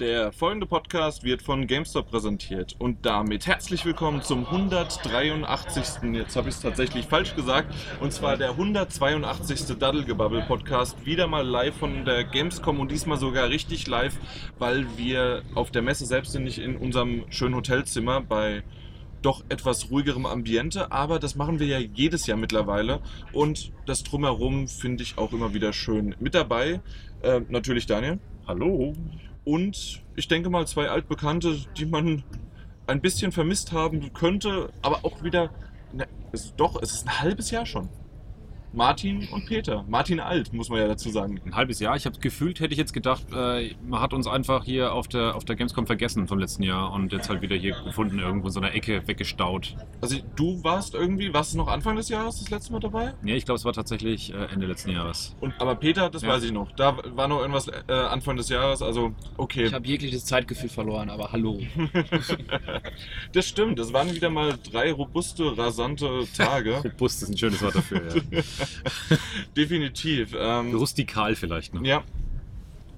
[0.00, 6.12] Der folgende Podcast wird von GameStop präsentiert und damit herzlich willkommen zum 183.
[6.12, 9.76] Jetzt habe ich es tatsächlich falsch gesagt und zwar der 182.
[9.76, 14.16] Daddelgebabbel Podcast wieder mal live von der Gamescom und diesmal sogar richtig live,
[14.60, 18.62] weil wir auf der Messe selbst sind, nicht in unserem schönen Hotelzimmer bei
[19.20, 23.00] doch etwas ruhigerem Ambiente, aber das machen wir ja jedes Jahr mittlerweile
[23.32, 26.14] und das drumherum finde ich auch immer wieder schön.
[26.20, 26.82] Mit dabei
[27.22, 28.20] äh, natürlich Daniel.
[28.46, 28.94] Hallo.
[29.48, 32.22] Und ich denke mal zwei altbekannte, die man
[32.86, 35.48] ein bisschen vermisst haben könnte, aber auch wieder.
[35.90, 37.88] Ne, es, doch, es ist ein halbes Jahr schon.
[38.78, 39.84] Martin und Peter.
[39.88, 41.40] Martin alt, muss man ja dazu sagen.
[41.44, 41.96] Ein halbes Jahr.
[41.96, 45.34] Ich habe gefühlt, hätte ich jetzt gedacht, äh, man hat uns einfach hier auf der,
[45.34, 48.52] auf der Gamescom vergessen vom letzten Jahr und jetzt halt wieder hier gefunden, irgendwo in
[48.52, 49.74] so einer Ecke weggestaut.
[50.00, 53.14] Also du warst irgendwie, warst du noch Anfang des Jahres das letzte Mal dabei?
[53.20, 55.34] Nee, ich glaube, es war tatsächlich äh, Ende letzten Jahres.
[55.40, 56.28] Und, aber Peter, das Ja.
[56.28, 56.70] weiß ich noch.
[56.70, 59.64] Da war noch irgendwas äh, Anfang des Jahres, also okay.
[59.66, 61.58] Ich habe jegliches Zeitgefühl verloren, aber hallo.
[63.32, 66.76] das stimmt, das waren wieder mal drei robuste, rasante Tage.
[66.84, 68.42] Robust ist ein schönes Wort dafür, ja.
[69.56, 70.34] Definitiv.
[70.38, 71.82] Ähm, Rustikal vielleicht noch.
[71.82, 72.02] Ja.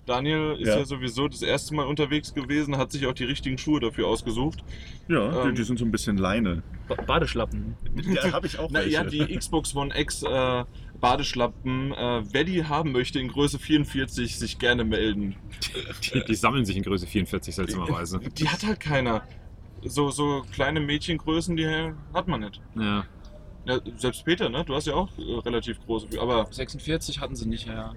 [0.06, 0.78] Daniel ist ja.
[0.78, 0.84] Ja.
[0.84, 4.64] sowieso das erste Mal unterwegs gewesen, hat sich auch die richtigen Schuhe dafür ausgesucht.
[5.08, 6.62] Ja, Ähm, die, die sind so ein bisschen Leine.
[6.88, 7.77] Ba Badeschlappen.
[8.12, 9.27] Ja, habe ich auch Na, ja, welche.
[9.27, 10.64] die Xbox One X äh,
[11.00, 15.36] Badeschlappen, äh, wer die haben möchte in Größe 44, sich gerne melden.
[16.12, 18.18] Die, die sammeln sich in Größe 44 seltsamerweise.
[18.18, 19.22] Die hat halt keiner.
[19.84, 21.66] So, so kleine Mädchengrößen, die
[22.12, 22.60] hat man nicht.
[22.74, 23.05] Ja.
[23.66, 24.64] Ja, selbst Peter, ne?
[24.64, 27.92] Du hast ja auch äh, relativ große, aber 46 hatten sie nicht, ja.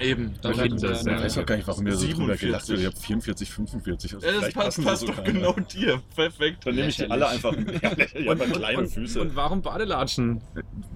[0.00, 0.34] eben.
[0.42, 2.40] Da ich weiß auch gar nicht, warum ihr so drüber 47.
[2.40, 2.78] gelacht habt.
[2.78, 4.14] Ich habe 44, 45.
[4.14, 5.24] Also Ja, das passt, passt doch sogar.
[5.24, 6.00] genau dir.
[6.14, 6.64] Perfekt.
[6.66, 7.52] Dann nehme ich die alle einfach.
[7.82, 7.90] Ja,
[8.30, 9.20] habe kleine und, Füße.
[9.20, 10.40] Und warum Badelatschen?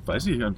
[0.04, 0.54] Weiß ich ja.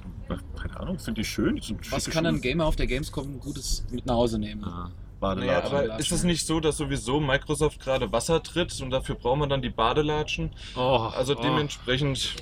[0.59, 1.59] Keine Ahnung, finde ich schön.
[1.89, 2.41] Was kann ein.
[2.41, 4.63] Gamer auf der Gamescom Gutes mit nach Hause nehmen?
[4.63, 4.91] Ah.
[5.21, 5.65] Naja, Badelatschen.
[5.65, 5.99] aber Badelatschen.
[5.99, 9.61] ist es nicht so, dass sowieso Microsoft gerade Wasser tritt und dafür braucht man dann
[9.61, 10.51] die Badelatschen?
[10.75, 11.41] Oh, Also oh.
[11.41, 12.35] dementsprechend,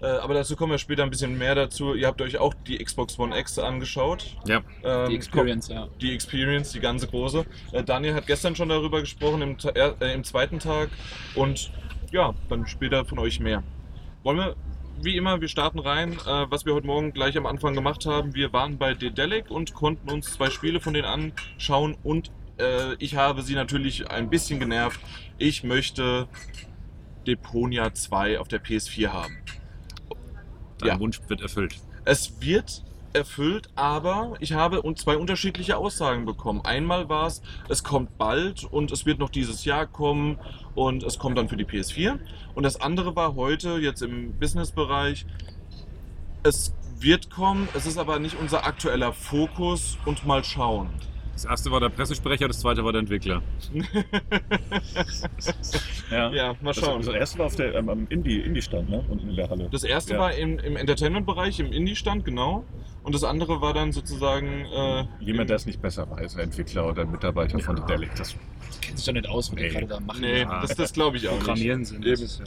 [0.00, 1.94] äh, aber dazu kommen wir später ein bisschen mehr dazu.
[1.94, 4.36] Ihr habt euch auch die Xbox One X angeschaut.
[4.46, 5.88] Ja, Ähm, Die Experience, ja.
[6.00, 7.44] Die Experience, die ganze große.
[7.72, 10.88] Äh, Daniel hat gestern schon darüber gesprochen, im, äh, im zweiten Tag.
[11.34, 11.70] Und
[12.12, 13.62] ja, dann später von euch mehr.
[14.22, 14.56] Wollen wir,
[15.02, 16.12] wie immer, wir starten rein.
[16.12, 19.74] Äh, was wir heute Morgen gleich am Anfang gemacht haben, wir waren bei Dedelic und
[19.74, 21.96] konnten uns zwei Spiele von denen anschauen.
[22.02, 25.00] Und äh, ich habe sie natürlich ein bisschen genervt.
[25.38, 26.28] Ich möchte
[27.26, 29.38] Deponia 2 auf der PS4 haben.
[30.78, 31.00] dein Ja.
[31.00, 31.76] Wunsch wird erfüllt.
[32.04, 32.82] Es wird
[33.12, 36.60] erfüllt, aber ich habe zwei unterschiedliche Aussagen bekommen.
[36.64, 40.38] Einmal war es, es kommt bald und es wird noch dieses Jahr kommen
[40.74, 42.18] und es kommt dann für die PS4.
[42.54, 45.26] Und das andere war heute, jetzt im Businessbereich,
[46.42, 50.88] es wird kommen, es ist aber nicht unser aktueller Fokus und mal schauen.
[51.42, 53.40] Das erste war der Pressesprecher, das zweite war der Entwickler.
[56.10, 56.30] ja.
[56.32, 57.02] Ja, mal Das, schauen.
[57.02, 59.02] das erste war auf der, ähm, am Indie- Indie-Stand, ne?
[59.08, 59.68] Unten in der Halle.
[59.72, 60.18] Das erste Ja.
[60.20, 62.64] war im, im Entertainment-Bereich, im Indie-Stand, genau.
[63.04, 64.66] Und das andere war dann sozusagen.
[64.66, 68.14] Äh, Jemand, der es nicht besser weiß, ein Entwickler oder ein Mitarbeiter von Dedelic.
[68.16, 68.34] Das
[68.74, 69.68] Die kennen sich doch nicht aus, was die Nee.
[69.70, 70.20] gerade da machen.
[70.20, 70.60] Nee, Ja.
[70.60, 71.40] das, das glaube ich auch nicht.
[71.40, 72.04] Programmieren sind.
[72.04, 72.10] Eben.
[72.10, 72.44] Das ist ja-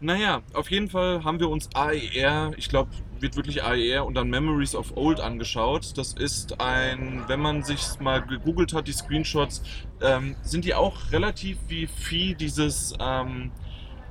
[0.00, 4.30] Naja, auf jeden Fall haben wir uns AER, ich glaube, wird wirklich AER und dann
[4.30, 5.98] Memories of Old angeschaut.
[5.98, 9.62] Das ist ein, wenn man sich mal gegoogelt hat, die Screenshots,
[10.00, 13.50] ähm, sind die auch relativ wie Vieh dieses, ähm,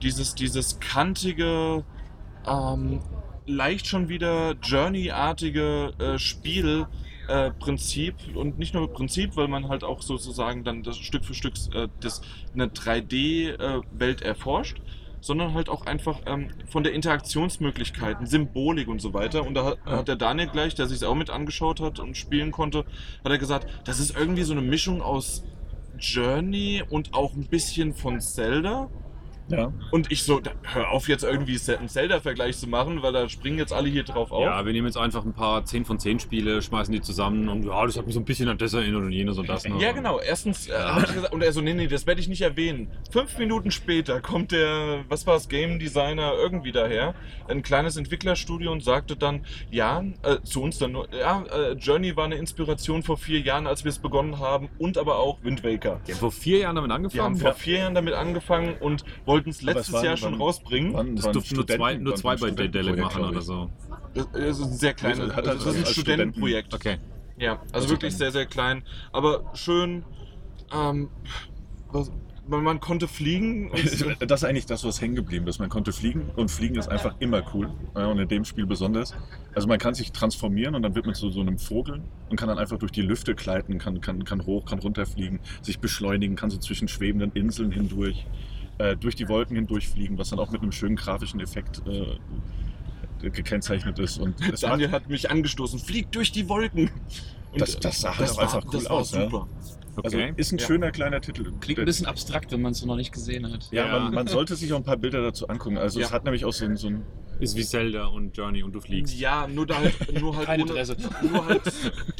[0.02, 1.86] dieses, dieses kantige,
[2.46, 3.00] ähm,
[3.46, 6.88] leicht schon wieder Journey-artige äh, Spiel.
[7.30, 11.34] Äh, Prinzip und nicht nur Prinzip, weil man halt auch sozusagen dann das Stück für
[11.34, 12.22] Stück äh, das,
[12.54, 14.82] eine 3D-Welt erforscht,
[15.22, 19.46] sondern halt auch einfach ähm, von der Interaktionsmöglichkeiten, Symbolik und so weiter.
[19.46, 22.52] Und da hat, hat der Daniel gleich, der sich auch mit angeschaut hat und spielen
[22.52, 22.80] konnte,
[23.24, 25.44] hat er gesagt, das ist irgendwie so eine Mischung aus
[26.00, 28.90] Journey und auch ein bisschen von Zelda.
[29.50, 29.72] Ja.
[29.92, 33.74] Und ich so, hör auf jetzt irgendwie einen Zelda-Vergleich zu machen, weil da springen jetzt
[33.74, 34.44] alle hier drauf auf.
[34.44, 37.64] Ja, wir nehmen jetzt einfach ein paar 10 von 10 Spiele, schmeißen die zusammen und
[37.64, 39.66] ja, das hat mich so ein bisschen an das erinnert und jenes und das.
[39.68, 39.76] Ne?
[39.80, 40.20] Ja, genau.
[40.20, 42.90] Erstens äh, hab ich gesagt, und er so, nee, nee, das werde ich nicht erwähnen.
[43.12, 47.16] Fünf Minuten später kommt der, was war es, Game Designer irgendwie daher,
[47.48, 52.16] ein kleines Entwicklerstudio und sagte dann, ja, äh, zu uns dann nur, ja, äh, Journey
[52.16, 55.64] war eine Inspiration vor vier Jahren, als wir es begonnen haben und aber auch Wind
[55.64, 56.02] Waker.
[56.08, 57.40] Die haben vor vier Jahren damit Wir haben angefangen.
[57.40, 60.42] vor vier Jahren damit angefangen und wollten es Aber letztes es waren- Jahr schon waren-
[60.42, 60.94] rausbringen.
[60.94, 63.70] Waren, Das waren durften nur zwei, nur zwei bei Dedelic machen oder so.
[64.14, 64.26] Das
[64.58, 66.74] ist ein sehr kleines, Also das ist ein Studentenprojekt.
[66.74, 66.98] Okay.
[67.38, 68.84] Ja, also wirklich sehr, sehr klein.
[69.12, 70.04] Aber schön.
[70.74, 71.10] Ähm,
[71.92, 72.12] was,
[72.48, 73.70] man, man konnte fliegen.
[73.70, 73.80] Und,
[74.28, 75.60] Das ist eigentlich das, was hängen geblieben ist.
[75.60, 77.70] Man konnte fliegen und fliegen ist einfach immer cool.
[77.94, 79.14] Und in dem Spiel besonders.
[79.54, 82.48] Also man kann sich transformieren und dann wird man zu so einem Vogel und kann
[82.48, 86.50] dann einfach durch die Lüfte gleiten, kann, kann, kann hoch, kann runterfliegen, sich beschleunigen, kann
[86.50, 88.26] so zwischen schwebenden Inseln hindurch,
[88.80, 92.18] äh, durch die Wolken hindurchfliegen, was dann auch mit einem schönen grafischen Effekt äh,
[93.30, 94.20] gekennzeichnet ist.
[94.20, 96.92] Und Daniel hat mich angestoßen, fliegt durch die Wolken.
[97.52, 99.24] Und Das- das sah halt auch war- einfach cool das war aus, ja.
[99.24, 99.48] Super.
[100.04, 100.34] also Okay.
[100.38, 100.66] ist ein Ja.
[100.68, 101.52] schöner kleiner Titel.
[101.60, 103.68] Klingt ein bisschen abstrakt, wenn man es noch nicht gesehen hat.
[103.72, 104.00] Ja, Ja.
[104.00, 105.78] Man, man sollte sich auch ein paar Bilder dazu angucken.
[105.78, 106.14] Also es Ja.
[106.14, 107.04] hat nämlich auch so ein, so ein
[107.40, 109.16] Ist wie Zelda und Journey und du fliegst.
[109.20, 110.98] Ja, nur, da halt, nur, halt Keine ohne, Interesse.
[111.32, 111.62] nur halt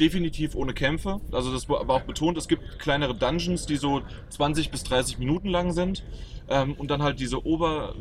[0.00, 1.20] definitiv ohne Kämpfe.
[1.32, 5.48] Also das war auch betont, es gibt kleinere Dungeons, die so 20 bis 30 Minuten
[5.48, 6.04] lang sind.
[6.48, 7.94] Ähm, und dann halt diese Ober...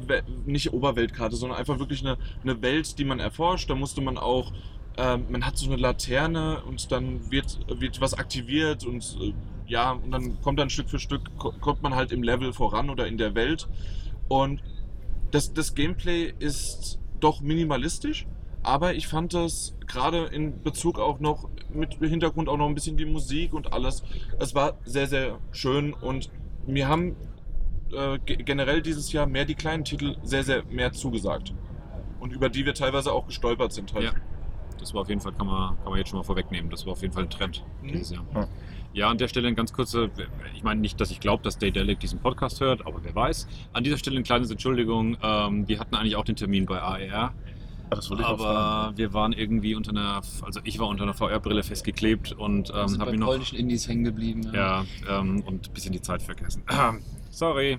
[0.46, 3.70] nicht Oberweltkarte, sondern einfach wirklich eine, eine Welt, die man erforscht.
[3.70, 4.52] Da musste man auch...
[5.00, 9.34] Ähm, man hat so eine Laterne und dann wird, wird was aktiviert und äh,
[9.68, 12.90] ja, und dann kommt dann Stück für Stück, ko- kommt man halt im Level voran
[12.90, 13.68] oder in der Welt.
[14.28, 14.64] Und
[15.30, 18.26] das, das Gameplay ist doch minimalistisch,
[18.64, 22.98] aber ich fand das gerade in Bezug auch noch mit Hintergrund auch noch ein bisschen
[22.98, 24.02] die Musik und alles.
[24.40, 26.32] Es war sehr, sehr schön und
[26.66, 27.16] mir haben
[27.94, 31.54] äh, ge- generell dieses Jahr mehr die kleinen Titel sehr, sehr mehr zugesagt.
[32.20, 34.06] Und über die wir teilweise auch gestolpert sind halt.
[34.06, 34.12] Ja.
[34.80, 36.94] Das war auf jeden Fall, kann man, kann man jetzt schon mal vorwegnehmen, das war
[36.94, 37.88] auf jeden Fall ein Trend Mhm.
[37.88, 38.26] dieses Jahr.
[38.36, 38.48] Ja.
[38.94, 40.10] Ja, an der Stelle eine ganz kurze,
[40.56, 43.48] ich meine nicht, dass ich glaube, dass Daydelic diesen Podcast hört, aber wer weiß.
[43.74, 47.34] An dieser Stelle eine kleine Entschuldigung, ähm, wir hatten eigentlich auch den Termin bei AER,
[47.90, 48.42] Ah, das wollte ich fragen.
[48.44, 52.76] aber wir waren irgendwie unter einer, also ich war unter einer VR-Brille festgeklebt und Wir
[52.76, 54.52] ähm, habe bei mir noch, polnischen Indies hängen geblieben.
[54.54, 56.64] ja, ähm, und ein bisschen die Zeit vergessen.
[57.38, 57.78] Sorry.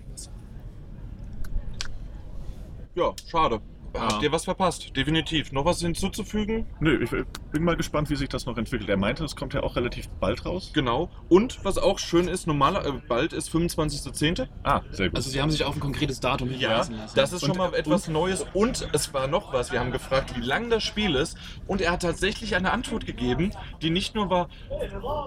[2.95, 3.61] Ja, schade.
[3.93, 4.03] Ja.
[4.03, 4.97] Habt ihr was verpasst?
[4.97, 5.51] Definitiv.
[5.51, 6.65] Noch was hinzuzufügen?
[6.79, 7.11] Nö, ich
[7.51, 8.89] bin mal gespannt, wie sich das noch entwickelt.
[8.89, 10.71] Er meinte, es kommt ja auch relativ bald raus.
[10.75, 11.09] Genau.
[11.29, 14.49] Und was auch schön ist, normaler, äh, bald ist 25.10.
[14.65, 15.17] Ah, sehr gut.
[15.17, 17.17] Also sie haben sich auf ein konkretes Datum hinweisen lassen.
[17.17, 18.45] Das ist schon Und- mal etwas Neues.
[18.55, 19.73] Und es war noch was.
[19.73, 21.37] Wir haben gefragt, wie lang das Spiel ist.
[21.67, 23.53] Und er hat tatsächlich eine Antwort gegeben,
[23.83, 24.49] die nicht nur war,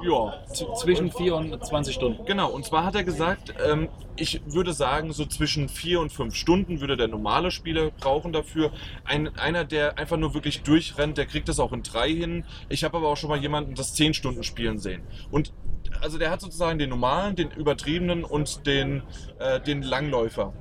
[0.03, 0.43] ja,
[0.75, 2.25] zwischen 4 und 20 Stunden.
[2.25, 2.49] genau.
[2.51, 6.81] Und zwar hat er gesagt, ähm, ich würde sagen, so zwischen vier und fünf Stunden
[6.81, 8.71] würde der normale Spieler brauchen dafür.
[9.05, 12.45] Ein, einer, der einfach nur wirklich durchrennt, der kriegt das auch in drei hin.
[12.69, 15.01] Ich habe aber auch schon mal jemanden das zehn Stunden spielen sehen.
[15.29, 15.53] Und
[16.01, 19.03] also der hat sozusagen den normalen, den übertriebenen und den,
[19.39, 20.53] äh, den Langläufer.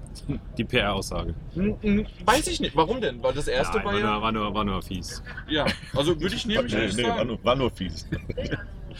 [0.58, 1.34] Die PR-Aussage.
[1.54, 2.76] Hm, hm, Weiß ich nicht.
[2.76, 3.22] Warum denn?
[3.22, 4.12] Weil das erste Nein, war war, ja.
[4.12, 5.22] nur, war, nur, war nur fies.
[5.48, 8.08] Ja, also würde ich nämlich nee, nicht nee, war nur, war nur fies.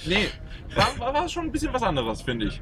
[0.07, 0.29] Nee,
[0.75, 2.61] war, war, war schon ein bisschen was anderes, finde ich.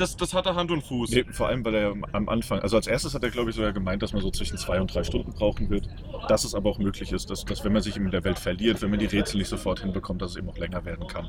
[0.00, 1.10] Das, das hatte Hand und Fuß.
[1.10, 3.72] Nee, vor allem, weil er am Anfang, also als erstes hat er, glaube ich, sogar
[3.72, 5.88] gemeint, dass man so zwischen zwei und drei Stunden brauchen wird.
[6.28, 8.80] Dass es aber auch möglich ist, dass, dass wenn man sich in der Welt verliert,
[8.80, 11.28] wenn man die Rätsel nicht sofort hinbekommt, dass es eben auch länger werden kann.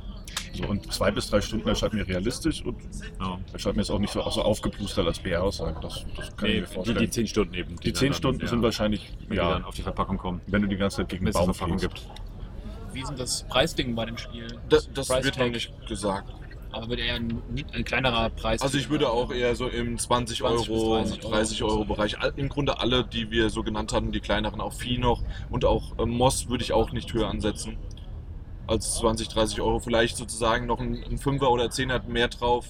[0.53, 2.77] So, und zwei bis drei Stunden erscheint mir realistisch und
[3.19, 3.39] Ja.
[3.51, 5.77] erscheint mir jetzt auch nicht so, auch so aufgeplustert als BR-Aussage.
[5.81, 6.99] Das, das kann ich Nee, mir die, vorstellen.
[6.99, 7.75] die 10 Stunden eben.
[7.77, 10.39] Die zehn dann- Stunden ja, sind wahrscheinlich, Wenn die dann ja, auf die Verpackung kommen.
[10.47, 12.07] wenn du die ganze Zeit gegen den Baum Verpackung gibt.
[12.93, 14.47] Wie sind das Preisding bei dem Spiel?
[14.69, 15.53] Das, das Price wird noch Tag.
[15.53, 16.31] nicht gesagt.
[16.71, 17.41] Aber wird eher ein,
[17.73, 18.61] ein kleinerer Preis.
[18.61, 21.31] Also ich würde auch eher so im 20 20 bis Euro, 30 Euro.
[21.33, 22.19] 30 Euro Bereich.
[22.19, 25.65] All- Im Grunde alle, die wir so genannt hatten, die kleineren, auch Vieh noch und
[25.65, 27.77] auch äh, Moss würde ich auch nicht höher ansetzen
[28.67, 29.79] als 20, 30 Euro.
[29.79, 32.67] Vielleicht sozusagen noch ein, ein Fünfer oder Zehner mehr drauf.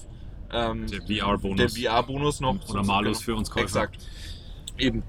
[0.52, 1.72] Ähm, Der VR-Bonus.
[1.74, 2.56] Der VR-Bonus noch.
[2.68, 3.62] Oder Malus für uns Käufer.
[3.64, 3.98] Exakt.
[4.78, 5.02] Eben.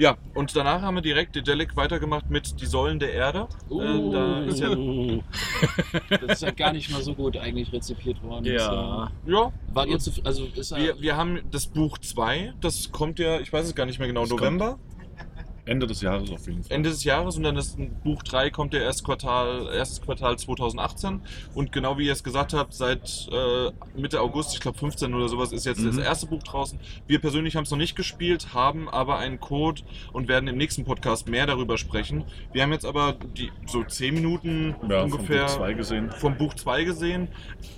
[0.00, 3.48] Ja, und danach haben wir direkt Dedelic weitergemacht mit Die Säulen der Erde.
[3.70, 4.70] Äh, da ist ja,
[6.26, 8.46] Das ist ja gar nicht mal so gut eigentlich rezipiert worden.
[8.46, 9.10] Ja.
[9.26, 12.90] ja, äh, Wart ihr zu, also ist ja, wir, wir haben das Buch 2, das
[12.90, 14.78] kommt ja, ich weiß es gar nicht mehr genau, Das kommt- November,
[15.70, 16.74] Ende des Jahres auf jeden Fall.
[16.76, 20.36] Ende des Jahres und dann ist ein Buch 3 kommt ja erst Quartal, erstes Quartal
[20.36, 21.20] 2018
[21.54, 25.28] und genau wie ihr es gesagt habt, seit äh, Mitte August, ich glaube 15 oder
[25.28, 25.86] sowas, ist jetzt Mhm.
[25.86, 26.80] das erste Buch draußen.
[27.06, 30.84] Wir persönlich haben es noch nicht gespielt, haben aber einen Code und werden im nächsten
[30.84, 32.24] Podcast mehr darüber sprechen.
[32.52, 36.10] Wir haben jetzt aber die so 10 Minuten Ja, ungefähr Buch zwei gesehen.
[36.10, 37.28] vom Buch 2 gesehen.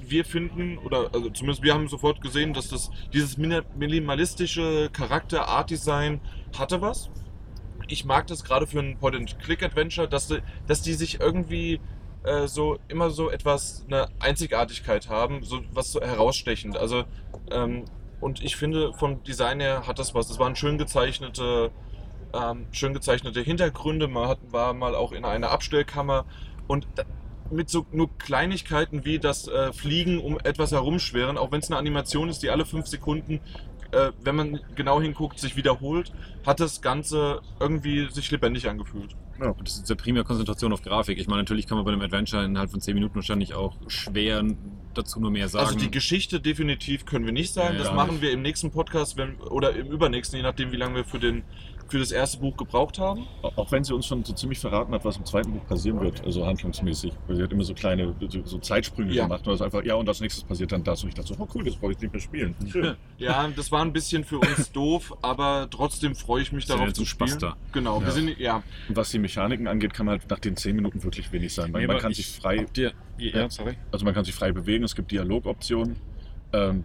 [0.01, 5.69] Wir finden, oder also zumindest wir haben sofort gesehen, dass das dieses minimalistische Charakter, Art
[5.69, 6.21] Design
[6.59, 7.11] hatte was.
[7.89, 10.33] Ich mag das gerade für ein Point-and-Click-Adventure, dass,
[10.67, 11.81] dass die sich irgendwie
[12.25, 16.77] äh, so immer so etwas eine Einzigartigkeit haben, so was so herausstechend.
[16.77, 17.05] Also
[17.51, 17.85] ähm,
[18.21, 20.29] und ich finde vom Design her hat das was.
[20.29, 21.73] Das waren schön gezeichnete,
[22.33, 24.07] ähm, schön gezeichnete Hintergründe.
[24.07, 26.25] Man hat, war mal auch in einer Abstellkammer
[26.69, 27.03] und da,
[27.51, 31.79] mit so nur Kleinigkeiten wie das äh, Fliegen um etwas herumschweren, auch wenn es eine
[31.79, 33.41] Animation ist, die alle fünf Sekunden,
[33.93, 36.13] äh, wenn man genau hinguckt, sich wiederholt,
[36.47, 39.15] hat das Ganze irgendwie sich lebendig angefühlt.
[39.41, 39.51] Ja.
[39.51, 41.19] Und das ist ja primär Konzentration auf Grafik.
[41.19, 44.45] Ich meine, natürlich kann man bei einem Adventure innerhalb von 10 Minuten wahrscheinlich auch schwer
[44.95, 45.67] dazu nur mehr sagen.
[45.67, 47.75] Also die Geschichte definitiv können wir nicht sagen.
[47.75, 50.97] Nee, das machen wir im nächsten Podcast wenn, oder im übernächsten, je nachdem, wie lange
[50.97, 51.45] wir für, den,
[51.89, 53.27] für das erste Buch gebraucht haben.
[53.43, 56.25] Auch wenn sie uns schon so ziemlich verraten hat, was im zweiten Buch passieren wird,
[56.25, 57.13] also handlungsmäßig.
[57.27, 59.25] Weil sie hat immer so kleine so, Zeitsprünge Ja.
[59.25, 61.03] gemacht und das einfach, ja, und als nächstes passiert dann das.
[61.03, 62.55] Und ich dachte so, oh cool, das brauche ich nicht mehr spielen.
[62.71, 62.97] Schön.
[63.19, 66.89] Ja, das war ein bisschen für uns doof, aber trotzdem freue ich mich Sind darauf
[66.89, 67.41] jetzt zu ein Spaß spielen.
[67.53, 67.57] da.
[67.73, 68.13] Genau, wir Ja.
[68.13, 71.31] sind ja Und was die Mechaniken angeht, kann man halt nach den 10 Minuten wirklich
[71.31, 71.71] wenig sein.
[71.71, 73.75] Man, Nee, man kann ich- sich frei, ihr, ja, sorry.
[73.93, 75.97] also man kann sich frei bewegen, es gibt Dialogoptionen,
[76.53, 76.85] ähm,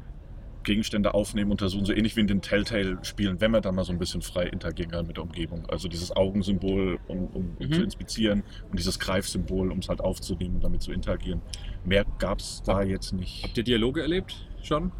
[0.67, 3.99] Gegenstände aufnehmen, untersuchen, so ähnlich wie in den Telltale-Spielen, wenn man dann mal so ein
[3.99, 5.65] bisschen frei interagieren kann mit der Umgebung.
[5.67, 7.71] Also dieses Augensymbol, um, um Mhm.
[7.71, 11.41] zu inspizieren und dieses Greifsymbol, um es halt aufzunehmen und damit zu interagieren.
[11.85, 13.43] Mehr gab es da jetzt nicht.
[13.43, 14.91] Habt ihr Dialoge erlebt schon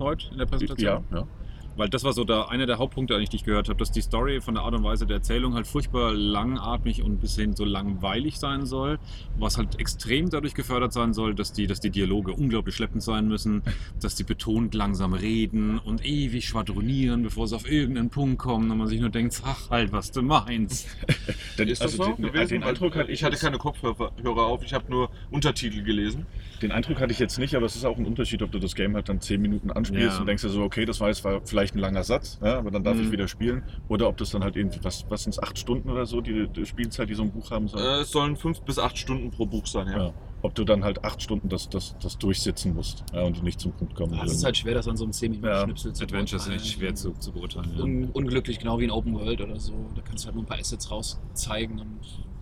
[0.00, 1.04] heute in der Präsentation?
[1.12, 1.28] Ja, ja.
[1.76, 4.00] Weil das war so der, einer der Hauptpunkte, eigentlich, die ich gehört habe, dass die
[4.00, 7.64] Story von der Art und Weise der Erzählung halt furchtbar langatmig und bis hin so
[7.64, 8.98] langweilig sein soll.
[9.38, 13.28] Was halt extrem dadurch gefördert sein soll, dass die, dass die Dialoge unglaublich schleppend sein
[13.28, 13.62] müssen,
[14.00, 18.78] dass die betont langsam reden und ewig schwadronieren, bevor sie auf irgendeinen Punkt kommen und
[18.78, 20.88] man sich nur denkt, sag halt, was du meinst.
[21.58, 22.48] Denn, Ist das also so den, gewesen?
[22.48, 26.26] den Eindruck Weil hatte ich hatte keine Kopfhörer Hörer auf, ich habe nur Untertitel gelesen.
[26.62, 28.74] Den Eindruck hatte ich jetzt nicht, aber es ist auch ein Unterschied, ob du das
[28.74, 30.20] Game halt dann 10 Minuten anspielst Ja.
[30.20, 32.70] und denkst dir so, okay, das war jetzt war vielleicht ein langer Satz, ja, aber
[32.70, 33.02] dann darf Mhm.
[33.04, 33.62] ich wieder spielen.
[33.88, 36.48] Oder ob das dann halt irgendwie, was, was sind es, 8 Stunden oder so, die,
[36.48, 37.80] die Spielzeit, die so ein Buch haben soll.
[37.80, 39.98] Äh, es sollen fünf bis acht Stunden pro Buch sein, ja.
[40.06, 40.14] ja.
[40.42, 43.72] Ob du dann halt 8 Stunden das, das, das durchsitzen musst ja, und nicht zum
[43.72, 44.18] Punkt kommen.
[44.24, 45.64] Es ist halt schwer, das an so einem 10 minuten Ja.
[45.64, 47.72] schnipsel zu Adventure ist echt schwer zu, zu beurteilen.
[47.76, 47.82] Ja.
[47.82, 49.72] Un unglücklich, genau wie in Open World oder so.
[49.94, 51.98] Da kannst du halt nur ein paar Assets rauszeigen und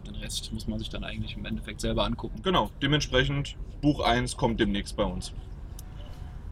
[0.06, 2.40] den Rest muss man sich dann eigentlich im Endeffekt selber angucken.
[2.42, 5.32] Genau, dementsprechend Buch 1 kommt demnächst bei uns.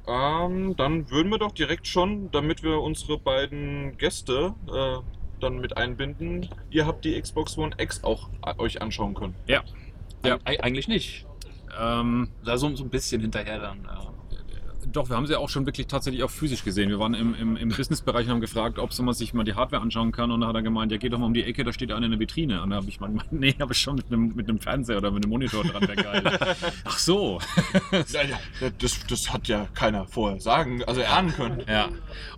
[0.06, 4.98] Ähm, dann würden wir doch direkt schon, damit wir unsere beiden Gäste äh,
[5.40, 9.34] dann mit einbinden, ihr habt die Xbox One X auch äh, euch anschauen können.
[10.24, 10.38] Ja.
[10.44, 11.26] Eig eigentlich nicht.
[11.80, 13.84] Ähm, Da so, so ein bisschen hinterher dann.
[13.84, 14.12] Ja.
[14.90, 16.88] Doch, wir haben sie auch schon wirklich tatsächlich auch physisch gesehen.
[16.88, 19.54] Wir waren im, im, im Businessbereich und haben gefragt, ob so man sich mal die
[19.54, 20.30] Hardware anschauen kann.
[20.30, 22.06] Und da hat er gemeint, ja, geht doch mal um die Ecke, da steht einer
[22.06, 22.62] in der Vitrine.
[22.62, 25.10] Und da habe ich mal gemeint, nee, aber schon mit einem, mit einem Fernseher oder
[25.10, 26.38] mit einem Monitor dran, wäre geil.
[26.84, 27.38] Ach so.
[28.12, 31.62] Ja, ja, das, das hat ja keiner vorher sagen, also erahnen können.
[31.68, 31.88] Ja.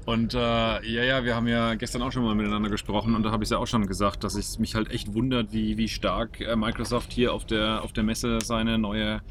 [0.05, 3.31] Und äh, ja, ja, wir haben ja gestern auch schon mal miteinander gesprochen und da
[3.31, 6.41] habe ich ja auch schon gesagt, dass es mich halt echt wundert, wie, wie stark
[6.41, 9.23] äh, Microsoft hier auf der, auf der Messe seine neue,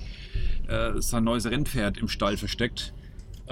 [0.68, 2.94] äh, sein neues Rennpferd im Stall versteckt.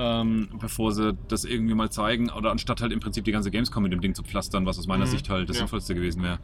[0.03, 3.84] Ähm, bevor sie das irgendwie mal zeigen, oder anstatt halt im Prinzip die ganze Gamescom
[3.84, 5.60] mit dem Ding zu pflastern, was aus meiner Mhm, Sicht halt das ja.
[5.62, 6.39] Sinnvollste gewesen wäre.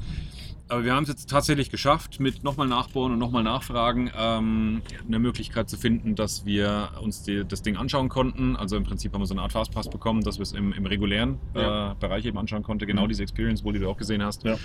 [0.70, 5.20] Aber wir haben es jetzt tatsächlich geschafft, mit nochmal nachbauen und nochmal nachfragen, ähm, eine
[5.20, 8.58] Möglichkeit zu finden, dass wir uns die, das Ding anschauen konnten.
[8.58, 10.86] Also im Prinzip haben wir so eine Art Fastpass bekommen, dass wir es im, im
[10.86, 11.92] regulären Ja.
[11.92, 12.86] äh, Bereich eben anschauen konnten.
[12.86, 13.10] Genau Mhm.
[13.10, 14.44] diese Experience, wo die du auch gesehen hast.
[14.44, 14.58] Ja.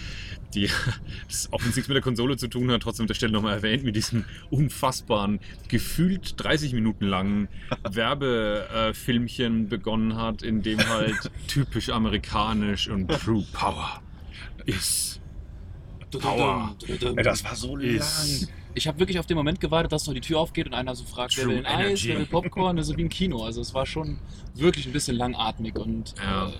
[0.54, 0.68] Die,
[1.52, 3.84] auch wenn es nichts mit der Konsole zu tun hat, trotzdem der Stelle nochmal erwähnt,
[3.84, 7.48] mit diesem unfassbaren, gefühlt 30 Minuten langen
[7.88, 14.00] Werbefilmchen begonnen hat, in dem halt typisch amerikanisch und True Power
[14.66, 15.11] ist.
[16.18, 16.74] Power.
[16.88, 18.00] Ey, das war so lang.
[18.74, 21.04] Ich habe wirklich auf den Moment gewartet, dass noch die Tür aufgeht und einer so
[21.04, 23.44] fragt, wer will ein Eis, wer will Popcorn, das ist wie ein Kino.
[23.44, 24.18] Also es war schon
[24.54, 26.48] wirklich ein bisschen langatmig und Ja.
[26.48, 26.52] äh,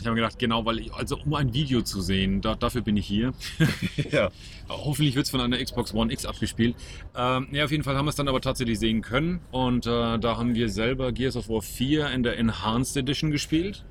[0.00, 2.80] Ich habe mir gedacht, genau, weil ich, also um ein Video zu sehen, da, dafür
[2.80, 3.32] bin ich hier.
[4.10, 4.30] ja.
[4.68, 6.74] Hoffentlich wird es von einer Xbox One X abgespielt.
[7.14, 9.40] Ähm, ja, auf jeden Fall haben wir es dann aber tatsächlich sehen können.
[9.52, 13.84] Und äh, da haben wir selber Gears of War 4 in der Enhanced Edition gespielt.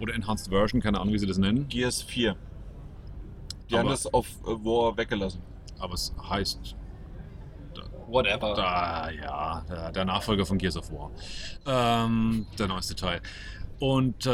[0.00, 1.66] Oder Enhanced Version, keine Ahnung, wie sie das nennen.
[1.68, 2.36] Gears 4.
[3.74, 5.40] Die haben Aber- das auf äh, War weggelassen.
[5.78, 6.76] Aber es heißt
[8.06, 8.54] whatever.
[8.54, 11.10] Da, ja, der, der Nachfolger von Gears of War.
[11.66, 13.20] Ähm, der neueste Teil.
[13.80, 14.30] Und äh,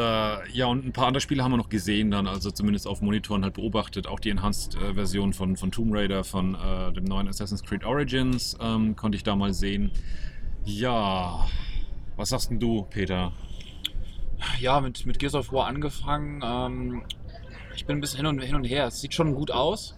[0.53, 3.43] ja, und ein paar andere Spiele haben wir noch gesehen dann, also zumindest auf Monitoren
[3.43, 4.07] halt beobachtet.
[4.07, 8.95] Auch die Enhanced-Version von, von Tomb Raider, von äh, dem neuen Assassin's Creed Origins ähm,
[8.97, 9.91] konnte ich da mal sehen.
[10.65, 11.47] Ja,
[12.17, 13.33] was sagst denn du, Peter?
[14.59, 16.43] Ja, mit, mit Gears of War angefangen.
[16.45, 17.03] Ähm,
[17.81, 18.89] ich bin ein bisschen hin und, hin und her.
[18.89, 19.95] Es sieht schon gut aus,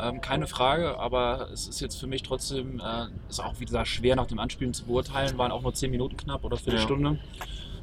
[0.00, 3.88] ähm, keine Frage, aber es ist jetzt für mich trotzdem, äh, ist auch wie gesagt
[3.88, 5.36] schwer nach dem Anspielen zu beurteilen.
[5.36, 7.18] Waren auch nur 10 Minuten knapp oder Viertelstunde.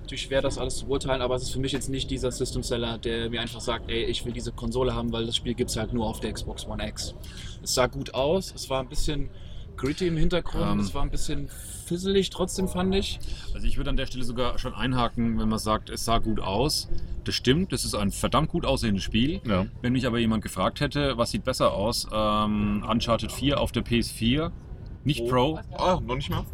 [0.02, 2.64] Natürlich schwer, das alles zu beurteilen, aber es ist für mich jetzt nicht dieser System
[2.64, 5.70] Seller, der mir einfach sagt, ey, ich will diese Konsole haben, weil das Spiel gibt
[5.70, 7.14] es halt nur auf der Xbox One X.
[7.62, 9.30] Es sah gut aus, es war ein bisschen
[9.84, 10.80] gritty im Hintergrund, Ähm.
[10.80, 11.50] es war ein bisschen
[11.86, 13.20] fisselig trotzdem, fand ich.
[13.54, 16.40] Also ich würde an der Stelle sogar schon einhaken, wenn man sagt, es sah gut
[16.40, 16.88] aus.
[17.26, 19.42] Das stimmt, das ist ein verdammt gut aussehendes Spiel.
[19.46, 19.66] Ja.
[19.82, 23.84] Wenn mich aber jemand gefragt hätte, was sieht besser aus, ähm, Uncharted 4 auf der
[23.84, 24.52] PS4,
[25.04, 25.28] nicht Oh.
[25.28, 26.46] Pro, Ah, noch nicht mal?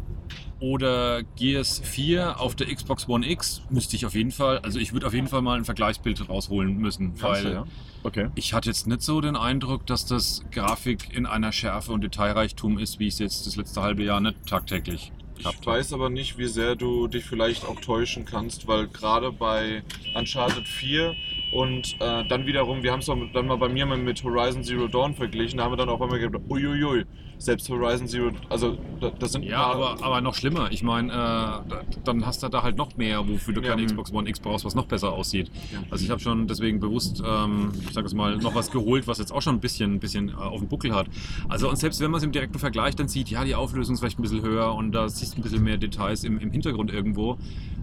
[0.60, 4.92] Oder Gears 4 auf der Xbox One X, müsste ich auf jeden Fall, also ich
[4.92, 7.66] würde auf jeden Fall mal ein Vergleichsbild rausholen müssen, weil du, ja?
[8.02, 8.28] Okay.
[8.34, 12.78] ich hatte jetzt nicht so den Eindruck, dass das Grafik in einer Schärfe und Detailreichtum
[12.78, 16.36] ist, wie ich es jetzt das letzte halbe Jahr nicht tagtäglich Ich weiß aber nicht,
[16.36, 19.82] wie sehr du dich vielleicht auch täuschen kannst, weil gerade bei
[20.14, 21.14] Uncharted 4
[21.52, 25.14] und äh, dann wiederum, wir haben es dann mal bei mir mit Horizon Zero Dawn
[25.14, 27.06] verglichen, da haben wir dann auch einmal gedacht, uiuiui,
[27.40, 30.70] selbst Horizon Zero, also da, das sind Ja, aber, aber noch schlimmer.
[30.70, 31.64] Ich meine, äh, da-
[32.04, 33.70] dann hast du da halt noch mehr, wofür du Ja.
[33.70, 35.50] keine Xbox One X brauchst, was noch besser aussieht.
[35.72, 35.78] Ja.
[35.90, 39.18] Also ich habe schon deswegen bewusst, ähm, ich sage es mal, noch was geholt, was
[39.18, 41.06] jetzt auch schon ein bisschen, ein bisschen äh, auf dem Buckel hat.
[41.48, 44.00] Also und selbst wenn man es im direkten Vergleich dann sieht, ja, die Auflösung ist
[44.00, 46.92] vielleicht ein bisschen höher und da siehst du ein bisschen mehr Details im, im Hintergrund
[46.92, 47.38] irgendwo.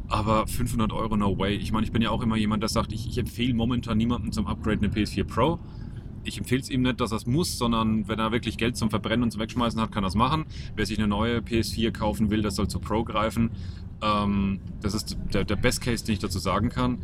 [0.09, 1.55] Aber 500 Euro, no way.
[1.55, 4.31] Ich meine, ich bin ja auch immer jemand, der sagt, ich, ich empfehle momentan niemandem
[4.31, 5.59] zum Upgrade eine PS4 Pro.
[6.27, 8.89] Ich empfehle es ihm nicht, dass er es muss, sondern wenn er wirklich Geld zum
[8.89, 10.45] Verbrennen und zum Wegschmeißen hat, kann er es machen.
[10.75, 13.51] Wer sich eine neue PS4 kaufen will, das soll zu Pro greifen.
[14.01, 16.99] Ähm, das ist der, der Best Case, den ich dazu sagen kann.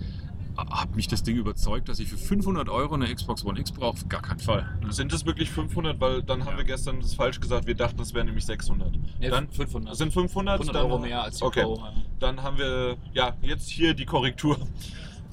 [0.55, 3.93] Hat mich das Ding überzeugt, dass ich für 500 Euro eine Xbox One X brauche?
[3.93, 4.69] Auf gar keinen Fall.
[4.89, 5.99] Sind es wirklich 500?
[5.99, 8.91] Weil dann haben wir gestern das falsch gesagt, wir dachten, es wären nämlich 600.
[9.19, 9.91] Nee, Dann 500.
[9.91, 11.63] Das sind 500, 100 dann, Euro mehr als die okay.
[11.63, 11.77] Pro.
[11.77, 11.93] ja.
[12.19, 14.57] Dann haben wir, ja, jetzt hier die Korrektur.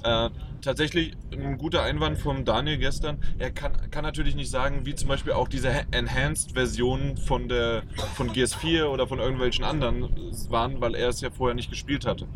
[0.03, 0.31] Äh,
[0.63, 3.19] tatsächlich ein guter Einwand vom Daniel gestern.
[3.39, 7.49] Er kann, kann natürlich nicht sagen, wie zum Beispiel auch diese Ha- Enhanced-Version von,
[8.15, 10.11] von GS4 oder von irgendwelchen anderen
[10.51, 12.27] waren, weil er es ja vorher nicht gespielt hatte.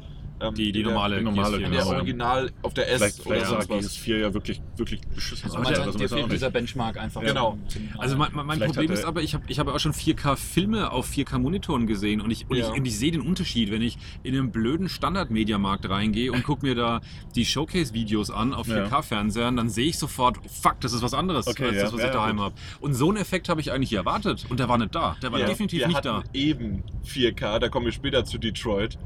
[0.49, 1.85] Ähm, Die, die in der- normale, die normale, PS4, In genau.
[1.85, 1.97] der.
[1.97, 3.85] Original auf der S Vielleicht, oder vielleicht sonst sah was.
[3.97, 6.51] GS4 ja wirklich, wirklich beschissen Also Ja, sagt, das fehlt dieser.
[6.51, 7.21] Benchmark einfach.
[7.23, 7.59] Genau.
[7.99, 10.91] Also mein, mein Vielleicht Problem ist er- aber, ich habe ich hab auch schon 4K-Filme
[10.93, 12.71] auf 4K-Monitoren gesehen und ich, und, Ja.
[12.73, 16.67] ich, und ich sehe den Unterschied, wenn ich in einen blöden Standard-Mediamarkt reingehe und gucke
[16.67, 17.01] mir da
[17.35, 18.85] die Showcase-Videos an auf Ja.
[18.87, 21.83] 4K-Fernsehern, dann sehe ich sofort, fuck, das ist was anderes Okay, als ja.
[21.85, 22.55] das, was Ja, ich daheim habe.
[22.81, 25.17] Und so einen Effekt habe ich eigentlich erwartet und der war nicht da.
[25.23, 26.23] Der war Ja, definitiv wir nicht da.
[26.33, 28.99] eben 4K, da kommen wir später zu Detroit.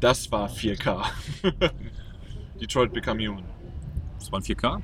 [0.00, 1.04] Das war 4K.
[2.60, 3.44] Detroit Become Human.
[4.18, 4.80] Das waren 4K?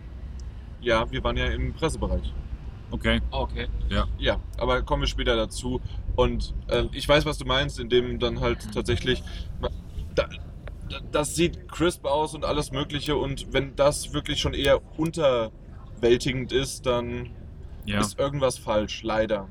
[0.81, 2.33] Ja, wir waren ja im Pressebereich.
[2.91, 3.21] Okay.
[3.31, 3.69] Ah, okay.
[4.19, 5.81] Ja, aber kommen wir später dazu.
[6.17, 9.23] Und äh, ich weiß, was du meinst, indem dann halt tatsächlich.
[10.15, 10.29] Da,
[10.91, 13.17] da- das sieht crisp aus und alles Mögliche.
[13.17, 17.31] Und wenn das wirklich schon eher unterwältigend ist, dann
[17.87, 18.01] Ja.
[18.01, 19.49] ist irgendwas falsch, leider.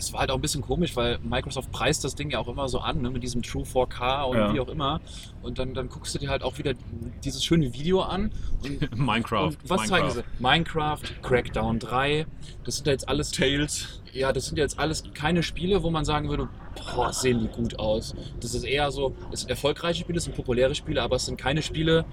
[0.00, 2.68] Es war halt auch ein bisschen komisch, weil Microsoft preist das Ding ja auch immer
[2.70, 4.54] so an, ne, mit diesem True 4K und Ja.
[4.54, 5.00] wie auch immer.
[5.42, 6.72] Und dann, dann guckst du dir halt auch wieder
[7.22, 8.30] dieses schöne Video an.
[8.64, 9.48] Und, Minecraft.
[9.48, 10.22] und was zeigen sie?
[10.38, 12.26] Minecraft, Crackdown 3.
[12.64, 14.00] Das sind ja jetzt alles Tales.
[14.12, 16.48] Ja, das sind jetzt alles keine Spiele, wo man sagen würde,
[16.94, 18.14] boah, sehen die gut aus.
[18.40, 21.36] Das ist eher so, es sind erfolgreiche Spiele, es sind populäre Spiele, aber es sind
[21.38, 22.04] keine Spiele,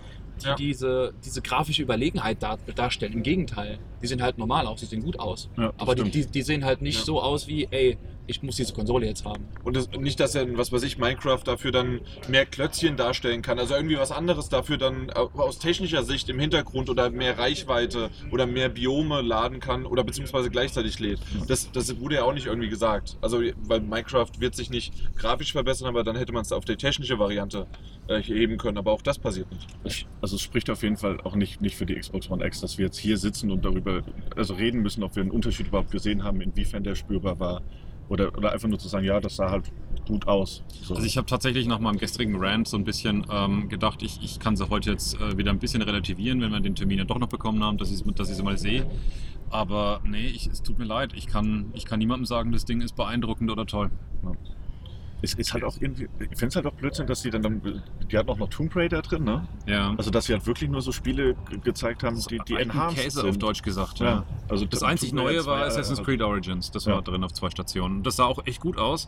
[0.44, 0.56] die Ja.
[0.56, 3.14] diese, diese grafische Überlegenheit dar, darstellen.
[3.14, 5.50] Im Gegenteil, die sehen halt normal aus, die sehen gut aus.
[5.58, 7.98] Ja, aber die, die, die sehen halt nicht so aus wie, ey,
[8.28, 9.48] ich muss diese Konsole jetzt haben.
[9.64, 13.58] Und das, nicht, dass er, was weiß ich, Minecraft dafür dann mehr Klötzchen darstellen kann.
[13.58, 18.10] Also irgendwie was anderes dafür dann au- aus technischer Sicht im Hintergrund oder mehr Reichweite
[18.32, 21.20] oder mehr Biome laden kann oder beziehungsweise gleichzeitig lädt.
[21.48, 23.18] Das, das wurde ja auch nicht irgendwie gesagt.
[23.22, 26.76] Also, weil Minecraft wird sich nicht grafisch verbessern, aber dann hätte man es auf die
[26.76, 27.66] technische Variante
[28.08, 28.78] äh, heben können.
[28.78, 29.48] Aber auch das passiert
[29.84, 30.08] nicht.
[30.22, 32.78] Also es spricht auf jeden Fall auch nicht, nicht für die Xbox One X, dass
[32.78, 34.04] wir jetzt hier sitzen und darüber
[34.36, 37.62] also reden müssen, ob wir einen Unterschied überhaupt gesehen haben, inwiefern der spürbar war.
[38.10, 39.72] Oder, oder einfach nur zu sagen, ja, das sah halt
[40.08, 40.64] gut aus.
[40.82, 40.96] So.
[40.96, 44.40] Also ich habe tatsächlich nach meinem gestrigen Rant so ein bisschen ähm, gedacht, ich, ich
[44.40, 47.20] kann sie heute jetzt äh, wieder ein bisschen relativieren, wenn wir den Termin ja doch
[47.20, 48.86] noch bekommen haben, dass ich dass ich sie mal sehe.
[49.50, 51.14] Aber nee, ich, es tut mir leid.
[51.16, 53.92] Ich kann, ich kann niemandem sagen, das Ding ist beeindruckend oder toll.
[54.24, 54.57] es
[55.22, 58.18] ist halt auch irgendwie, ich finde es halt auch Blödsinn, dass die dann, dann die
[58.18, 59.48] hat auch noch Tomb Raider drin, ne?
[59.66, 59.94] Ja.
[59.98, 63.22] Also dass sie halt wirklich nur so Spiele ge- gezeigt haben, die, die enhanced Käse
[63.22, 63.30] sind.
[63.32, 64.00] auf Deutsch gesagt.
[64.00, 64.06] Ja.
[64.06, 64.24] Ja.
[64.48, 66.70] Also Das einzig Neue 2, war Assassin's halt- Creed Origins.
[66.72, 67.02] Das war Ja.
[67.02, 68.04] drin auf zwei Stationen.
[68.04, 69.08] Das sah auch echt gut aus.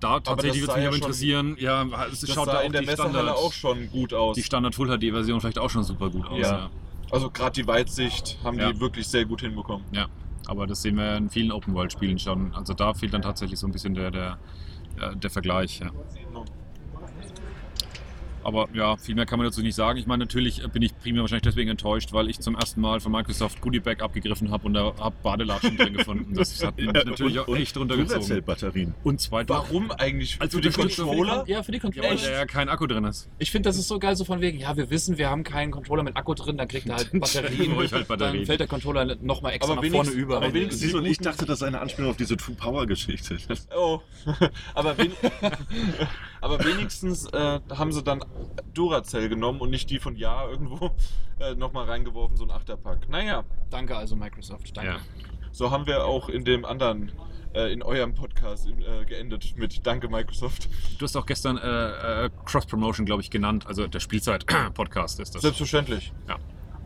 [0.00, 2.72] Da tatsächlich würde mich ja aber interessieren, ja, es Das schaut sah da auch in
[2.72, 4.36] der Standard, auch schon gut aus.
[4.36, 6.38] die Standard Full HD Version vielleicht auch schon super gut aus.
[6.40, 6.58] Ja.
[6.58, 6.70] Ja.
[7.10, 8.70] Also gerade die Weitsicht haben Ja.
[8.70, 9.84] die wirklich sehr gut hinbekommen.
[10.46, 12.54] Aber das sehen wir in vielen Open World Spielen schon.
[12.54, 14.38] Also da fehlt dann tatsächlich so ein bisschen der, der,
[15.14, 15.80] der Vergleich.
[15.80, 15.90] Ja.
[18.48, 19.98] Aber ja, viel mehr kann man dazu nicht sagen.
[19.98, 23.12] Ich meine, natürlich bin ich primär wahrscheinlich deswegen enttäuscht, weil ich zum ersten Mal von
[23.12, 26.32] Microsoft Goodie Bag abgegriffen habe und da habe Badelatschen drin gefunden.
[26.32, 28.20] Das hat mich Ja, natürlich auch echt runtergezogen.
[28.22, 28.94] Duracell-Batterien.
[29.04, 30.38] Und zwei Warum eigentlich?
[30.40, 31.44] Also für die Controller?
[31.46, 32.08] Ja, für die Ja, Controller.
[32.08, 33.28] weil da ja kein Akku drin ist.
[33.38, 35.70] Ich finde, das ist so geil, so von wegen, ja, wir wissen, wir haben keinen
[35.70, 37.78] Controller mit Akku drin, dann kriegt er halt Batterien.
[37.82, 38.36] Ich halt Batterien.
[38.38, 40.38] Dann fällt der Controller nochmal extra Aber nach vorne über.
[40.38, 43.36] aber wenigstens- Siehst du, und ich dachte, das sei eine Anspielung auf diese True Power-Geschichte.
[43.76, 44.00] Oh,
[44.74, 45.12] aber, wen
[46.40, 48.24] aber wenigstens äh, haben sie dann
[48.74, 50.90] Duracell genommen und nicht die von Ja irgendwo
[51.40, 53.08] äh, nochmal reingeworfen, so ein Achterpack.
[53.08, 54.92] Naja, Danke also Microsoft, danke.
[54.92, 54.98] Ja.
[55.52, 57.12] so haben wir auch in dem anderen,
[57.54, 60.68] äh, in eurem Podcast äh, geendet mit Danke Microsoft.
[60.98, 63.66] Du hast auch gestern äh, äh, Cross-Promotion, glaube ich, genannt.
[63.66, 65.42] Also der Spielzeit-Podcast ist das.
[65.42, 66.12] Selbstverständlich.
[66.28, 66.36] Ja.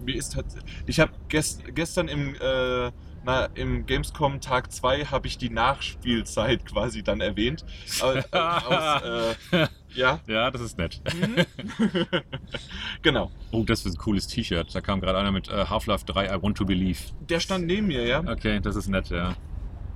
[0.00, 0.46] Mir ist halt,
[0.86, 2.90] ich habe gest, gestern im, äh,
[3.24, 7.64] na, im Gamescom Tag 2 habe ich die Nachspielzeit quasi dann erwähnt.
[8.00, 11.00] Äh, aus, äh, ja, Ja, das ist nett.
[13.02, 13.30] genau.
[13.50, 14.74] Oh, das ist ein cooles T-Shirt.
[14.74, 16.98] Da kam gerade einer mit äh, Half-Life 3, I want to believe.
[17.28, 18.20] Der stand neben mir, ja.
[18.20, 19.35] Okay, das ist nett, ja.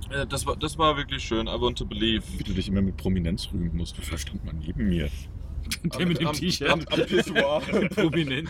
[0.09, 1.47] Äh, Das war, das war wirklich schön.
[1.47, 2.23] I want to believe.
[2.37, 3.97] Wie du dich immer mit Prominenz rühmen musst.
[3.97, 5.09] Du stand mal neben mir.
[5.99, 6.85] Der mit dem T-Shirt.
[7.95, 8.49] Prominenz.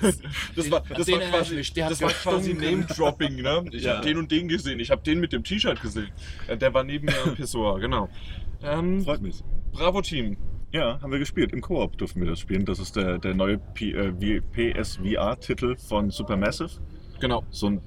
[0.56, 2.54] Das war, das war ich quasi, das war quasi.
[2.54, 3.66] Name-Dropping, ne?
[3.72, 3.96] Ich Ja.
[3.98, 4.80] habe den und den gesehen.
[4.80, 6.10] Ich habe den mit dem T-Shirt gesehen.
[6.48, 8.10] Äh, Der war neben mir am Pissoir, genau.
[8.64, 9.44] Ähm, Freut mich.
[9.72, 10.38] Bravo Team.
[10.72, 11.54] Ja, haben wir gespielt.
[11.54, 12.66] Im Koop durften wir das spielen.
[12.66, 16.70] Das ist der, der neue P, äh, PSVR-Titel von Supermassive.
[17.20, 17.82] Genau, So ein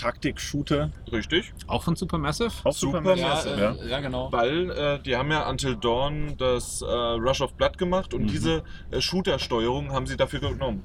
[0.00, 0.90] Deckungstaktik-Shooter.
[1.12, 1.52] richtig.
[1.66, 2.50] Auch von Supermassive?
[2.64, 3.90] Auch Supermassive, Ja, Supermassive, äh, ja.
[3.96, 4.32] ja, genau.
[4.32, 8.28] Weil äh, die haben ja Until Dawn das äh, Rush of Blood gemacht und Mhm.
[8.28, 10.82] diese äh, Shooter-Steuerung haben sie dafür genommen.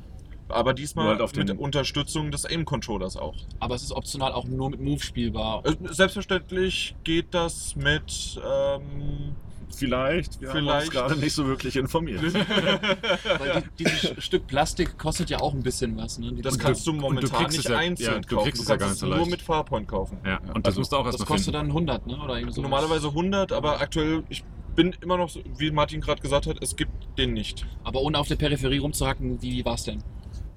[0.48, 3.34] Aber diesmal halt auf mit Unterstützung des Aim-Controllers auch.
[3.60, 5.64] Aber es ist optional auch nur mit Move spielbar.
[5.66, 8.40] Äh, Selbstverständlich geht das mit.
[8.48, 9.36] Ähm,
[9.74, 10.40] Vielleicht.
[10.42, 10.92] Wir haben uns Vielleicht.
[10.92, 12.22] gerade nicht so wirklich informiert.
[12.34, 16.20] Weil die, dieses Stück Plastik kostet ja auch ein bisschen was.
[16.20, 16.34] Ne?
[16.42, 18.44] Das kannst du du momentan kriegst nicht es ja- einzeln ja, du kaufen.
[18.46, 19.32] kriegst Du es ja kannst gar es nicht so nur leicht.
[19.32, 20.18] mit Farpoint kaufen.
[20.26, 21.58] Ja, und das Also, musst du auch erst das kostet finden.
[21.60, 22.18] dann 100, ne?
[22.24, 22.62] Oder so.
[22.62, 24.44] Normalerweise 100, aber aktuell, ich
[24.76, 27.66] bin immer noch, so, wie Martin gerade gesagt hat, es gibt den nicht.
[27.84, 30.04] Aber ohne auf der Peripherie rumzuhacken, wie war es denn?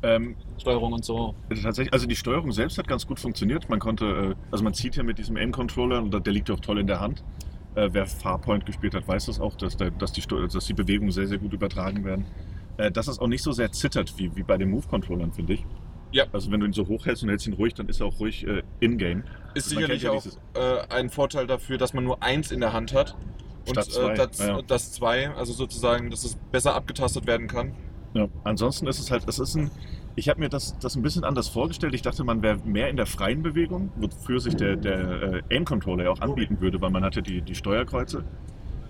[0.00, 1.34] ähm, Steuerung und so.
[1.60, 3.68] tatsächlich, also die Steuerung selbst hat ganz gut funktioniert.
[3.68, 6.78] Man konnte, äh, also man zieht hier mit diesem Aim-Controller und der liegt auch toll
[6.78, 7.24] in der Hand.
[7.78, 11.12] Äh, wer Farpoint gespielt hat, weiß das auch, dass, der, dass, die, dass die Bewegungen
[11.12, 12.26] sehr, sehr gut übertragen werden.
[12.76, 15.64] Äh, dass es auch nicht so sehr zittert wie, wie bei den Move-Controllern, finde ich.
[16.10, 16.24] Ja.
[16.32, 18.44] Also wenn du ihn so hochhältst und hältst ihn ruhig, dann ist er auch ruhig
[18.46, 19.22] äh, in-game.
[19.54, 22.72] Ist kennt sicherlich ja auch äh, ein Vorteil dafür, dass man nur eins in der
[22.72, 23.16] Hand hat.
[23.66, 24.62] Und Statt zwei, äh, das, ja.
[24.62, 27.74] das zwei, also sozusagen, dass es besser abgetastet werden kann.
[28.14, 28.26] Ja.
[28.42, 29.70] Ansonsten ist es halt, es ist ein,
[30.18, 31.94] ich habe mir das, das ein bisschen anders vorgestellt.
[31.94, 36.04] Ich dachte, man wäre mehr in der freien Bewegung, wofür sich der, der äh, Aim-Controller
[36.04, 38.24] ja auch anbieten würde, weil man hatte die, die Steuerkreuze,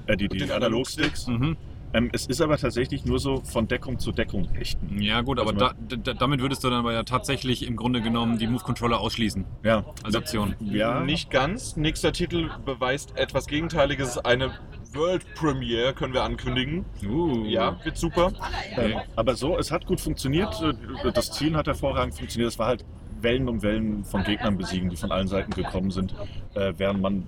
[0.07, 1.27] äh, die, die den Analogsticks.
[1.27, 1.57] Mhm.
[1.93, 5.01] Ähm, es ist aber tatsächlich nur so von Deckung zu Deckung richten.
[5.01, 8.03] Ja gut, aber Also da, da, damit würdest du dann aber ja tatsächlich im Grunde
[8.03, 10.55] genommen die Move-Controller ausschließen Ja, als Option.
[10.61, 11.01] ja.
[11.01, 11.77] Nicht ganz.
[11.77, 14.19] Nächster Titel beweist etwas Gegenteiliges.
[14.19, 14.51] Eine
[14.93, 16.85] World Premiere können wir ankündigen.
[17.07, 17.45] Uh.
[17.45, 18.33] Ja, wird super.
[18.77, 20.55] Ähm, aber so, es hat gut funktioniert.
[20.63, 22.51] Äh, Das Ziel hat hervorragend funktioniert.
[22.53, 22.85] Es war halt
[23.21, 26.15] Wellen um Wellen von Gegnern besiegen, die von allen Seiten gekommen sind,
[26.55, 27.25] äh, während man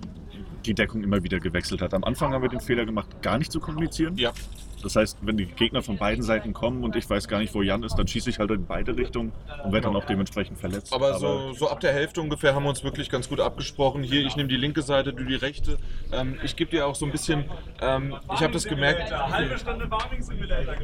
[0.65, 1.93] die Deckung immer wieder gewechselt hat.
[1.93, 4.15] Am Anfang haben wir den Fehler gemacht, gar nicht zu kommunizieren.
[4.17, 4.31] Ja.
[4.81, 7.61] Das heißt, wenn die Gegner von beiden Seiten kommen und ich weiß gar nicht, wo
[7.61, 9.31] Jan ist, dann schieße ich halt in beide Richtungen
[9.63, 10.93] und werde dann auch dementsprechend verletzt.
[10.93, 14.03] Aber so, so ab der Hälfte ungefähr haben wir uns wirklich ganz gut abgesprochen.
[14.03, 15.77] Hier, ich nehme die linke Seite, du die rechte.
[16.11, 17.45] Ähm, ich gebe dir auch so ein bisschen,
[17.81, 19.13] ähm, ich habe das gemerkt,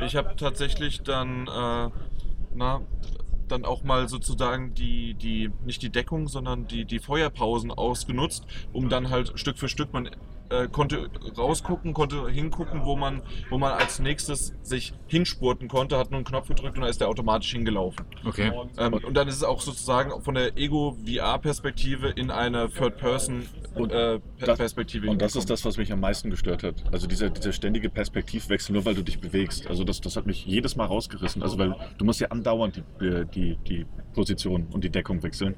[0.06, 1.90] ich habe tatsächlich dann, äh,
[2.56, 2.82] na,
[3.48, 8.90] dann auch mal sozusagen die, die, nicht die Deckung, sondern die, die Feuerpausen ausgenutzt, um
[8.90, 10.10] dann halt Stück für Stück, man
[10.50, 16.12] äh, konnte rausgucken, konnte hingucken, wo man, wo man als nächstes sich hinspurten konnte, hat
[16.12, 18.06] nur einen Knopf gedrückt und dann ist der automatisch hingelaufen.
[18.26, 18.52] Okay.
[18.78, 25.10] Ähm, und dann ist es auch sozusagen von der Ego-VR-Perspektive in eine Und Third-Person-Perspektive.
[25.10, 26.84] Und das ist das, was mich am meisten gestört hat.
[26.92, 29.68] Also dieser, dieser ständige Perspektivwechsel, nur weil du dich bewegst.
[29.68, 31.44] Also das, das hat mich jedes Mal rausgerissen.
[31.44, 35.56] Also weil du musst ja andauernd die, die, die Position und die Deckung wechseln.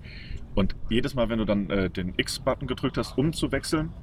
[0.56, 3.94] Und jedes Mal, wenn du dann äh, den X-Button gedrückt hast, um zu wechseln,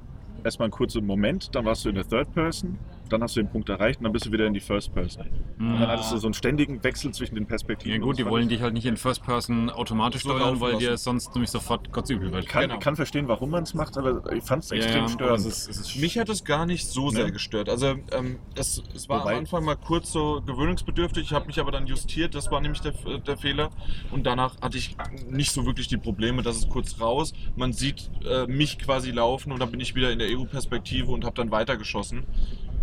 [0.47, 3.49] erstmal einen kurzen Moment, dann warst du in der Third Person, dann hast du den
[3.49, 5.25] Punkt erreicht und dann bist du wieder in die First Person.
[5.59, 7.93] Und dann hattest du so einen ständigen Wechsel zwischen den Perspektiven.
[7.93, 10.61] Ja gut, die wollen ich- dich halt nicht in First Person automatisch So steuern, laufen
[10.61, 12.47] weil dir sonst nämlich sofort kotzübel wird.
[12.47, 12.79] kann, Genau.
[12.79, 15.39] kann verstehen, warum man es macht, aber ich fand es extrem aber störend.
[15.39, 17.31] es ist, es ist Mich hat es gar nicht so sehr Ne?
[17.31, 17.69] gestört.
[17.69, 21.23] Also ähm, es, es war Wobei- am Anfang mal kurz so gewöhnungsbedürftig.
[21.23, 22.35] Ich habe mich aber dann justiert.
[22.35, 23.69] Das war nämlich der, der Fehler.
[24.11, 24.95] Und danach hatte ich
[25.29, 26.41] nicht so wirklich die Probleme.
[26.43, 27.33] Das ist kurz raus.
[27.55, 31.25] Man sieht äh, mich quasi laufen und dann bin ich wieder in der EU-Perspektive und
[31.25, 32.25] habe dann weitergeschossen.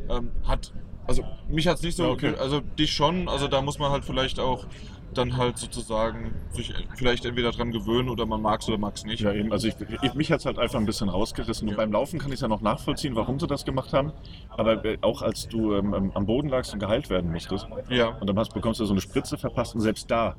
[0.08, 0.72] Ähm, hat
[1.06, 2.34] also mich hat es nicht so, Ja, okay.
[2.38, 3.28] also dich schon.
[3.28, 4.66] Also da muss man halt vielleicht auch
[5.12, 9.04] dann halt sozusagen sich vielleicht entweder dran gewöhnen oder man mag es oder mag es
[9.04, 9.20] nicht.
[9.20, 9.52] Ja, eben.
[9.52, 11.68] Also ich, ich, mich hat es halt einfach ein bisschen rausgerissen.
[11.68, 11.76] Und Ja.
[11.76, 14.12] beim Laufen kann ich es ja noch nachvollziehen, warum sie das gemacht haben.
[14.48, 18.08] Aber äh, auch als du ähm, am Boden lagst und geheilt werden musstest Ja.
[18.18, 20.36] und dann hast, bekommst du so eine Spritze verpasst und selbst da,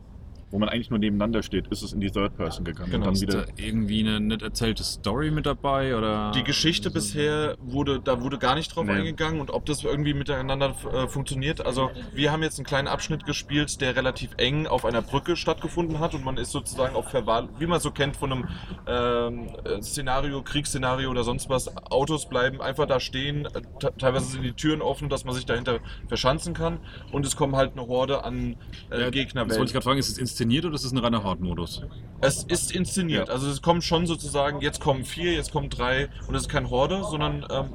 [0.52, 2.92] wo man eigentlich nur nebeneinander steht, ist es in die Third Person gegangen.
[2.92, 2.98] Genau.
[2.98, 5.98] Und dann Ist wieder, da irgendwie eine nicht erzählte Story mit dabei?
[5.98, 6.32] Oder?
[6.34, 8.94] Die Geschichte bisher wurde, da wurde gar nicht drauf Nee.
[8.94, 11.66] eingegangen und ob das irgendwie miteinander äh, funktioniert.
[11.66, 16.00] Also wir haben jetzt einen kleinen Abschnitt gespielt, der relativ eng auf einer Brücke stattgefunden
[16.00, 18.48] hat und man ist sozusagen auf Verwahl, wie man so kennt von einem
[18.88, 21.76] ähm, äh, Szenario, Kriegsszenario oder sonst was.
[21.92, 25.46] Autos bleiben einfach da stehen, äh, te- teilweise sind die Türen offen, dass man sich
[25.46, 26.80] dahinter verschanzen kann
[27.12, 28.56] und es kommen halt eine Horde an
[28.92, 29.46] äh, Ja, Gegner.
[29.46, 31.84] Das wollte ich gerade fragen, ist es inszeniert oder ist es ein reiner Horde-Modus?
[32.20, 33.30] Es ist inszeniert.
[33.30, 33.34] Ja.
[33.34, 36.70] Also es kommen schon sozusagen, jetzt kommen vier, jetzt kommen drei und es ist kein
[36.70, 37.74] Horde, sondern ähm,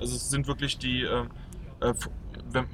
[0.00, 1.30] also es sind wirklich die, ähm,
[1.80, 1.94] äh,
[2.50, 2.66] wenn,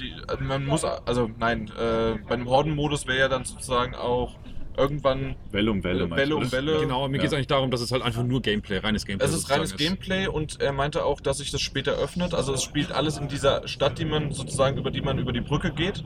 [0.00, 4.34] die also man muss, also nein, äh, bei einem Horden-Modus wäre ja dann sozusagen auch
[4.76, 6.06] irgendwann, Welle um Welle.
[6.06, 6.52] meinst Welle um?
[6.52, 6.80] Welle.
[6.80, 7.22] Genau, mir Ja.
[7.22, 9.76] geht es eigentlich darum, dass es halt einfach nur Gameplay, reines Gameplay es ist reines
[9.76, 12.34] Gameplay und er meinte auch, dass sich das später öffnet.
[12.34, 15.40] Also es spielt alles in dieser Stadt, die man sozusagen über die man über die
[15.40, 16.02] Brücke geht.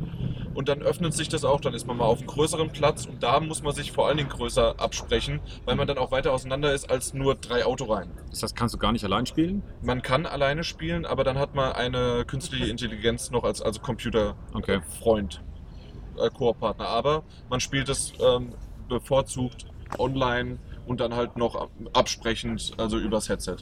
[0.55, 3.22] Und dann öffnet sich das auch, dann ist man mal auf einem größeren Platz und
[3.22, 6.72] da muss man sich vor allen Dingen größer absprechen, weil man dann auch weiter auseinander
[6.72, 8.14] ist als nur drei Autoreihen.
[8.31, 9.62] Das heißt, kannst du gar nicht allein spielen?
[9.83, 13.87] Man kann alleine spielen, aber dann hat man eine künstliche Intelligenz noch als also Okay.
[13.87, 15.42] Computerfreund,
[16.18, 16.87] äh, Koop-Partner.
[16.87, 18.55] Aber man spielt es ähm,
[18.88, 19.66] bevorzugt
[19.98, 23.57] online und dann halt noch absprechend, also übers Headset.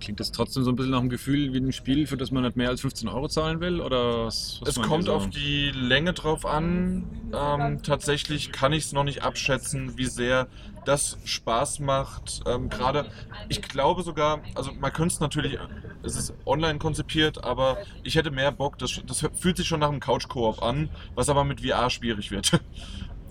[0.00, 2.42] Klingt das trotzdem so ein bisschen nach einem Gefühl wie ein Spiel, für das man
[2.42, 3.80] nicht mehr als 15 Euro zahlen will?
[3.80, 7.04] Oder was, was Es kommt auf die Länge drauf an.
[7.32, 10.48] Ähm, tatsächlich kann ich es noch nicht abschätzen, wie sehr
[10.84, 12.42] das Spaß macht.
[12.46, 13.06] Ähm, Gerade,
[13.48, 15.58] ich glaube sogar, also man könnte es natürlich,
[16.02, 18.78] es ist online konzipiert, aber ich hätte mehr Bock.
[18.78, 22.60] Das, das fühlt sich schon nach einem Couch-Koop an, was aber mit VR schwierig wird.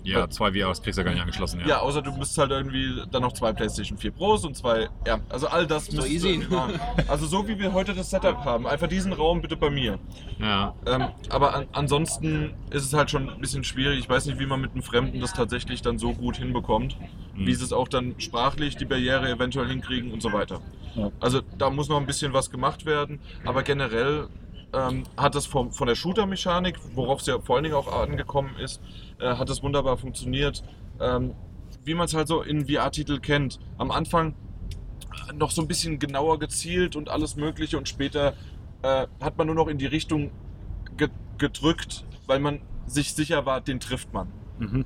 [0.04, 1.62] Ja, zwei VRs kriegst du ja gar nicht angeschlossen.
[1.66, 5.20] Ja, außer du müsst halt irgendwie dann noch zwei PlayStation 4 Pros und zwei, ja,
[5.28, 6.46] also all das So easy.
[6.50, 6.68] Ja.
[7.08, 9.98] Also so wie wir heute das Setup haben, einfach diesen Raum bitte bei mir.
[10.38, 10.74] ja.
[10.86, 13.98] Ähm, aber an, ansonsten ist es halt schon ein bisschen schwierig.
[13.98, 16.96] Ich weiß nicht, wie man mit einem Fremden das tatsächlich dann so gut hinbekommt.
[17.34, 17.46] Mhm.
[17.46, 20.60] Wie sie es auch dann sprachlich die Barriere eventuell hinkriegen und so weiter.
[20.94, 21.10] Ja.
[21.20, 23.20] Also da muss noch ein bisschen was gemacht werden.
[23.44, 24.28] Aber generell
[24.72, 28.56] ähm, hat das vom, von der Shooter-Mechanik, worauf es ja vor allen Dingen auch angekommen
[28.58, 28.80] ist,
[29.18, 30.62] äh, hat es wunderbar funktioniert.
[31.00, 31.34] Ähm,
[31.84, 33.58] wie man es halt so in VR-Titel kennt.
[33.78, 34.34] Am Anfang
[35.34, 38.34] noch so ein bisschen genauer gezielt und alles Mögliche und später
[38.82, 40.30] äh, hat man nur noch in die Richtung
[40.96, 44.28] ge gedrückt, weil man sich sicher war, den trifft man.
[44.60, 44.84] Mhm.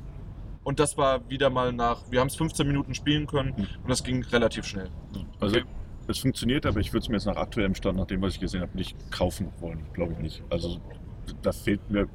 [0.64, 3.66] Und das war wieder mal nach, wir haben es 15 Minuten spielen können Mhm.
[3.82, 4.88] und das ging relativ schnell.
[5.40, 5.66] Also Okay.
[6.08, 8.40] es funktioniert, aber ich würde es mir jetzt nach aktuellem Stand, nach dem, was ich
[8.40, 9.84] gesehen habe, nicht kaufen wollen.
[9.92, 10.42] Glaube ich nicht.
[10.50, 10.78] Also
[11.42, 12.08] da fehlt mir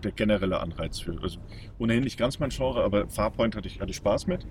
[0.00, 1.16] der generelle Anreiz für.
[1.22, 1.38] Also
[1.78, 4.46] ohnehin nicht ganz mein Genre, aber Farpoint hatte ich, hatte ich Spaß mit.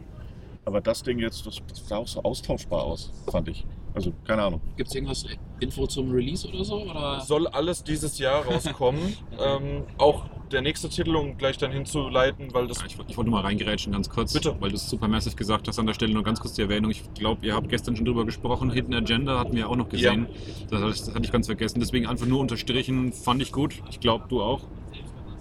[0.65, 3.65] Aber das Ding jetzt, das, das sah auch so austauschbar aus, fand ich.
[3.95, 4.61] Also keine Ahnung.
[4.77, 5.25] Gibt es irgendwas
[5.59, 6.83] Info zum Release oder so?
[6.83, 7.21] Oder?
[7.21, 9.01] Soll alles dieses Jahr rauskommen.
[9.39, 13.29] ähm, auch der nächste Titel, um gleich dann hinzuleiten, weil das Ja, Ich, ich wollte
[13.31, 14.55] nur mal reingerätschen, ganz kurz, Bitte.
[14.59, 15.79] weil du es Supermassive gesagt hast.
[15.79, 16.91] An der Stelle nur ganz kurz die Erwähnung.
[16.91, 18.71] Ich glaube, ihr habt gestern schon drüber gesprochen.
[18.71, 20.27] Hidden Agenda hatten wir auch noch gesehen.
[20.69, 21.79] Das, hatte ich- das hatte ich ganz vergessen.
[21.79, 23.11] Deswegen einfach nur unterstrichen.
[23.11, 23.81] Fand ich gut.
[23.89, 24.61] Ich glaube, du auch.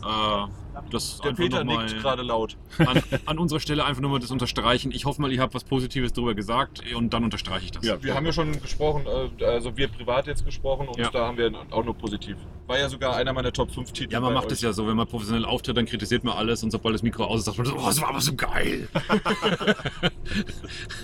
[0.08, 0.46] Äh,
[0.90, 2.56] das der Peter nickt gerade laut.
[2.78, 4.92] an, an unserer Stelle einfach nur mal das unterstreichen.
[4.92, 7.84] Ich hoffe mal, ihr habt was Positives drüber gesagt und dann unterstreiche ich das.
[7.84, 8.02] Ja.
[8.02, 9.04] Wir haben ja schon gesprochen,
[9.38, 11.10] äh, also wir privat jetzt gesprochen und Ja.
[11.10, 12.36] da haben wir auch nur positiv.
[12.66, 14.12] War ja sogar einer meiner Top 5 Titel.
[14.12, 14.52] Ja, man macht euch.
[14.52, 17.24] es ja so, wenn man professionell auftritt, dann kritisiert man alles und sobald das Mikro
[17.24, 18.88] aus ist, sagt man, so, oh, das war aber so geil.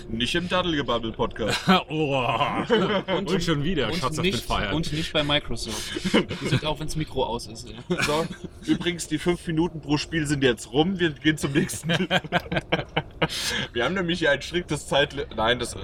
[0.09, 1.59] Nicht im Daddelgebabbel-Podcast.
[1.89, 2.23] oh.
[3.17, 6.13] und, schon wieder, Schatz auf den nicht, und nicht bei Microsoft.
[6.41, 7.73] Die sind auch, wenn das Mikro aus ist.
[7.89, 8.03] Ja.
[8.03, 8.25] So,
[8.65, 10.99] übrigens, die fünf Minuten pro Spiel sind jetzt rum.
[10.99, 11.89] Wir gehen zum nächsten.
[13.73, 15.15] wir haben nämlich hier ein striktes Zeit.
[15.35, 15.79] Nein, das, äh,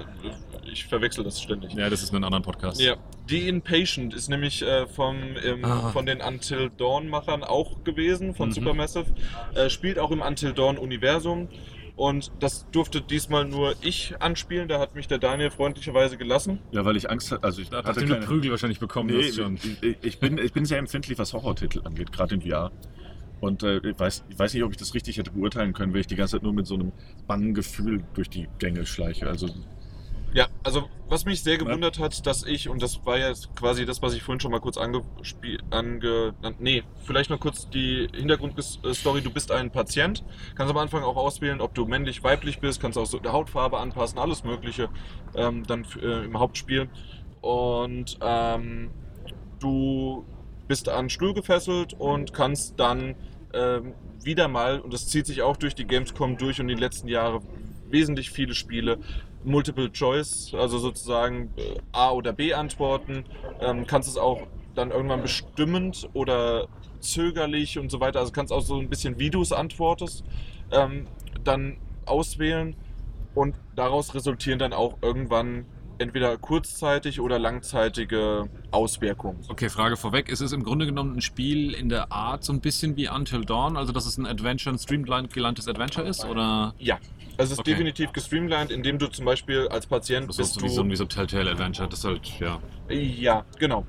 [0.70, 1.72] ich verwechsel das ständig.
[1.74, 2.80] ja, das ist in einem anderen Podcast.
[2.80, 2.96] Ja,
[3.28, 5.90] The Inpatient ist nämlich äh, vom, ähm, Ah.
[5.90, 8.52] von den Until Dawn-Machern auch gewesen, von Mhm.
[8.54, 9.06] Supermassive.
[9.54, 11.48] Äh, spielt auch im Until Dawn-Universum.
[11.94, 14.66] Und das durfte diesmal nur ich anspielen.
[14.66, 16.58] Da hat mich der Daniel freundlicherweise gelassen.
[16.72, 17.44] Ja, weil ich Angst hatte.
[17.44, 19.10] Also ich Da hatte keine- Prügel wahrscheinlich bekommen.
[19.14, 19.38] Nee, ich,
[20.02, 22.72] ich, bin, ich bin sehr empfindlich, was Horrortitel angeht, gerade in VR.
[23.42, 26.00] Und äh, ich, weiß, ich weiß nicht, ob ich das richtig hätte beurteilen können, wenn
[26.00, 26.92] ich die ganze Zeit nur mit so einem
[27.26, 29.26] Bannengefühl durch die Gänge schleiche.
[29.26, 29.48] Also
[30.32, 34.00] Ja, also was mich sehr gewundert hat, dass ich, und das war ja quasi das,
[34.00, 39.30] was ich vorhin schon mal kurz angespielt, ange, nee, vielleicht noch kurz die Hintergrundstory, du
[39.30, 40.24] bist ein Patient,
[40.54, 43.78] kannst am Anfang auch auswählen, ob du männlich, weiblich bist, kannst auch so der Hautfarbe
[43.78, 44.88] anpassen, alles mögliche,
[45.34, 46.88] ähm, dann äh, im Hauptspiel.
[47.40, 48.92] Und ähm,
[49.58, 50.24] du
[50.68, 53.16] bist an Stuhl gefesselt und kannst dann
[53.54, 57.08] ähm, wieder mal, und das zieht sich auch durch die Gamescom durch und die letzten
[57.08, 57.40] Jahre
[57.88, 58.98] wesentlich viele Spiele,
[59.44, 63.24] Multiple Choice, also sozusagen äh, A oder B antworten,
[63.60, 66.68] ähm, kannst es auch dann irgendwann bestimmend oder
[67.00, 70.24] zögerlich und so weiter, also kannst auch so ein bisschen, wie du es antwortest,
[70.70, 71.06] ähm,
[71.44, 72.76] dann auswählen.
[73.34, 75.64] Und daraus resultieren dann auch irgendwann
[76.02, 79.38] entweder kurzzeitig oder langzeitige Auswirkungen.
[79.48, 80.28] Okay, Frage vorweg.
[80.28, 83.44] Ist es im Grunde genommen ein Spiel in der Art so ein bisschen wie Until
[83.44, 83.76] Dawn?
[83.76, 86.24] Also, dass es ein Adventure, ein streamlined Adventure ist?
[86.24, 86.98] Oder Ja,
[87.38, 87.70] also es ist Okay.
[87.70, 90.64] definitiv gestreamlined, indem du zum Beispiel als Patient so, bist du...
[90.64, 91.88] wie so ein wie so ein Telltale Adventure?
[91.88, 92.60] Das ist halt, ja.
[92.90, 93.86] Ja, genau.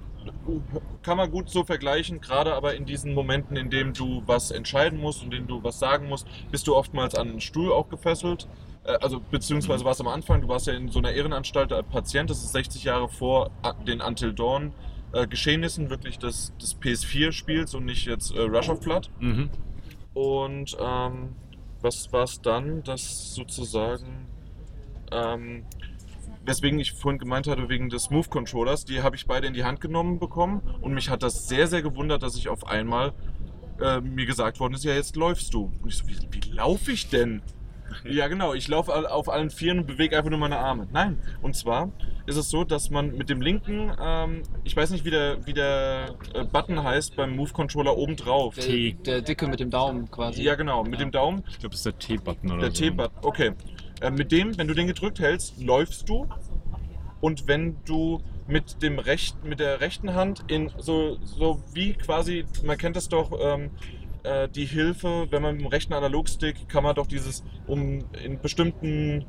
[1.01, 4.99] kann man gut so vergleichen, gerade aber in diesen Momenten, in denen du was entscheiden
[4.99, 8.47] musst, in denen du was sagen musst, bist du oftmals an einen Stuhl auch gefesselt.
[8.85, 12.29] Äh, Also beziehungsweise warst am Anfang, du warst ja in so einer Ehrenanstalt als Patient,
[12.29, 13.51] das ist 60 Jahre vor
[13.87, 14.73] den Until Dawn
[15.13, 19.09] äh, Geschehnissen wirklich des, des PS4-Spiels und nicht jetzt äh, Rush of Blood.
[19.19, 19.49] Mhm.
[20.13, 21.35] Und ähm,
[21.81, 24.27] was war es dann, dass sozusagen,
[25.11, 25.65] ähm,
[26.45, 29.81] weswegen ich vorhin gemeint hatte, wegen des Move-Controllers, die habe ich beide in die Hand
[29.81, 33.13] genommen bekommen und mich hat das sehr, sehr gewundert, dass ich auf einmal
[33.81, 35.71] äh, mir gesagt worden ist, ja, jetzt läufst du.
[35.81, 37.41] Und ich so, wie, wie laufe ich denn?
[38.03, 40.87] Ja, genau, ich laufe auf allen Vieren und bewege einfach nur meine Arme.
[40.91, 41.91] Nein, und zwar
[42.25, 45.53] ist es so, dass man mit dem linken, ähm, ich weiß nicht, wie der, wie
[45.53, 48.55] der äh, Button heißt beim Move-Controller oben drauf.
[48.55, 48.93] Der, T.
[49.05, 50.41] der Dicke mit dem Daumen quasi.
[50.43, 50.99] Ja, genau, mit Ja.
[50.99, 52.83] dem Daumen Ich glaube, das ist der T-Button oder der so.
[52.83, 53.51] T-Button, okay.
[54.01, 56.27] Äh, mit dem, wenn du den gedrückt hältst, läufst du.
[57.21, 62.45] Und wenn du mit, dem rechten, mit der rechten Hand in so, so wie quasi,
[62.65, 63.71] man kennt das doch, ähm,
[64.23, 68.39] äh, die Hilfe, wenn man mit dem rechten Analogstick kann man doch dieses, um in
[68.39, 69.25] bestimmten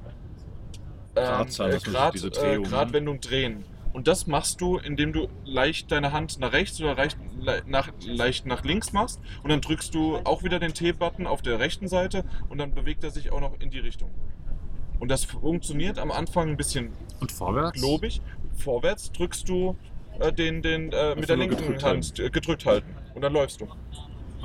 [1.17, 3.65] ähm, äh, Grad, äh, Drehung, Gradwendung drehen.
[3.93, 7.93] Und das machst du, indem du leicht deine Hand nach rechts oder leicht le- nach,
[8.05, 9.21] leicht nach links machst.
[9.45, 13.05] Und dann drückst du auch wieder den T-Button auf der rechten Seite und dann bewegt
[13.05, 14.11] er sich auch noch in die Richtung.
[14.99, 17.81] Und das funktioniert am Anfang ein bisschen Und vorwärts?
[17.81, 18.21] globig.
[18.57, 19.77] Vorwärts drückst du
[20.19, 22.97] äh, den, den äh, mit der linken Hand äh, gedrückt halten.
[23.15, 23.69] Und dann läufst du.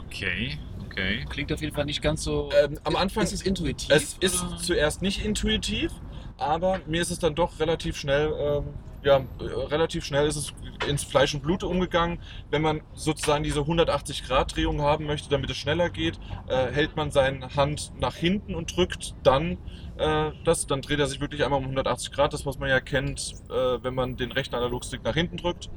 [0.10, 1.26] Okay, okay.
[1.30, 2.50] Klingt auf jeden Fall nicht ganz so.
[2.64, 3.90] Ähm, am Anfang- ist es intuitiv.
[3.92, 4.58] Es ist oder?
[4.58, 5.92] zuerst nicht intuitiv,
[6.38, 8.64] aber mir ist es dann doch relativ schnell, ähm,
[9.04, 10.54] ja, relativ schnell ist es
[10.88, 12.20] ins Fleisch und Blut umgegangen.
[12.50, 16.96] Wenn man sozusagen diese 180 Grad Drehung haben möchte, damit es schneller geht, äh, hält
[16.96, 19.58] man seine Hand nach hinten und drückt dann
[19.98, 22.80] äh, das, dann dreht er sich wirklich einmal um 180 Grad, das was man ja
[22.80, 25.70] kennt, äh, wenn man den rechten Analogstick nach hinten drückt.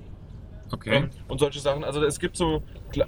[0.72, 0.94] Okay.
[0.94, 1.84] Ähm, und solche Sachen.
[1.84, 2.62] Also es gibt so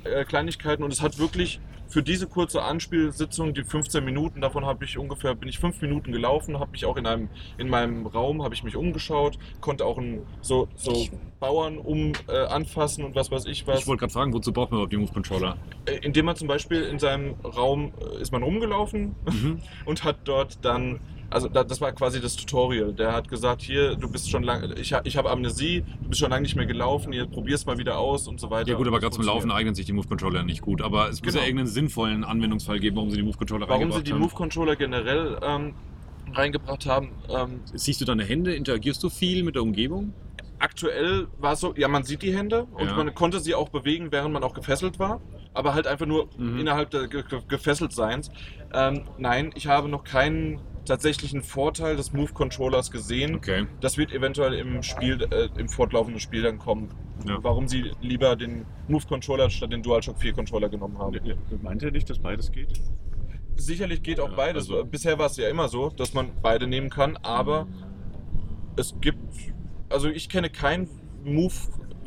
[0.05, 4.85] äh, Kleinigkeiten und es hat wirklich für diese kurze Anspielsitzung, die 15 Minuten, davon habe
[4.85, 8.43] ich ungefähr, bin ich fünf Minuten gelaufen, habe mich auch in einem, in meinem Raum,
[8.43, 11.07] habe ich mich umgeschaut, konnte auch ein, so, so
[11.41, 13.81] Bauern um äh, anfassen und was weiß ich was.
[13.81, 15.57] Ich wollte gerade fragen, wozu braucht man überhaupt die Move-Controller?
[15.85, 19.61] Äh, indem man zum Beispiel in seinem Raum äh, ist man rumgelaufen Mhm.
[19.85, 22.93] und hat dort dann, also da, das war quasi das Tutorial.
[22.93, 26.31] Der hat gesagt, hier, du bist schon lange, ich, ich habe Amnesie, du bist schon
[26.31, 28.71] lange nicht mehr gelaufen, hier probier's mal wieder aus und so weiter.
[28.71, 30.83] Ja gut, aber gerade zum Laufen eignen sich die Move-Controller nicht gut.
[30.83, 31.43] Aber es muss Genau.
[31.43, 34.21] ja irgendeinen sinnvollen Anwendungsfall geben, warum sie die Move-Controller Warum sie reingebracht die haben.
[34.21, 35.75] Move-Controller generell ähm,
[36.33, 38.55] reingebracht haben, ähm, Siehst du deine Hände?
[38.55, 40.13] Interagierst du viel mit der Umgebung?
[40.59, 42.97] aktuell war es so, ja, man sieht die Hände und Ja.
[42.97, 45.21] man konnte sie auch bewegen, während man auch gefesselt war,
[45.53, 46.59] aber halt einfach nur Mhm.
[46.59, 48.31] innerhalb ge Gefesseltseins.
[48.73, 53.37] Ähm, nein, ich habe noch keinen tatsächlichen Vorteil des Move-Controllers gesehen.
[53.37, 53.67] Okay.
[53.81, 56.89] Das wird eventuell im Spiel, äh, im fortlaufenden Spiel dann kommen.
[57.27, 57.39] Ja.
[57.43, 61.19] Warum sie lieber den Move-Controller statt den DualShock 4-Controller genommen haben.
[61.63, 62.81] Meint ihr nicht, dass beides geht?
[63.57, 64.71] Sicherlich geht auch Ja, beides.
[64.71, 67.67] also- Bisher war es ja immer so, dass man beide nehmen kann, aber
[68.77, 69.19] es gibt,
[69.89, 70.89] also ich kenne keinen
[71.25, 71.55] Move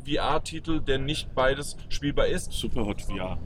[0.06, 2.52] VR-Titel, der nicht beides spielbar ist.
[2.52, 3.40] Superhot VR.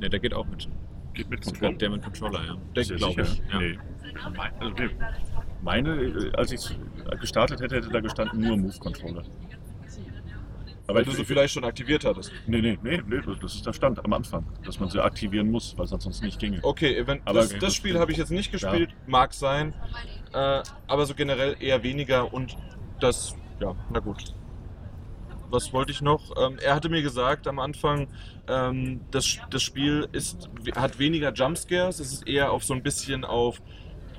[0.00, 0.68] Ne, der geht auch mit.
[1.14, 1.72] Geht mit Controller?
[1.74, 2.80] der mit Controller, ja.
[2.80, 3.42] Ist glaube ich.
[3.52, 3.58] Ja.
[3.58, 3.78] Nee.
[4.60, 4.90] Also, nee.
[5.62, 6.76] Meine, äh, als ich es
[7.20, 9.22] gestartet hätte, hätte da gestanden nur Move-Controller.
[10.88, 12.32] Aber Weil du sie ich- vielleicht schon aktiviert hattest.
[12.46, 15.74] Nee, nee, nee, nee, das ist der Stand am Anfang, dass man sie aktivieren muss,
[15.78, 16.58] weil es sonst nicht ginge.
[16.62, 19.72] Okay, event Aber- das, das Spiel habe ich jetzt nicht gespielt, mag sein,
[20.32, 22.56] äh, aber so generell eher weniger und
[23.00, 24.34] das, ja, na gut.
[25.52, 26.34] Was wollte ich noch?
[26.40, 28.08] Ähm, er hatte mir gesagt am Anfang,
[28.48, 33.26] ähm, das, das Spiel ist, hat weniger Jumpscares, es ist eher auf so ein bisschen
[33.26, 33.60] auf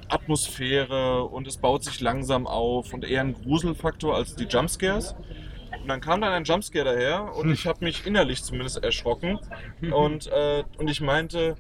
[0.10, 5.16] Atmosphäre und es baut sich langsam auf und eher ein Gruselfaktor als die Jumpscares.
[5.82, 9.40] Und dann kam dann ein Jumpscare daher und ich habe mich innerlich zumindest erschrocken
[9.92, 11.56] und, äh, und ich meinte,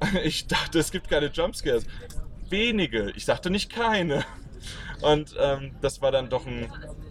[0.24, 1.86] ich dachte, es gibt keine Jumpscares.
[2.50, 3.12] Wenige.
[3.14, 4.24] Ich dachte nicht keine.
[5.02, 6.66] Und ähm, das war dann doch ein,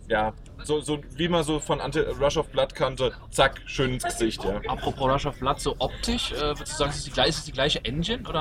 [0.08, 4.04] ja, so, so wie man so von Ante Rush of Blood kannte, zack, schön ins
[4.04, 4.58] Gesicht, ja.
[4.68, 7.38] Apropos Rush of Blood, so optisch, äh, würdest du sagen, ist es, die, gleiche- ist
[7.40, 8.40] es die gleiche Engine oder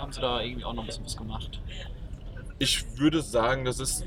[0.00, 1.60] haben sie da irgendwie auch noch ein bisschen was gemacht?
[2.58, 4.04] Ich würde sagen, das ist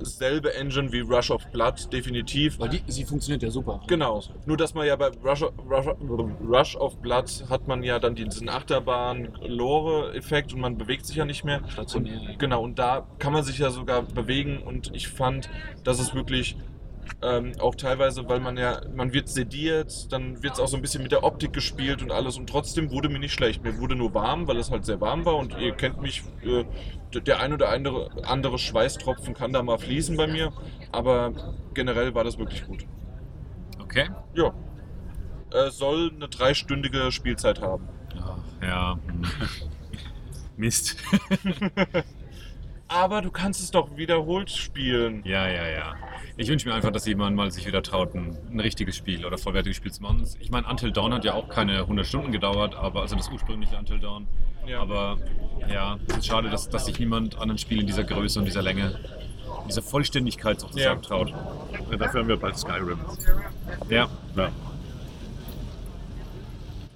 [0.00, 2.58] dieselbe Engine wie Rush of Blood, definitiv.
[2.58, 3.80] Weil die, sie funktioniert ja super.
[3.86, 4.22] Genau.
[4.46, 5.86] Nur, dass man ja bei Rush, Rush,
[6.48, 11.44] Rush of Blood hat man ja dann diesen Achterbahn-Lore-Effekt und man bewegt sich ja nicht
[11.44, 11.60] mehr.
[11.68, 12.20] Stationär.
[12.20, 15.50] Und, genau, und da kann man sich ja sogar bewegen und ich fand,
[15.84, 16.56] dass es wirklich
[17.22, 20.82] ähm, auch teilweise, weil man ja, man wird sediert, dann wird es auch so ein
[20.82, 23.62] bisschen mit der Optik gespielt und alles und trotzdem wurde mir nicht schlecht.
[23.62, 26.64] Mir wurde nur warm, weil es halt sehr warm war und ihr kennt mich, äh,
[27.20, 30.52] der ein oder andere, andere Schweißtropfen kann da mal fließen bei mir,
[30.92, 31.32] aber
[31.74, 32.86] generell war das wirklich gut.
[33.82, 34.08] Okay.
[34.34, 34.52] Ja.
[35.52, 37.88] Äh, soll eine dreistündige Spielzeit haben.
[38.62, 38.98] Ja.
[39.06, 39.22] hm.
[40.56, 40.96] Mist.
[42.88, 45.22] Aber du kannst es doch wiederholt spielen.
[45.24, 45.94] Ja, ja, ja.
[46.36, 49.36] Ich wünsche mir einfach, dass jemand mal sich wieder traut, ein, ein richtiges Spiel oder
[49.38, 50.26] vollwertiges Spiel zu machen.
[50.40, 53.76] Ich meine, Until Dawn hat ja auch keine 100 Stunden gedauert, aber also das ursprüngliche
[53.76, 54.26] Until Dawn.
[54.66, 54.80] Ja.
[54.80, 55.18] Aber
[55.68, 58.44] ja, es ist schade, dass, dass sich niemand an ein Spiel in dieser Größe und
[58.44, 58.98] dieser Länge,
[59.68, 61.06] dieser Vollständigkeit sozusagen Ja.
[61.08, 61.32] traut.
[61.90, 62.98] Ja, dafür haben wir bald Skyrim.
[63.88, 64.08] Ja,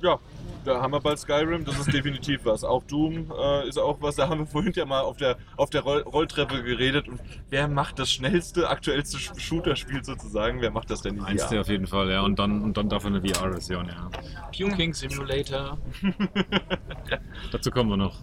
[0.03, 0.19] Ja.
[0.65, 2.65] Da haben wir bald Skyrim, das ist definitiv was.
[2.65, 5.69] Auch Doom äh, ist auch was, da haben wir vorhin ja mal auf der, auf
[5.71, 7.07] der Roll Rolltreppe geredet.
[7.09, 10.61] Und wer macht das schnellste, aktuellste Sh- Shooter-Spiel sozusagen?
[10.63, 12.23] Wer macht das denn in eins der auf jeden Fall, ja.
[12.23, 14.09] Und dann, und dann davon eine VR-Version, ja.
[14.57, 15.77] Puking Simulator.
[17.53, 18.17] Dazu kommen wir noch.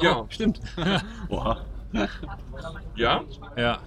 [0.00, 0.18] Ja.
[0.20, 0.60] Oh, stimmt.
[1.30, 1.64] Oha.
[2.94, 3.22] Ja?
[3.56, 3.78] Ja,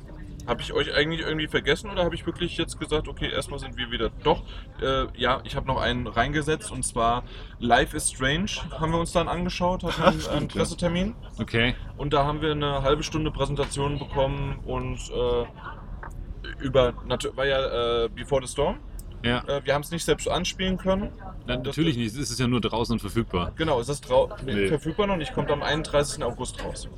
[0.50, 3.78] Habe ich euch eigentlich irgendwie vergessen oder habe ich wirklich jetzt gesagt, okay, erstmal sind
[3.78, 4.10] wir wieder.
[4.24, 4.42] Doch,
[4.82, 7.24] äh, ja, ich habe noch einen reingesetzt und zwar
[7.60, 10.48] Life is Strange haben wir uns dann angeschaut, hatten einen, einen.
[10.48, 11.16] Pressetermin.
[11.40, 11.76] okay.
[11.98, 16.94] Und da haben wir eine halbe Stunde Präsentation bekommen und äh, über,
[17.36, 18.80] war ja äh, Before the Storm.
[19.24, 19.44] Ja.
[19.48, 21.12] Äh, wir haben es nicht selbst anspielen können.
[21.46, 23.52] Na, natürlich nicht, es ist ja nur draußen und verfügbar.
[23.56, 24.08] Genau, es ist
[24.46, 24.68] Nee.
[24.68, 26.24] verfügbar noch nicht, kommt am 31.
[26.24, 26.90] August raus.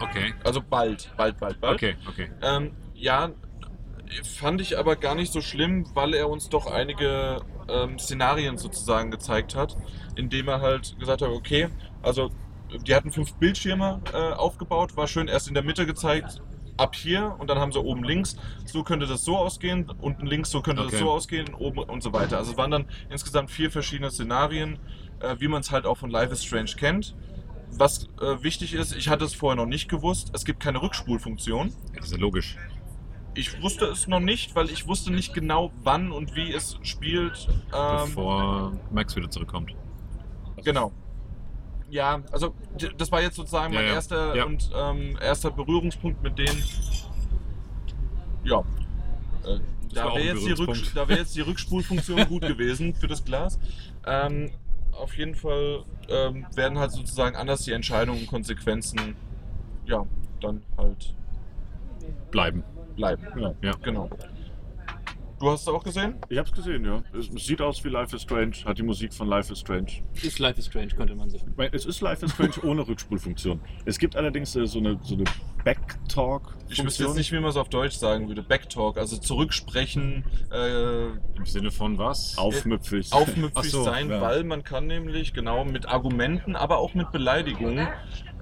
[0.00, 0.34] Okay.
[0.42, 1.74] Also bald, bald, bald, bald.
[1.74, 2.30] Okay, okay.
[2.42, 3.30] Ähm, ja,
[4.22, 9.10] fand ich aber gar nicht so schlimm, weil er uns doch einige ähm, Szenarien sozusagen
[9.10, 9.76] gezeigt hat,
[10.14, 11.68] indem er halt gesagt hat, okay,
[12.02, 12.30] also
[12.86, 16.40] die hatten fünf Bildschirme äh, aufgebaut, war schön erst in der Mitte gezeigt,
[16.76, 18.36] ab hier und dann haben sie oben links,
[18.66, 20.90] so könnte das so ausgehen, unten links, so könnte Okay.
[20.92, 22.36] das so ausgehen, oben und so weiter.
[22.38, 24.78] Also es waren dann insgesamt vier verschiedene Szenarien,
[25.20, 27.14] äh, wie man es halt auch von Life is Strange kennt.
[27.70, 31.72] Was äh, wichtig ist, ich hatte es vorher noch nicht gewusst, es gibt keine Rückspulfunktion.
[31.94, 32.56] Das ist ja logisch.
[33.36, 37.48] Ich wusste es noch nicht, weil ich wusste nicht genau, wann und wie es spielt.
[37.74, 39.74] Ähm, Bevor Max wieder zurückkommt.
[40.64, 40.92] genau.
[41.88, 42.52] Ja, also
[42.98, 43.94] das war jetzt sozusagen Ja, mein ja.
[43.94, 44.44] erster Ja.
[44.44, 46.62] und ähm, erster Berührungspunkt mit denen.
[48.44, 48.60] Ja.
[49.44, 49.60] Äh,
[49.94, 53.58] da wäre jetzt, wär jetzt die Rückspulfunktion gut gewesen für das Glas.
[54.04, 54.50] Ähm,
[54.92, 59.14] auf jeden Fall ähm, werden halt sozusagen anders die Entscheidungen und Konsequenzen
[59.84, 60.04] ja,
[60.40, 61.14] dann halt
[62.30, 62.64] Bleiben.
[62.96, 63.26] Bleiben.
[63.38, 63.54] Ja.
[63.62, 63.72] Ja.
[63.82, 64.10] Genau.
[65.38, 66.14] Du hast es auch gesehen?
[66.30, 67.02] Ich hab's gesehen, ja.
[67.12, 70.02] Es es sieht aus wie Life is Strange, hat die Musik von Life is Strange.
[70.22, 71.54] Ist Life is Strange, könnte man sagen.
[71.72, 73.60] Es ist Life is Strange ohne Rückspulfunktion.
[73.84, 75.24] Es gibt allerdings äh, so eine, so eine
[75.62, 76.70] Backtalk-Funktion.
[76.70, 78.42] Ich wüsste jetzt nicht, wie man es auf Deutsch sagen würde.
[78.42, 82.38] Backtalk, also zurücksprechen, äh, Im Sinne von was?
[82.38, 83.12] Aufmüpfig.
[83.12, 84.22] aufmüpfig so, sein, ja.
[84.22, 87.88] weil man kann nämlich genau mit Argumenten, aber auch mit Beleidigungen,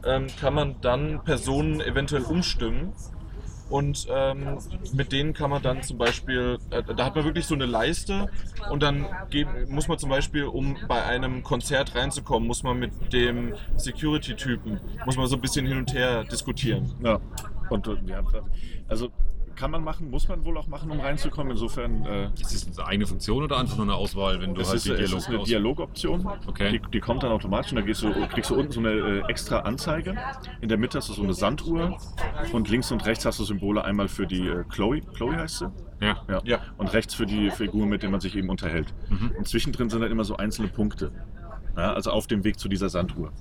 [0.07, 2.93] ähm, kann man dann Personen eventuell umstimmen.
[3.71, 4.59] Und ähm,
[4.93, 8.29] mit denen kann man dann zum Beispiel, äh, da hat man wirklich so eine Leiste
[8.71, 9.07] und dann
[9.69, 15.17] muss man zum Beispiel, um bei einem Konzert reinzukommen, muss man mit dem Security-Typen, muss
[15.17, 16.95] man so ein bisschen hin und her diskutieren.
[17.03, 17.21] Ja.
[17.71, 18.23] Und äh, ja,
[18.89, 19.11] also
[19.55, 21.53] kann man machen, muss man wohl auch machen, um reinzukommen.
[21.53, 24.69] Insofern äh, Ist das eine eigene Funktion oder einfach nur eine Auswahl, wenn du es
[24.69, 26.29] halt ist, die es Dialog ist eine Dialogoption.
[26.47, 26.73] Okay.
[26.73, 29.23] Die, die kommt dann automatisch und da gehst du, kriegst du unten so eine äh,
[29.29, 30.15] extra Anzeige.
[30.61, 31.99] In der Mitte hast du so eine Sanduhr
[32.53, 35.01] und links und rechts hast du Symbole einmal für die äh, Chloe.
[35.15, 35.73] Chloe heißt sie?
[36.01, 36.23] Ja.
[36.29, 36.41] Ja.
[36.45, 36.61] Ja.
[36.77, 38.93] Und rechts für die Figur, mit der man sich eben unterhält.
[39.09, 39.33] Mhm.
[39.39, 41.13] Und zwischendrin sind dann immer so einzelne Punkte.
[41.77, 43.33] Ja, also auf dem Weg zu dieser Sanduhr.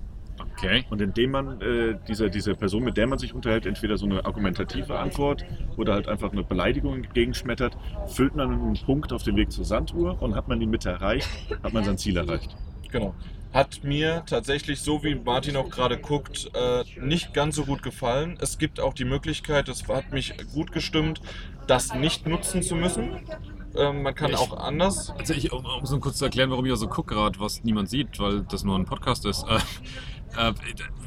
[0.58, 0.86] Okay.
[0.90, 4.24] Und indem man äh, dieser, dieser Person, mit der man sich unterhält, entweder so eine
[4.26, 5.44] argumentative Antwort
[5.78, 7.76] oder halt einfach eine Beleidigung entgegenschmettert,
[8.08, 11.28] füllt man einen Punkt auf dem Weg zur Sanduhr und hat man die Mitte erreicht,
[11.64, 12.56] hat man sein Ziel erreicht.
[12.92, 13.14] Genau.
[13.52, 18.38] Hat mir tatsächlich, so wie Martin auch gerade guckt, äh, nicht ganz so gut gefallen.
[18.42, 21.22] Es gibt auch die Möglichkeit, das hat mich gut gestimmt,
[21.68, 23.10] das nicht nutzen zu müssen.
[23.76, 25.12] Ähm, man kann Ich- auch anders.
[25.18, 27.90] Also ich, um, um so kurz zu erklären, warum ich so gucke gerade, was niemand
[27.90, 29.44] sieht, weil das nur ein Podcast ist.
[29.44, 29.60] Äh,
[30.38, 30.54] äh,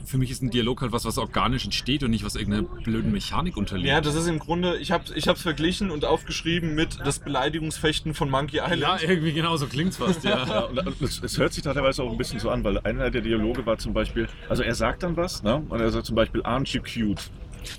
[0.05, 3.13] für mich ist ein Dialog halt was, was organisch entsteht und nicht was irgendeiner blöden
[3.13, 3.89] Mechanik unterliegt.
[3.89, 8.15] Ja, das ist im Grunde, ich habe es ich verglichen und aufgeschrieben mit das Beleidigungsfechten
[8.15, 9.03] von Monkey Ja, Island.
[9.03, 10.37] irgendwie genau so klingt's fast, ja.
[10.47, 13.21] Ja, und es, es hört sich teilweise auch ein bisschen so an, weil einer der
[13.21, 15.63] Dialoge war zum Beispiel, also er sagt dann was, ne?
[15.69, 17.23] und er sagt zum Beispiel, aren't you cute?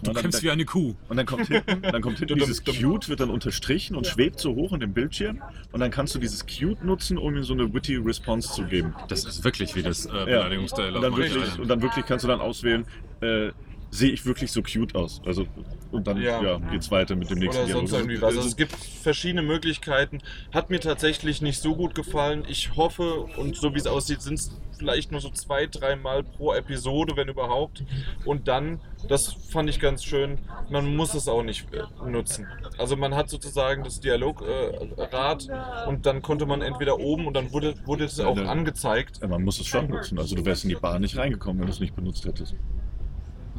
[0.04, 0.96] Du dann- kämpfst wie eine Kuh.
[1.10, 4.56] Und dann kommt hinten, dann kommt hinten dieses Cute, wird dann unterstrichen und schwebt so
[4.56, 5.42] hoch in dem Bildschirm.
[5.72, 8.94] Und dann kannst du dieses Cute nutzen, um ihm so eine witty Response zu geben.
[9.08, 10.26] Das ist wirklich wie das äh, Ja.
[10.26, 12.86] Beleidigungsstyle Und dann, Monkey wirklich, und dann wirklich kannst du dann auswählen,
[13.22, 13.50] äh,
[13.92, 15.22] sehe ich wirklich so cute aus?
[15.26, 15.46] Also,
[15.92, 16.42] und dann Ja.
[16.42, 16.58] ja.
[16.72, 18.36] geht's weiter mit dem nächsten Oder sonst irgendwie was.
[18.36, 20.20] Also es gibt verschiedene Möglichkeiten.
[20.54, 22.44] Hat mir tatsächlich nicht so gut gefallen.
[22.48, 26.54] Ich hoffe, und so wie es aussieht, sind es vielleicht nur so zwei, dreimal pro
[26.54, 27.84] Episode, wenn überhaupt.
[28.26, 30.38] Und dann, das fand ich ganz schön,
[30.70, 32.48] man muss es auch nicht äh, nutzen.
[32.78, 37.52] Also man hat sozusagen das Dialograd äh, und dann konnte man entweder oben und dann
[37.52, 39.20] wurde, wurde es auch angezeigt.
[39.22, 40.20] Ja, man muss es schon nutzen.
[40.20, 42.56] Also du wärst in die Bahn nicht reingekommen, wenn du es nicht benutzt hättest.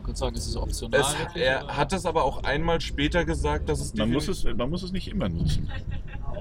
[0.09, 1.01] Man könnte sagen, es ist optional.
[1.01, 1.77] Es, er oder?
[1.77, 4.91] hat es aber auch einmal später gesagt, dass es Man muss, es, man muss es
[4.93, 5.71] nicht immer nutzen.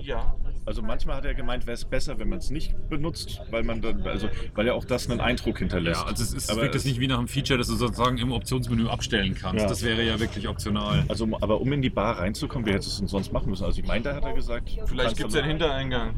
[0.01, 0.33] ja.
[0.65, 3.81] Also manchmal hat er gemeint, wäre es besser, wenn man es nicht benutzt, weil man
[3.81, 6.01] dann, also weil ja auch das einen Eindruck hinterlässt.
[6.01, 8.17] Ja, also es ist Aber wirkt es- nicht wie nach einem Feature, das du sozusagen
[8.17, 9.61] im Optionsmenü abstellen kannst.
[9.61, 9.69] Ja.
[9.69, 11.05] Das wäre ja wirklich optional.
[11.07, 13.63] Also, aber um in die Bar reinzukommen, wer hätte es denn sonst machen müssen?
[13.63, 16.15] Also ich meine, da hat er gesagt, Vielleicht gibt es einen Hintereingang.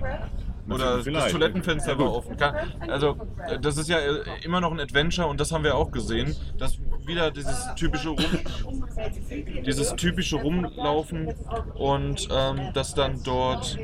[0.67, 1.25] Oder Vielleicht.
[1.25, 2.35] das Toilettenfenster Ja, war offen.
[2.87, 5.89] Also, äh, das ist ja äh, immer noch ein Adventure und das haben wir auch
[5.91, 6.35] gesehen.
[6.57, 6.77] Dass
[7.09, 8.39] wieder dieses typische, Rum,
[9.65, 11.33] dieses typische Rumlaufen
[11.73, 13.77] und ähm, dass dann dort,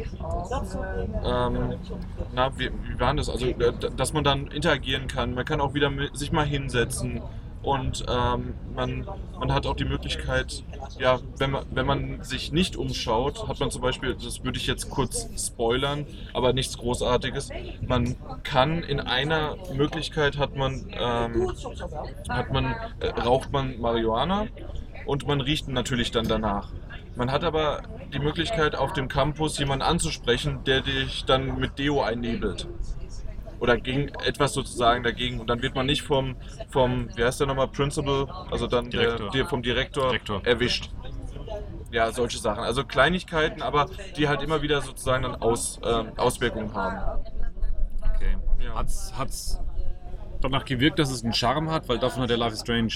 [1.26, 1.76] ähm,
[2.34, 3.30] na, wie, wie war das?
[3.30, 5.34] Also, äh, dass man dann interagieren kann.
[5.34, 7.21] Man kann auch wieder sich mal hinsetzen.
[7.66, 9.07] Und ähm, man,
[9.39, 10.63] man hat auch die Möglichkeit,
[10.99, 14.68] ja, wenn man, wenn man sich nicht umschaut, hat man zum Beispiel, das würde ich
[14.68, 16.05] jetzt kurz spoilern,
[16.36, 17.49] aber nichts Großartiges.
[17.82, 21.51] Man kann in einer Möglichkeit hat man, ähm,
[22.30, 24.45] hat man äh, raucht man Marihuana
[25.07, 26.70] und man riecht natürlich dann danach.
[27.16, 27.82] Man hat aber
[28.13, 32.68] die Möglichkeit, auf dem Campus jemanden anzusprechen, der dich dann mit Deo einnebelt
[33.59, 36.35] oder gegen etwas sozusagen dagegen und dann wird man nicht vom,
[36.69, 39.29] vom wie heißt der nochmal, Principal, also dann Direktor.
[39.31, 40.41] Der, vom Direktor, Direktor.
[40.45, 40.89] erwischt.
[41.91, 42.63] Ja, solche Sachen.
[42.63, 43.85] Also Kleinigkeiten, aber
[44.17, 47.23] die halt immer wieder sozusagen dann Aus, ähm, Auswirkungen haben.
[48.15, 48.37] Okay.
[48.63, 48.75] Ja.
[48.75, 49.59] Hat's, hat's
[50.41, 52.89] danach gewirkt, dass es einen Charme hat, weil davon hat der Life is Strange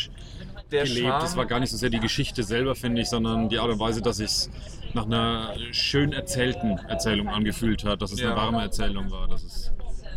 [0.72, 1.08] Der gelebt.
[1.08, 3.70] Charme- Das war gar nicht so sehr die Geschichte selber, finde ich, sondern die Art
[3.72, 4.50] und Weise, dass es
[4.94, 8.30] nach einer schön erzählten Erzählung angefühlt hat, dass es Ja.
[8.32, 9.72] eine warme Erzählung war, dass es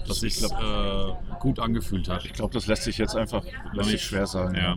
[0.08, 2.24] dass Ich sich äh, gut angefühlt hat.
[2.24, 4.54] Ich glaube, das lässt sich jetzt einfach lässt sich schwer sagen.
[4.54, 4.76] Ja.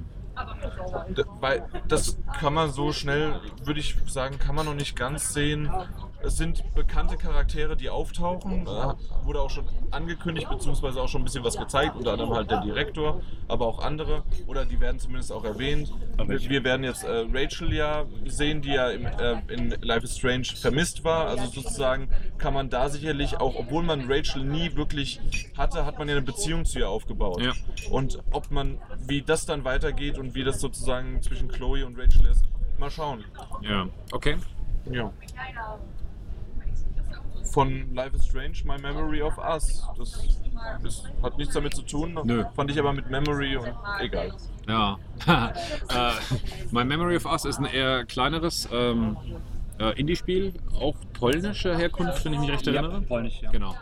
[1.40, 5.70] Weil das kann man so schnell, würde ich sagen, kann man noch nicht ganz sehen.
[6.26, 8.66] Es sind bekannte Charaktere, die auftauchen.
[8.66, 12.50] Äh, wurde auch schon angekündigt, beziehungsweise auch schon ein bisschen was gezeigt, unter anderem halt
[12.50, 14.24] der Direktor, aber auch andere.
[14.48, 15.94] Oder die werden zumindest auch erwähnt.
[16.18, 20.46] Wir werden jetzt äh, Rachel ja sehen, die ja im, äh, in Life is Strange
[20.56, 21.28] vermisst war.
[21.28, 25.20] Also sozusagen kann man da sicherlich auch, obwohl man Rachel nie wirklich
[25.56, 27.42] hatte, hat man ja eine Beziehung zu ihr aufgebaut.
[27.42, 27.54] Ja.
[27.92, 32.26] Und ob man, wie das dann weitergeht und wie das sozusagen zwischen Chloe und Rachel
[32.26, 32.44] ist,
[32.80, 33.24] mal schauen.
[33.62, 33.88] ja.
[34.12, 34.38] Okay.
[34.92, 35.12] Ja.
[37.56, 39.88] Von Life is Strange, My Memory of Us.
[39.98, 40.42] Das,
[40.84, 42.20] das hat nichts damit zu tun.
[42.26, 42.44] Nö.
[42.54, 44.34] Fand ich aber mit Memory und egal.
[44.68, 45.00] Ja.
[45.26, 46.12] äh,
[46.72, 49.16] My Memory of Us ist ein eher kleineres ähm,
[49.80, 53.00] äh, Indie-Spiel, auch polnischer Herkunft, wenn ich mich recht erinnere.
[53.04, 53.52] polnisch, ja.
[53.52, 53.74] Genau.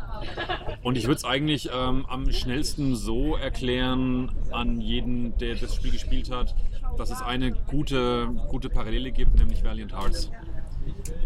[0.83, 5.89] Und ich würde es eigentlich ähm, am schnellsten so erklären an jeden, der das Spiel
[5.89, 6.53] gespielt hat,
[6.99, 10.29] dass es eine gute, gute Parallele gibt, nämlich Valiant Hearts.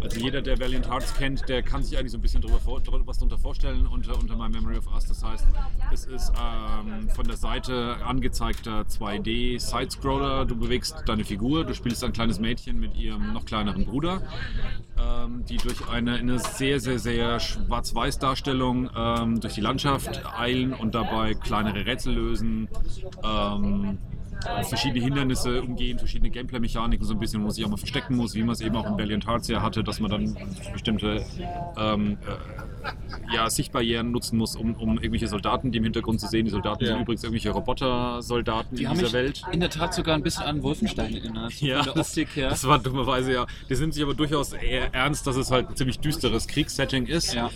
[0.02, 2.82] Also jeder, der Valiant Hearts kennt, der kann sich eigentlich so ein bisschen drüber vor,
[3.06, 5.06] was darunter vorstellen unter, unter My Memory of Us.
[5.06, 5.46] Das heißt,
[5.92, 10.46] es ist ähm, von der Seite angezeigter 2D Sidescroller.
[10.46, 14.22] Du bewegst deine Figur, du spielst ein kleines Mädchen mit ihrem noch kleineren Bruder,
[15.00, 20.74] ähm, die durch eine, eine sehr, sehr, sehr schwarz-weiß Darstellung ähm, durch die Landschaft eilen
[20.74, 22.70] und dabei kleinere Rätsel lösen.
[24.48, 28.16] Ähm, verschiedene Hindernisse umgehen, verschiedene Gameplay-Mechaniken, so ein bisschen, wo man sich auch mal verstecken
[28.16, 30.38] muss, wie man es eben auch in Valiant Hearts ja hatte, dass man dann
[30.74, 31.26] bestimmte
[31.78, 36.46] ähm, äh, ja, Sichtbarrieren nutzen muss, um, um irgendwelche Soldaten, die im Hintergrund zu sehen.
[36.46, 36.92] Die Soldaten Ja.
[36.92, 39.42] sind übrigens irgendwelche Roboter-Soldaten Die in haben dieser Welt.
[39.52, 41.54] in der Tat sogar ein bisschen an Wolfenstein erinnert.
[41.62, 43.48] Ja, das, das war dummerweise ja.
[43.70, 47.34] Die sind sich aber durchaus eher ernst, dass es halt ein ziemlich düsteres Kriegssetting ist,
[47.34, 47.50] Ja.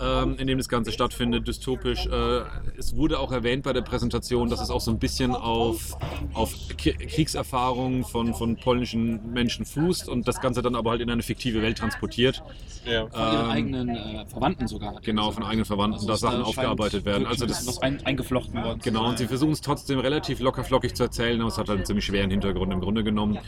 [0.00, 2.06] Ähm, in dem das Ganze stattfindet, dystopisch.
[2.06, 2.40] Äh,
[2.76, 5.96] es wurde auch erwähnt bei der Präsentation, dass es auch so ein bisschen auf,
[6.32, 11.22] auf Kriegserfahrungen von, von polnischen Menschen fußt und das Ganze dann aber halt in eine
[11.22, 12.42] fiktive Welt transportiert.
[12.84, 13.06] Ja.
[13.06, 15.00] Von ihren Ähm, eigenen äh, Verwandten sogar.
[15.02, 17.26] Genau, von eigenen Verwandten, Also da Sachen aufgearbeitet werden.
[17.26, 18.80] Also das was ein, eingeflochten worden.
[18.82, 21.86] Genau, und sie versuchen es trotzdem relativ lockerflockig zu erzählen, aber es hat halt einen
[21.86, 23.38] ziemlich schweren Hintergrund im Grunde genommen.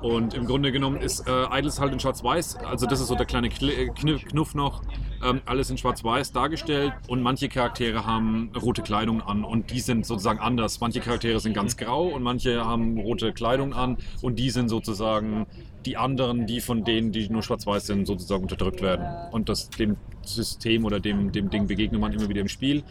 [0.00, 3.26] Und im Grunde genommen ist äh, Idols halt in Schwarz-Weiß, also das ist so der
[3.26, 4.82] kleine Kli- Kniff, Knuff noch,
[5.22, 5.89] ähm, alles in Schwarz-Weiß
[6.32, 10.80] dargestellt und manche Charaktere haben rote Kleidung an und die sind sozusagen anders.
[10.80, 15.46] Manche Charaktere sind ganz grau und manche haben rote Kleidung an und die sind sozusagen
[15.86, 19.06] die anderen, die von denen, die nur schwarz-weiß sind, sozusagen unterdrückt werden.
[19.32, 19.96] Und das, dem
[20.34, 22.82] System oder dem, dem Ding begegnet man immer wieder im Spiel.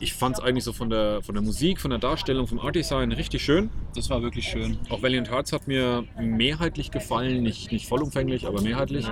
[0.00, 2.74] Ich fand es eigentlich so von der, von der Musik, von der Darstellung, vom Art
[2.74, 3.70] Design richtig schön.
[3.94, 4.78] Das war wirklich schön.
[4.90, 9.06] Auch Valiant Hearts hat mir mehrheitlich gefallen, nicht, nicht vollumfänglich, aber mehrheitlich.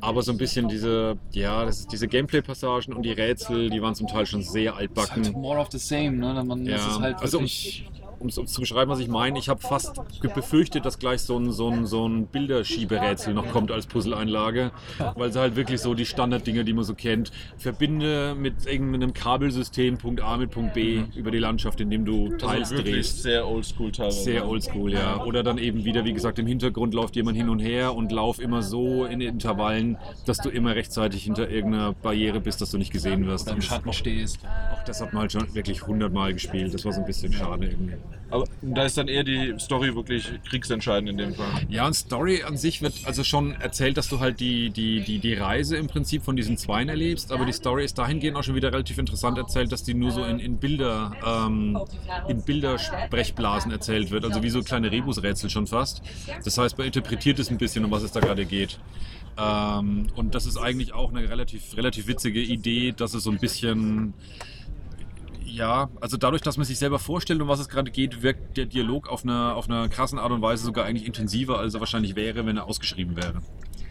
[0.00, 3.94] Aber so ein bisschen diese, ja, das ist diese Gameplay-Passagen und die Rätsel, die waren
[3.94, 5.24] zum Teil schon sehr altbacken.
[5.24, 6.42] halt more of the same, ne?
[6.44, 7.40] Man, Ja, halt also
[8.22, 10.00] um- es zu beschreiben, was ich meine, ich habe fast
[10.34, 14.70] befürchtet, dass gleich so ein, so ein, so ein Bilderschieberätsel noch kommt als Puzzleinlage,
[15.16, 19.98] weil sie halt wirklich so die Standarddinger, die man so kennt, verbinde mit irgendeinem Kabelsystem
[19.98, 23.22] Punkt A mit Punkt B über die Landschaft, indem du Teils Also drehst.
[23.22, 24.22] sehr oldschool teilweise.
[24.22, 25.22] Sehr oldschool, ja.
[25.24, 28.38] Oder dann eben wieder, wie gesagt, im Hintergrund läuft jemand hin und her und lauf
[28.40, 29.96] immer so in Intervallen,
[30.26, 33.50] dass du immer rechtzeitig hinter irgendeiner Barriere bist, dass du nicht gesehen wirst.
[33.50, 34.40] im Schatten stehst.
[34.72, 36.72] Auch das hat man halt schon wirklich hundertmal gespielt.
[36.74, 37.94] Das war so ein bisschen schade irgendwie.
[38.30, 41.66] Aber da ist dann eher die Story wirklich kriegsentscheidend in dem Fall.
[41.68, 45.18] Ja, und Story an sich wird also schon erzählt, dass du halt die, die, die,
[45.18, 48.54] die Reise im Prinzip von diesen Zweien erlebst, aber die Story ist dahingehend auch schon
[48.54, 51.78] wieder relativ interessant erzählt, dass die nur so in, in Bilder, ähm,
[52.26, 56.02] in Bildersprechblasen erzählt wird, also wie so kleine Rebusrätsel schon fast.
[56.42, 58.78] Das heißt, man interpretiert es ein bisschen, um was es da gerade geht.
[59.38, 63.38] Ähm, und das ist eigentlich auch eine relativ, relativ witzige Idee, dass es so ein
[63.38, 64.14] bisschen
[65.52, 68.66] ja, also dadurch, dass man sich selber vorstellt, um was es gerade geht, wirkt der
[68.66, 72.16] Dialog auf einer, auf einer krassen Art und Weise sogar eigentlich intensiver, als er wahrscheinlich
[72.16, 73.42] wäre, wenn er ausgeschrieben wäre.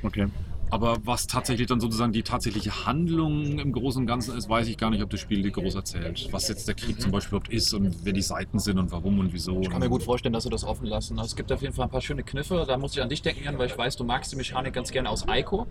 [0.03, 0.27] Okay.
[0.71, 4.77] Aber was tatsächlich dann sozusagen die tatsächliche Handlung im Großen und Ganzen ist, weiß ich
[4.77, 6.27] gar nicht, ob das Spiel dir groß erzählt.
[6.31, 9.19] Was jetzt der Krieg zum Beispiel überhaupt ist und wer die Seiten sind und warum
[9.19, 9.59] und wieso.
[9.61, 11.19] Ich kann mir gut vorstellen, dass sie das offen lassen.
[11.19, 12.63] Also es gibt auf jeden Fall ein paar schöne Kniffe.
[12.67, 14.91] Da muss ich an dich denken, Jan, weil ich weiß, du magst die Mechanik ganz
[14.91, 15.67] gerne aus Ico,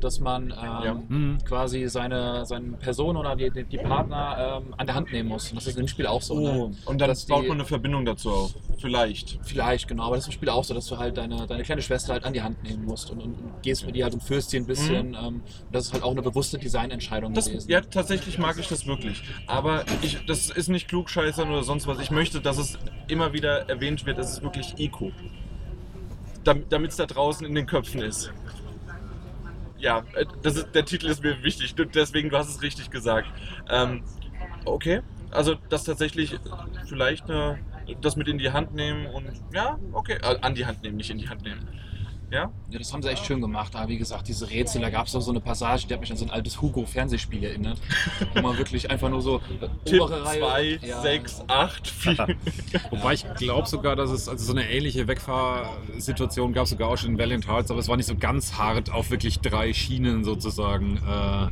[0.00, 1.38] dass man ähm, Mhm.
[1.44, 5.50] quasi seine, seine Person oder die, die, die Partner ähm, an der Hand nehmen muss.
[5.50, 6.38] Und das ist im Spiel auch so.
[6.40, 6.70] Ne?
[6.86, 8.54] Und dann Dass die- baut man eine Verbindung dazu auf.
[8.78, 9.38] Vielleicht.
[9.42, 11.82] Vielleicht, genau, aber das ist im Spiel auch so, dass du halt deine, deine kleine
[11.82, 14.22] Schwester halt an die Hand nehmen musst und, und, und gehst mit ihr halt und
[14.22, 15.14] führst sie ein bisschen.
[15.14, 17.70] Ähm, das ist halt auch eine bewusste Designentscheidung Das, gewesen.
[17.70, 19.22] ja, tatsächlich mag ich das wirklich.
[19.46, 21.98] Aber ich, das ist nicht klugscheißern oder sonst was.
[21.98, 22.78] Ich möchte, dass es
[23.08, 25.12] immer wieder erwähnt wird, es ist wirklich Eco.
[26.44, 28.32] Damit es da draußen in den Köpfen ist.
[29.78, 33.28] Ja, äh, das ist, der Titel ist mir wichtig, deswegen du hast es richtig gesagt.
[33.68, 34.02] Ähm,
[34.64, 36.38] okay, also das tatsächlich
[36.86, 37.58] vielleicht eine,
[38.00, 41.10] das mit in die Hand nehmen und ja, okay, äh, an die Hand nehmen, nicht
[41.10, 41.66] in die Hand nehmen.
[42.30, 43.74] Ja, Ja, das haben sie echt schön gemacht.
[43.74, 46.10] Aber wie gesagt, diese Rätsel, da gab es auch so eine Passage, die hat mich
[46.12, 47.78] an so ein altes Hugo-Fernsehspiel erinnert.
[48.34, 50.78] wo man wirklich einfach nur so äh, Tipp obere Reihe.
[50.80, 52.36] 2, ja, 6, 8, 4.
[52.90, 57.10] Wobei ich glaube sogar, dass es also so eine ähnliche Wegfahrsituation gab sogar auch schon
[57.10, 60.98] in Valiant Hearts, aber es war nicht so ganz hart auf wirklich drei Schienen sozusagen
[60.98, 61.46] äh,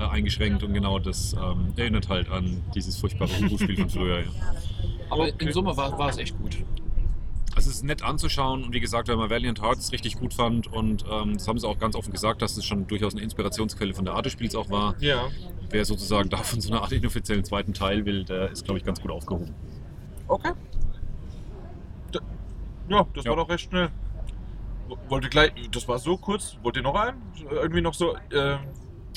[0.00, 4.20] äh, eingeschränkt und genau das ähm, erinnert halt an dieses furchtbare Hugo-Spiel von früher.
[4.20, 4.26] Ja.
[5.10, 5.46] Aber Okay.
[5.46, 6.56] in Summe war, war es echt gut.
[7.56, 10.66] Also es ist nett anzuschauen und wie gesagt, wenn man Valiant Hearts richtig gut fand
[10.72, 13.94] und ähm, das haben sie auch ganz offen gesagt, dass es schon durchaus eine Inspirationsquelle
[13.94, 14.96] von der Art des Spiels auch war.
[15.00, 15.28] Ja,
[15.70, 19.00] Wer sozusagen davon so eine Art inoffiziellen zweiten Teil will, der ist glaube ich ganz
[19.00, 19.54] gut aufgehoben.
[20.28, 20.52] okay.
[22.12, 22.18] D
[22.88, 23.30] ja, das Ja.
[23.30, 23.88] war doch recht schnell.
[25.08, 26.58] Wollte gleich, das war so kurz.
[26.62, 27.22] Wollt ihr noch einen?
[27.50, 28.58] Irgendwie noch so, äh,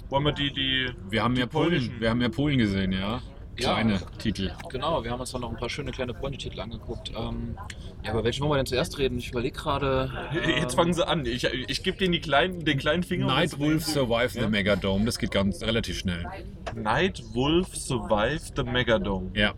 [0.09, 0.89] wollen wir die, die.
[1.09, 3.19] Wir haben Die ja Polen, wir haben ja Polen gesehen, ja.
[3.59, 3.73] Ja.
[3.73, 4.51] Kleine Titel.
[4.69, 7.11] Genau, wir haben uns dann noch ein paar schöne kleine Pointe-Titel angeguckt.
[7.17, 7.57] Ähm,
[8.03, 9.17] ja, über welchen wollen wir denn zuerst reden?
[9.17, 10.11] Ich überlege gerade.
[10.47, 11.25] Jetzt fangen sie an.
[11.25, 13.25] Ich, ich gebe denen die kleinen, den kleinen Finger.
[13.25, 14.49] Night Wolf Survive the Ja?
[14.49, 16.25] Megadome, das geht ganz relativ schnell.
[16.75, 19.31] Night Wolf Survive the Megadome.
[19.33, 19.53] Ja.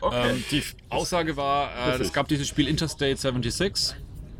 [0.00, 0.30] Okay.
[0.30, 3.94] Ähm, die Aussage war, äh, es gab dieses Spiel Interstate 76.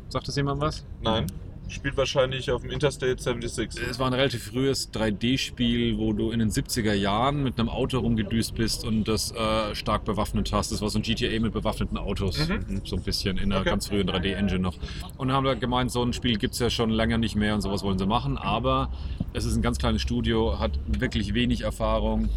[0.09, 0.85] Sagt das jemand was?
[1.01, 1.27] Nein.
[1.67, 3.83] Spielt wahrscheinlich auf dem Interstate 76.
[3.89, 7.99] Es war ein relativ frühes 3D-Spiel, wo du in den 70er Jahren mit einem Auto
[7.99, 10.71] rumgedüst bist und das äh, stark bewaffnet hast.
[10.71, 12.81] Das war so ein GTA mit bewaffneten Autos, Mhm.
[12.85, 13.69] so ein bisschen in einer Okay.
[13.71, 14.75] ganz frühen 3D-Engine noch.
[15.17, 17.61] Und haben da gemeint, so ein Spiel gibt es ja schon länger nicht mehr und
[17.61, 18.37] sowas wollen sie machen.
[18.37, 18.91] Aber
[19.33, 22.29] es ist ein ganz kleines Studio, hat wirklich wenig Erfahrung.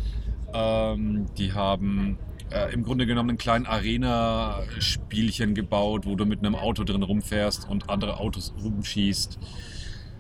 [0.55, 2.19] Ähm, die haben
[2.51, 7.69] äh, im Grunde genommen einen kleinen Arena-Spielchen gebaut, wo du mit einem Auto drin rumfährst
[7.69, 9.39] und andere Autos rumschießt.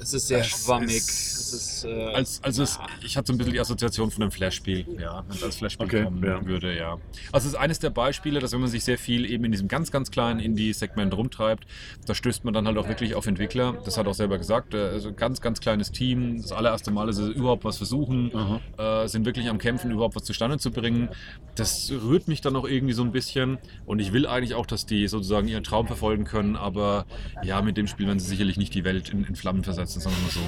[0.00, 0.96] Es ist sehr Es schwammig.
[0.96, 4.22] ist- es ist, äh, Als, also es, ich hatte so ein bisschen die Assoziation von
[4.22, 6.44] einem Flash-Spiel, ja, wenn es als Flash-Spiel Okay, kommen ja.
[6.44, 6.98] würde, ja.
[7.32, 9.66] Also es ist eines der Beispiele, dass wenn man sich sehr viel eben in diesem
[9.66, 11.64] ganz, ganz kleinen Indie-Segment rumtreibt,
[12.06, 13.78] da stößt man dann halt auch wirklich auf Entwickler.
[13.84, 16.42] Das hat er auch selber gesagt, also ganz, ganz kleines Team.
[16.42, 19.04] Das allererste Mal, dass sie überhaupt was versuchen, Aha.
[19.04, 21.08] äh, sind wirklich am Kämpfen, überhaupt was zustande zu bringen.
[21.54, 23.58] Das rührt mich dann auch irgendwie so ein bisschen.
[23.86, 27.06] Und ich will eigentlich auch, dass die sozusagen ihren Traum verfolgen können, aber
[27.42, 30.20] ja, mit dem Spiel werden sie sicherlich nicht die Welt in, in Flammen versetzen, sondern
[30.22, 30.40] nur so.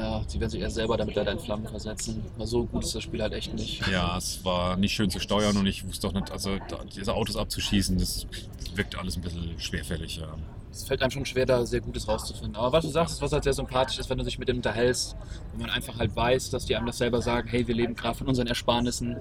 [0.00, 2.24] ja, sie werden sich eher selber damit leider in Flammen versetzen.
[2.36, 3.86] Weil so gut ist das Spiel halt echt nicht.
[3.88, 6.56] Ja, es war nicht schön zu steuern und ich wusste auch nicht, also
[6.94, 8.26] diese Autos abzuschießen, das
[8.74, 10.16] wirkt alles ein bisschen schwerfällig.
[10.18, 10.34] Ja.
[10.70, 12.56] es fällt einem schon schwer, da sehr Gutes rauszufinden.
[12.56, 15.16] Aber was du sagst, was halt sehr sympathisch ist, wenn du dich mit dem unterhältst,
[15.52, 18.16] wenn man einfach halt weiß, dass die einem das selber sagen, hey, wir leben gerade
[18.16, 19.16] von unseren Ersparnissen,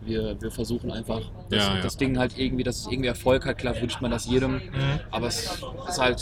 [0.00, 1.20] wir, wir versuchen einfach
[1.50, 1.80] das, Ja, ja.
[1.82, 3.58] das Ding halt irgendwie, dass es irgendwie Erfolg hat.
[3.58, 5.00] Klar wünscht man das jedem, Mhm.
[5.10, 6.20] aber es ist halt,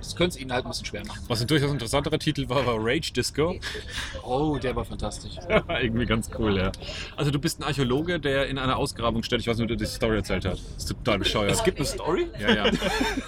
[0.00, 1.20] es könnte es ihnen halt ein bisschen schwer machen.
[1.28, 3.56] Was ein durchaus interessanterer Titel war, war Rage Disco.
[4.22, 5.32] Oh, der war fantastisch.
[5.82, 6.72] Irgendwie ganz cool, ja.
[7.16, 9.86] Also du bist ein Archäologe, der in einer Ausgrabungsstätte, ich weiß nicht, ob du die
[9.86, 10.62] Story erzählt hast.
[10.74, 11.50] Das ist total bescheuert.
[11.52, 12.26] Es gibt eine Story?
[12.40, 12.70] Ja, ja.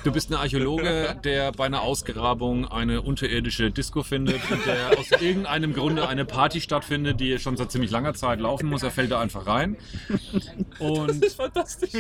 [0.05, 5.11] Du bist ein Archäologe, der bei einer Ausgrabung eine unterirdische Disco findet, in der aus
[5.21, 8.83] irgendeinem Grunde eine Party stattfindet, die schon seit ziemlich langer Zeit laufen muss.
[8.83, 9.77] Er fällt da einfach rein.
[10.79, 11.93] Und fantastisch.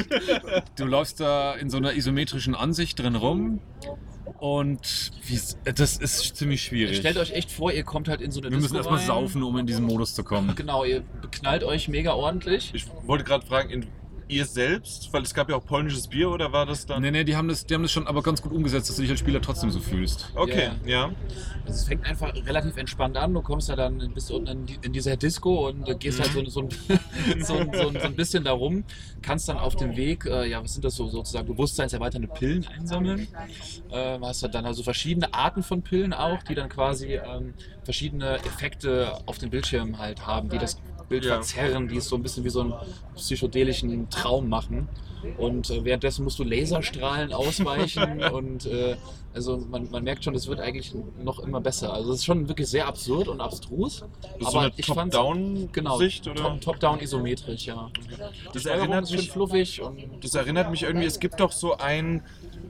[0.76, 3.60] du läufst da in so einer isometrischen Ansicht drin rum.
[4.38, 5.40] Und wie,
[5.72, 6.98] das ist ziemlich schwierig.
[6.98, 9.06] Stellt euch echt vor, ihr kommt halt in so eine Wir müssen Disco erstmal rein.
[9.06, 10.54] saufen, um in diesen Modus zu kommen.
[10.54, 12.70] Genau, ihr beknallt euch mega ordentlich.
[12.74, 13.86] Ich wollte gerade fragen, in,
[14.28, 17.02] ihr selbst, weil es gab ja auch polnisches Bier oder war das dann?
[17.02, 19.02] Nee, nee, die haben, das, die haben das schon aber ganz gut umgesetzt, dass du
[19.02, 20.30] dich als Spieler trotzdem so fühlst.
[20.34, 21.10] Okay, ja.
[21.66, 23.34] Also es fängt einfach relativ entspannt an.
[23.34, 26.32] Du kommst ja dann bis unten in, die, in dieser Disco und äh, gehst halt
[26.32, 26.68] so, so, ein,
[27.44, 28.84] so, ein- so, ein- so ein bisschen da rum.
[29.22, 33.28] Kannst dann auf dem Weg, äh, ja, was sind das so sozusagen, bewusstseinserweiternde Pillen einsammeln.
[33.90, 37.54] Ähm, hast halt dann also verschiedene Arten von Pillen auch, die dann quasi ähm,
[37.84, 40.76] verschiedene Effekte auf dem Bildschirm halt haben, die das
[41.08, 41.34] Bild Ja.
[41.34, 42.74] verzerren, die es so ein bisschen wie so einen
[43.16, 44.88] psychedelischen Traum machen.
[45.36, 48.94] Und äh, währenddessen musst du Laserstrahlen ausweichen und äh,
[49.34, 51.92] also man, man merkt schon, es wird eigentlich noch immer besser.
[51.92, 54.04] Also es ist schon wirklich sehr absurd und abstrus.
[54.38, 56.42] Das ist so eine ich fand's- Top-Down-Sicht, Genau, oder?
[56.44, 57.90] Top- Top-Down isometrisch, ja.
[58.52, 62.22] Das Steuerung erinnert mich- fluffig und Das erinnert mich irgendwie, es gibt doch so ein,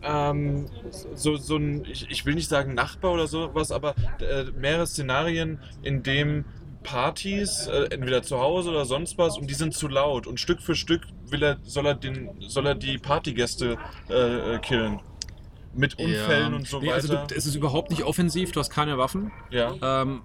[0.02, 0.66] ähm,
[1.14, 5.60] so, so ein, ich, ich will nicht sagen Nachbar oder sowas, aber äh, mehrere Szenarien,
[5.82, 6.44] in dem
[6.82, 10.26] Partys, äh, entweder zu Hause oder sonst was, und die sind zu laut.
[10.26, 13.76] Und Stück für Stück will er, soll, er den, soll er die Partygäste
[14.08, 15.00] äh, äh, killen.
[15.74, 16.94] Mit Unfällen und so nee, weiter.
[16.94, 19.30] Also du, es ist überhaupt nicht offensiv, du hast keine Waffen.
[19.50, 19.74] ja.
[19.82, 20.22] Ähm,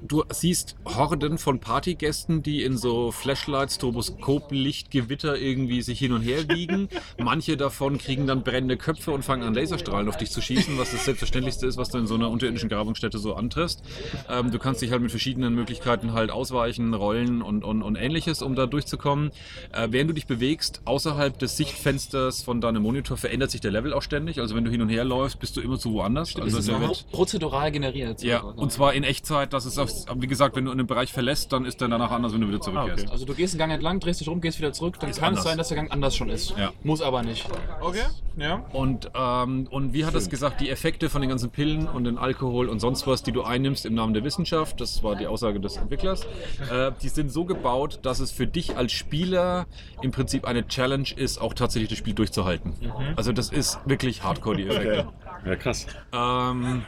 [0.00, 6.48] du siehst Horden von Partygästen, die in so Flashlights, Stroboskoplichtgewitter irgendwie sich hin und her
[6.48, 6.88] wiegen.
[7.18, 10.92] Manche davon kriegen dann brennende Köpfe und fangen an Laserstrahlen auf dich zu schießen, was
[10.92, 13.82] das Selbstverständlichste ist, was du in so einer unterirdischen Grabungsstätte so antriffst.
[14.28, 18.42] Ähm, du kannst dich halt mit verschiedenen Möglichkeiten halt ausweichen, rollen und, und, und ähnliches,
[18.42, 19.30] um da durchzukommen.
[19.72, 23.92] Äh, während du dich bewegst, außerhalb des Sichtfensters von deinem Monitor verändert sich der Level
[23.92, 24.40] auch ständig.
[24.40, 26.34] Also wenn du hin und her läufst, bist du immer zu woanders.
[26.34, 28.22] das Also ist der so wird, prozedural generiert.
[28.22, 31.52] ja, und zwar in Echtzeit, das ist, auf, wie gesagt, wenn du einen Bereich verlässt,
[31.52, 33.10] dann ist der danach anders, wenn du wieder zurückkehrst.
[33.10, 35.28] Also du gehst einen Gang entlang, drehst dich rum, gehst wieder zurück, dann Ist kann
[35.28, 35.44] anders.
[35.44, 36.54] es sein, dass der Gang anders schon ist.
[36.58, 36.72] Ja.
[36.82, 37.46] Muss aber nicht.
[37.80, 38.02] Okay,
[38.36, 38.64] ja.
[38.72, 42.18] Und, ähm, und wie hat es gesagt, die Effekte von den ganzen Pillen und den
[42.18, 45.60] Alkohol und sonst was, die du einnimmst im Namen der Wissenschaft, das war die Aussage
[45.60, 46.26] des Entwicklers,
[46.70, 49.66] äh, die sind so gebaut, dass es für dich als Spieler
[50.00, 52.72] im Prinzip eine Challenge ist, auch tatsächlich das Spiel durchzuhalten.
[53.16, 55.08] Also das ist wirklich hardcore, die Effekte.
[55.44, 55.86] Ja, krass.
[56.12, 56.82] Ähm,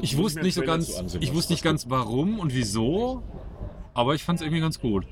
[0.00, 3.22] ich wusste nicht so ganz, ich wusste nicht ganz warum und wieso,
[3.94, 5.04] aber ich fand es irgendwie ganz gut.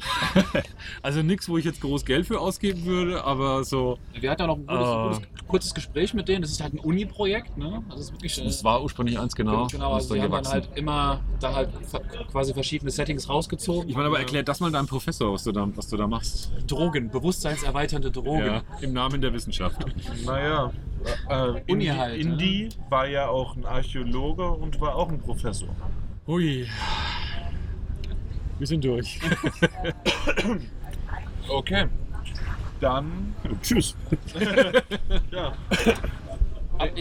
[1.03, 4.47] also nichts, wo ich jetzt groß Geld für ausgeben würde, aber so, Wir hatten ja
[4.47, 5.09] noch ein gutes, Ah.
[5.09, 6.43] gutes, kurzes Gespräch mit denen.
[6.43, 7.83] Das ist halt ein Uni-Projekt, ne?
[7.91, 8.39] Das ist wirklich.
[8.39, 9.66] äh, es war ursprünglich eins genau.
[9.66, 10.53] Genau, und also dann haben dann gewachsen.
[10.53, 11.70] halt immer da halt
[12.31, 13.89] quasi verschiedene Settings rausgezogen.
[13.89, 16.53] Ich meine, aber erklär das mal deinem Professor, was du da, was du da machst.
[16.66, 18.47] Drogen, bewusstseinserweiternde Drogen.
[18.47, 19.85] Ja, Im Namen der Wissenschaft.
[20.24, 20.72] Naja.
[21.29, 22.18] Äh, Uni Indy, halt, ne?
[22.20, 25.68] Indy war ja auch ein Archäologe und war auch ein Professor.
[26.26, 26.66] Hui.
[28.59, 29.21] Wir sind durch.
[31.51, 31.87] Okay.
[32.79, 33.97] Dann, Tschüss.
[35.31, 35.55] ja.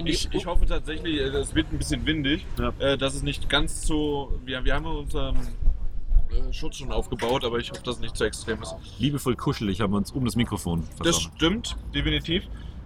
[0.05, 2.71] Ich, ich hoffe tatsächlich, äh, es wird ein bisschen windig, Ja.
[2.79, 4.31] äh, dass es nicht ganz so.
[4.45, 8.23] Wir, wir haben unseren äh, Schutz schon aufgebaut, aber ich hoffe, dass es nicht zu
[8.23, 8.73] extrem ist.
[8.99, 11.35] Liebevoll kuschelig haben wir uns um das Mikrofon Das versammelt.
[11.35, 12.43] stimmt, definitiv.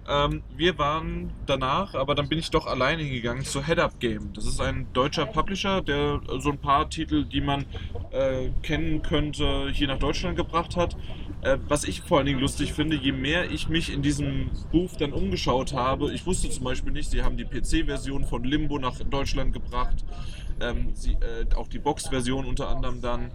[0.08, 4.32] Ähm, wir waren danach, aber dann bin ich doch alleine hingegangen zu Head Up Game.
[4.32, 7.66] Das ist ein deutscher Publisher, der so ein paar Titel, die man
[8.10, 10.96] äh, kennen könnte, hier nach Deutschland gebracht hat.
[11.42, 15.00] Äh, was ich vor allen Dingen lustig finde, je mehr ich mich in diesem Booth
[15.00, 18.98] dann umgeschaut habe, ich wusste zum Beispiel nicht, sie haben die PC-Version von Limbo nach
[18.98, 20.04] Deutschland gebracht,
[20.60, 23.30] ähm, sie, äh, auch die Box-Version unter anderem dann.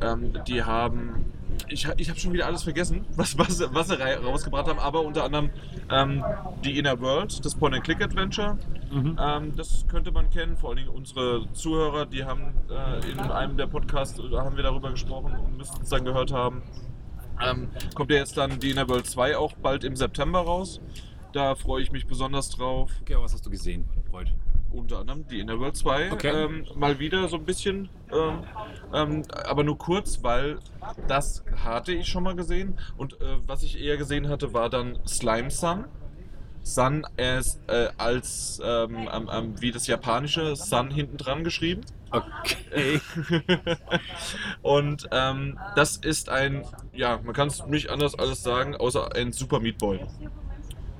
[0.00, 1.32] Ähm, die haben,
[1.68, 5.24] ich, ich habe schon wieder alles vergessen, was, was, was sie rausgebracht haben, aber unter
[5.24, 5.50] anderem
[5.90, 6.24] ähm,
[6.64, 8.58] die Inner World, das Point-and-Click-Adventure.
[8.90, 9.18] Mhm.
[9.20, 13.56] Ähm, das könnte man kennen, vor allen Dingen unsere Zuhörer, die haben äh, in einem
[13.56, 16.62] der Podcasts, da haben wir darüber gesprochen und müssten es dann gehört haben.
[17.42, 20.80] Ähm, kommt ja jetzt dann die Inner World 2 auch bald im September raus.
[21.32, 22.90] Da freue ich mich besonders drauf.
[23.02, 24.30] Okay, was hast du gesehen, Freud?
[24.76, 26.12] Unter anderem die Inner World 2.
[26.12, 26.44] Okay.
[26.44, 28.44] Ähm, mal wieder so ein bisschen, ähm,
[28.92, 30.58] ähm, aber nur kurz, weil
[31.08, 32.78] das hatte ich schon mal gesehen.
[32.98, 35.86] Und äh, was ich eher gesehen hatte, war dann Slime Sun.
[36.62, 39.08] Sun as, äh, als ähm,
[39.60, 41.82] wie das japanische Sun hinten dran geschrieben.
[42.10, 43.00] Okay.
[44.62, 49.32] Und ähm, das ist ein, ja, man kann es nicht anders alles sagen, außer ein
[49.32, 50.00] Super Meat Boy.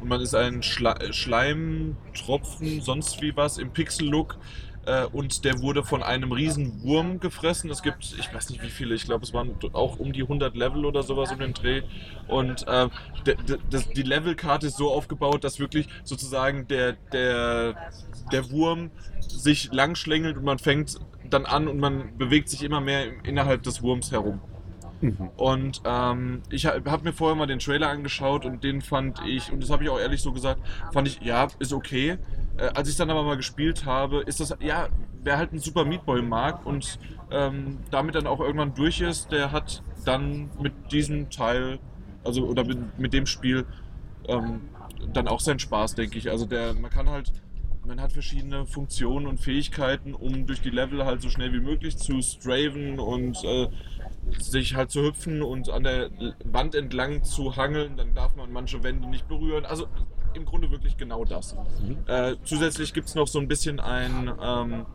[0.07, 4.39] Und man ist ein Schla Schleimtropfen, sonst wie was im Pixel-Look.
[4.87, 7.71] Äh, und der wurde von einem riesen Wurm gefressen.
[7.71, 10.55] Es gibt, ich weiß nicht wie viele, ich glaube es waren auch um die 100
[10.55, 11.83] Level oder sowas um den Dreh.
[12.29, 12.89] Und äh,
[13.97, 17.75] die Levelkarte ist so aufgebaut, dass wirklich sozusagen der, der,
[18.31, 23.07] der Wurm sich langschlängelt und man fängt dann an und man bewegt sich immer mehr
[23.25, 24.41] innerhalb des Wurms herum.
[25.01, 25.31] Mhm.
[25.37, 29.53] Und ähm, ich habe hab mir vorher mal den Trailer angeschaut und den fand ich,
[29.53, 30.61] und das habe ich auch ehrlich so gesagt,
[30.93, 32.19] fand ich, ja, ist okay.
[32.57, 34.89] Äh, als ich es dann aber mal gespielt habe, ist das, ja,
[35.23, 36.99] wer halt einen Super Meat Boy mag und
[37.31, 41.79] ähm, damit dann auch irgendwann durch ist, der hat dann mit diesem Teil,
[42.25, 43.67] also oder mit, mit dem Spiel,
[44.29, 44.61] ähm,
[45.13, 46.31] dann auch seinen Spaß, denke ich.
[46.31, 47.33] Also der, man kann halt,
[47.87, 51.97] man hat verschiedene Funktionen und Fähigkeiten, um durch die Level halt so schnell wie möglich
[51.97, 53.69] zu straven und äh,
[54.39, 56.11] sich halt zu hüpfen und an der
[56.45, 57.97] Wand entlang zu hangeln.
[57.97, 59.65] Dann darf man manche Wände nicht berühren.
[59.65, 59.87] Also
[60.35, 61.55] im Grunde wirklich genau das.
[61.55, 61.99] Mhm.
[62.07, 64.87] Äh, zusätzlich gibt es noch so ein bisschen ein, ähm,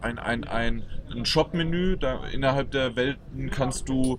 [0.00, 1.98] ein, ein, ein, ein Shop-Menü.
[2.32, 4.18] Innerhalb der Welten kannst du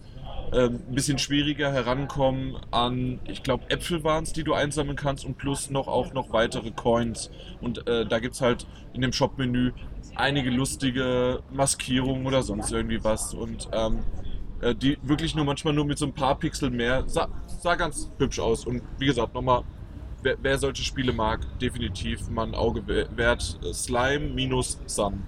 [0.51, 5.23] ähm, ein bisschen schwieriger herankommen an, ich glaube, Äpfel waren es, die du einsammeln kannst
[5.23, 7.29] und plus noch auch noch weitere Coins.
[7.61, 9.73] Und äh, da gibt es halt in dem Shop-Menü
[10.15, 13.33] einige lustige Maskierungen oder sonst irgendwie was.
[13.33, 14.28] Und ähm, äh,
[14.75, 18.39] die wirklich nur manchmal nur mit so ein paar Pixel mehr sah, sah ganz hübsch
[18.39, 18.65] aus.
[18.65, 19.63] Und wie gesagt, nochmal,
[20.23, 23.59] wer, wer solche Spiele mag, definitiv mal ein Auge we- wert.
[23.63, 25.23] Äh, Slime minus Sun.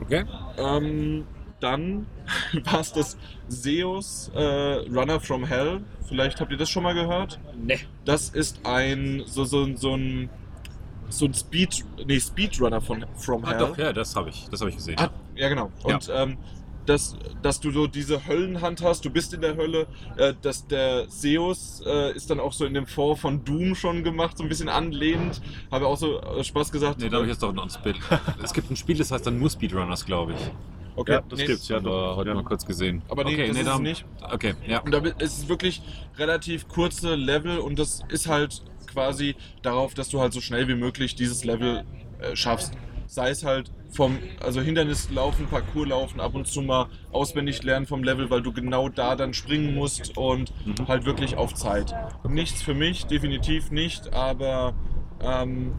[0.00, 0.24] Okay.
[0.58, 1.26] Ähm,
[1.60, 2.06] dann
[2.64, 3.16] war es das
[3.48, 4.42] Zeus äh,
[4.90, 5.80] Runner from Hell.
[6.06, 7.38] Vielleicht habt ihr das schon mal gehört.
[7.56, 7.78] Ne.
[8.04, 10.28] Das ist ein so, so, so ein
[11.10, 13.58] so ein Speed, nee, Speedrunner von From Ah, Hell.
[13.58, 14.48] doch, ja, das habe ich.
[14.50, 14.96] Das habe ich gesehen.
[14.98, 15.70] Ah, ja, genau.
[15.82, 16.38] Und ähm,
[16.86, 21.08] dass, dass du so diese Höllenhand hast, du bist in der Hölle, äh, dass der
[21.08, 24.48] Zeus äh, ist dann auch so in dem Vor von Doom schon gemacht, so ein
[24.48, 25.40] bisschen anlehnend.
[25.70, 27.00] Habe auch so äh, Spaß gesagt.
[27.00, 27.96] Nee, da habe ich jetzt doch ein Speed.
[28.42, 30.38] es gibt ein Spiel, das heißt dann nur Speedrunners, glaube ich.
[30.96, 31.78] okay, Ja, das nee, gibt's, ja.
[31.78, 32.34] Aber heute Ja.
[32.34, 33.02] mal kurz gesehen.
[33.08, 34.04] Aber nee, okay, das ist da- es nicht.
[34.32, 34.80] Okay, ja.
[34.80, 35.82] Und da ist es wirklich
[36.18, 40.74] relativ kurze Level und das ist halt quasi darauf, dass du halt so schnell wie
[40.76, 41.84] möglich dieses Level
[42.20, 42.74] äh, schaffst.
[43.14, 47.86] Sei es halt vom, also Hindernis laufen, Parcours laufen, ab und zu mal auswendig lernen
[47.86, 50.88] vom Level, weil du genau da dann springen musst und Mhm.
[50.88, 51.94] halt wirklich auf Zeit.
[52.28, 54.74] Nichts für mich, definitiv nicht, aber
[55.22, 55.74] ähm,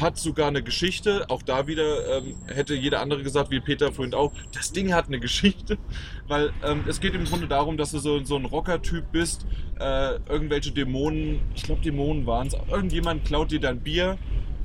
[0.00, 1.26] hat sogar eine Geschichte.
[1.28, 5.08] Auch da wieder ähm, hätte jeder andere gesagt, wie Peter vorhin auch, das Ding hat
[5.08, 5.76] eine Geschichte.
[6.26, 9.44] Weil ähm, es geht im Grunde darum, dass du so, so ein Rocker-Typ bist,
[9.78, 14.16] äh, irgendwelche Dämonen, ich glaube Dämonen waren es, irgendjemand klaut dir dein Bier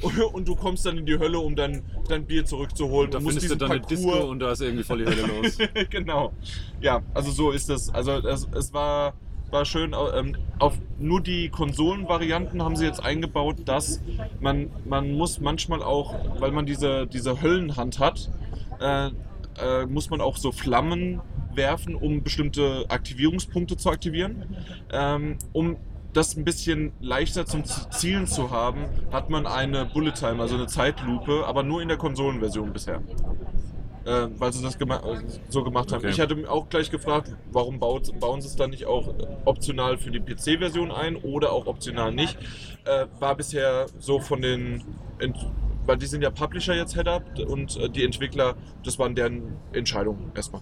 [0.03, 3.11] und, und du kommst dann in die Hölle, um dann dein Bier zurückzuholen.
[3.11, 5.57] Da findest du dann eine Disco und da ist irgendwie voll die Hölle los.
[5.89, 6.33] genau.
[6.81, 7.89] Ja, also so ist es.
[7.89, 9.13] Also es, es war,
[9.49, 9.95] war schön.
[10.15, 14.01] Ähm, auf nur die Konsolenvarianten haben sie jetzt eingebaut, dass
[14.39, 18.29] man, man muss manchmal auch, weil man diese, diese Höllenhand hat,
[18.79, 19.09] äh,
[19.59, 21.21] äh, muss man auch so Flammen
[21.55, 24.55] werfen, um bestimmte Aktivierungspunkte zu aktivieren.
[24.91, 25.77] Ähm, um
[26.13, 30.67] das ein bisschen leichter zum Zielen zu haben, hat man eine Bullet Time, also eine
[30.67, 33.01] Zeitlupe, aber nur in der Konsolenversion bisher
[34.05, 35.99] äh, weil sie das gema äh, so gemacht haben.
[35.99, 36.09] Okay.
[36.09, 39.13] Ich hatte mich auch gleich gefragt, warum baut, bauen sie es dann nicht auch
[39.45, 42.37] optional für die PC-Version ein oder auch optional nicht.
[42.85, 44.83] Äh, war bisher so von den,
[45.19, 45.37] Ent
[45.85, 48.55] weil die sind ja Publisher jetzt Head-Up und äh, die Entwickler,
[48.85, 50.61] das waren deren Entscheidungen erstmal.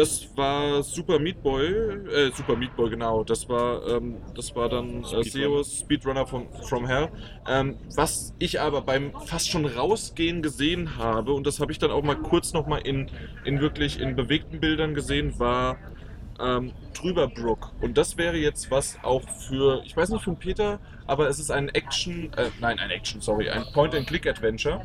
[0.00, 3.22] Das war Super Meat Boy, äh, Super Meat Boy, genau.
[3.22, 5.56] Das war, ähm, das war dann äh, Speedrunner.
[5.56, 7.10] Zeus Speedrunner from, from Hell.
[7.46, 11.90] Ähm, was ich aber beim fast schon rausgehen gesehen habe, und das habe ich dann
[11.90, 13.10] auch mal kurz nochmal in,
[13.44, 15.76] in wirklich in bewegten Bildern gesehen, war
[16.40, 17.70] ähm, Drüberbrook.
[17.82, 21.50] Und das wäre jetzt was auch für, ich weiß nicht von Peter, aber es ist
[21.50, 24.80] ein Action, äh, nein, ein Action, sorry, ein Point-and-Click-Adventure.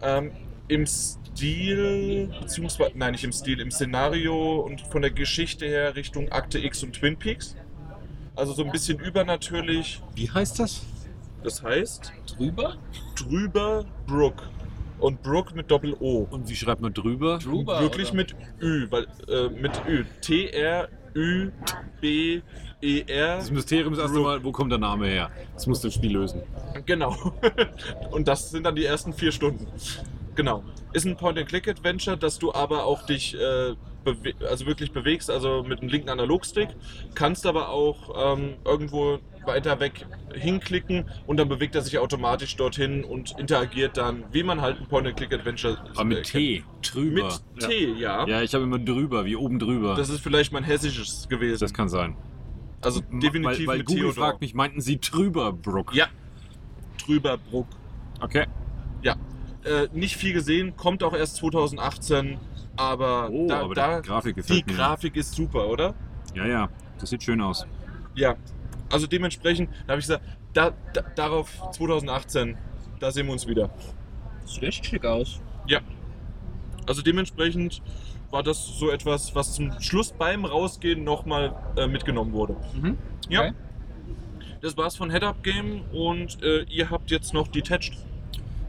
[0.00, 0.32] Ähm,
[0.70, 6.30] Im Stil, beziehungsweise, nein, nicht im Stil, im Szenario und von der Geschichte her Richtung
[6.30, 7.56] Akte X und Twin Peaks.
[8.36, 10.00] Also so ein bisschen übernatürlich.
[10.14, 10.82] Wie heißt das?
[11.42, 12.76] Das heißt Drüber?
[13.16, 14.48] drüber Brook.
[15.00, 16.28] Und Brook mit Doppel-O.
[16.30, 17.38] Und wie schreibt man drüber?
[17.38, 17.80] Drüber.
[17.80, 18.16] Wirklich oder?
[18.18, 20.04] mit Ü, weil äh, mit Ü.
[20.20, 20.82] T-R-Ü-B-E-R.
[23.38, 24.24] Das Mysterium ist erst Brook.
[24.24, 25.32] einmal, wo kommt der Name her?
[25.54, 26.42] Das muss das Spiel lösen.
[26.86, 27.16] Genau.
[28.12, 29.66] Und das sind dann die ersten vier Stunden.
[30.40, 30.64] Genau.
[30.94, 33.74] Ist ein Point-and-Click-Adventure, dass du aber auch dich äh,
[34.04, 36.70] bewe also wirklich bewegst, also mit einem linken Analogstick.
[37.14, 43.04] Kannst aber auch ähm, irgendwo weiter weg hinklicken und dann bewegt er sich automatisch dorthin
[43.04, 47.38] und interagiert dann, wie man halt ein Point-and-Click-Adventure Aber mit äh, T, drüber.
[47.54, 48.26] Mit T, ja.
[48.26, 49.94] Ja, ich habe immer drüber, wie oben drüber.
[49.94, 51.60] Das ist vielleicht mein hessisches gewesen.
[51.60, 52.16] Das kann sein.
[52.80, 54.24] also definitiv weil, weil mit Google Theodor.
[54.24, 55.94] fragt mich, meinten Sie drüber, Brook?
[55.94, 56.06] Ja.
[57.04, 57.66] Drüber Bruck.
[58.22, 58.46] Okay.
[59.02, 59.16] Ja.
[59.64, 62.38] Äh, nicht viel gesehen, kommt auch erst 2018,
[62.76, 64.74] aber, Oh, da, aber da die Grafik die mir.
[64.74, 65.94] Grafik ist super, oder?
[66.34, 67.66] Ja, ja, das sieht schön aus.
[68.14, 68.36] Ja.
[68.90, 72.56] Also dementsprechend, da habe ich gesagt, da, da, darauf 2018,
[72.98, 73.70] da sehen wir uns wieder.
[74.44, 75.40] Sieht echt schick aus.
[76.90, 77.82] Also dementsprechend
[78.32, 82.56] war das so etwas, was zum Schluss beim Rausgehen nochmal äh, mitgenommen wurde.
[82.74, 82.98] Mhm.
[83.28, 83.40] Ja.
[83.42, 83.52] Okay.
[84.60, 87.96] Das war's von Head Up Game und äh, ihr habt jetzt noch Detached.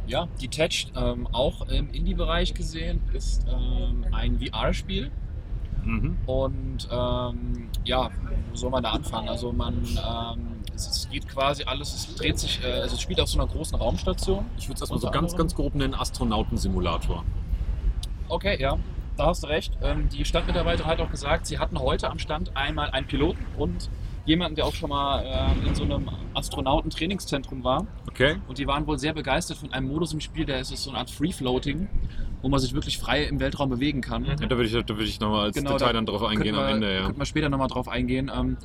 [0.07, 5.11] Ja, Detached, ähm, auch im Indie-Bereich gesehen, ist ähm, ein VR-Spiel.
[5.83, 6.17] Mhm.
[6.25, 8.09] Und ähm, ja,
[8.49, 9.29] wo soll man da anfangen?
[9.29, 13.29] Also man, ähm, es, geht quasi alles, es dreht sich, äh, also es spielt auf
[13.29, 14.45] so einer großen Raumstation.
[14.57, 17.23] Ich würde es erstmal so ganz, ganz grob nennen, Astronautensimulator.
[18.27, 18.77] Okay, ja,
[19.17, 19.77] da hast du recht.
[19.81, 23.89] Ähm, die Standmitarbeiterin hat auch gesagt, sie hatten heute am Stand einmal einen Piloten und
[24.25, 27.87] jemanden, der auch schon mal ähm, in so einem Astronautentrainingszentrum war.
[28.07, 28.35] Okay.
[28.47, 30.99] Und die waren wohl sehr begeistert von einem Modus im Spiel, der ist so eine
[30.99, 31.87] Art Free-Floating,
[32.41, 34.25] wo man sich wirklich frei im Weltraum bewegen kann.
[34.25, 36.55] Ja, da würde ich, da würde ich nochmal als Genau, Detail da dann drauf eingehen
[36.55, 37.05] wir, am Ende, ja.
[37.05, 38.31] Könnten wir später nochmal drauf eingehen.
[38.33, 38.57] Ähm,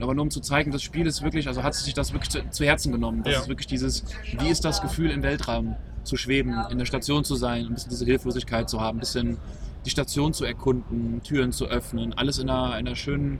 [0.00, 2.48] aber nur um zu zeigen, das Spiel ist wirklich, also hat sich das wirklich zu,
[2.50, 3.22] zu Herzen genommen.
[3.22, 3.40] Das Ja.
[3.40, 4.04] ist wirklich dieses,
[4.38, 7.90] wie ist das Gefühl im Weltraum zu schweben, in der Station zu sein, ein bisschen
[7.90, 9.36] diese Hilflosigkeit zu haben, ein bisschen
[9.84, 13.38] die Station zu erkunden, Türen zu öffnen, alles in einer, in einer schönen,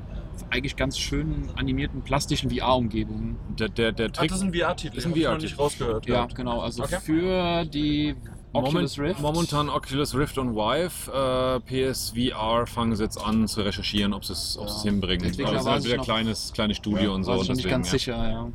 [0.51, 3.37] eigentlich ganz schönen animierten plastischen VR-Umgebung.
[3.59, 4.97] Der, der, der Ach, Trick das ist ein VR-Titel.
[4.99, 5.47] ist ein hab ich noch VR-Titel.
[5.51, 6.07] nicht rausgehört.
[6.07, 6.61] Ja, genau.
[6.61, 6.99] Also Okay.
[7.01, 8.15] für die
[8.53, 9.21] Oculus Moment, Rift.
[9.23, 11.61] Momentan Oculus Rift und Vive.
[11.69, 14.83] Äh, PSVR fangen sie jetzt an zu recherchieren, ob sie es Ja.
[14.91, 15.25] hinbringen.
[15.45, 17.31] Aber es ist halt wieder noch- kleines, kleines Studio und so.
[17.33, 17.93] War ich noch nicht deswegen, ganz ja.
[17.93, 18.49] sicher, ja.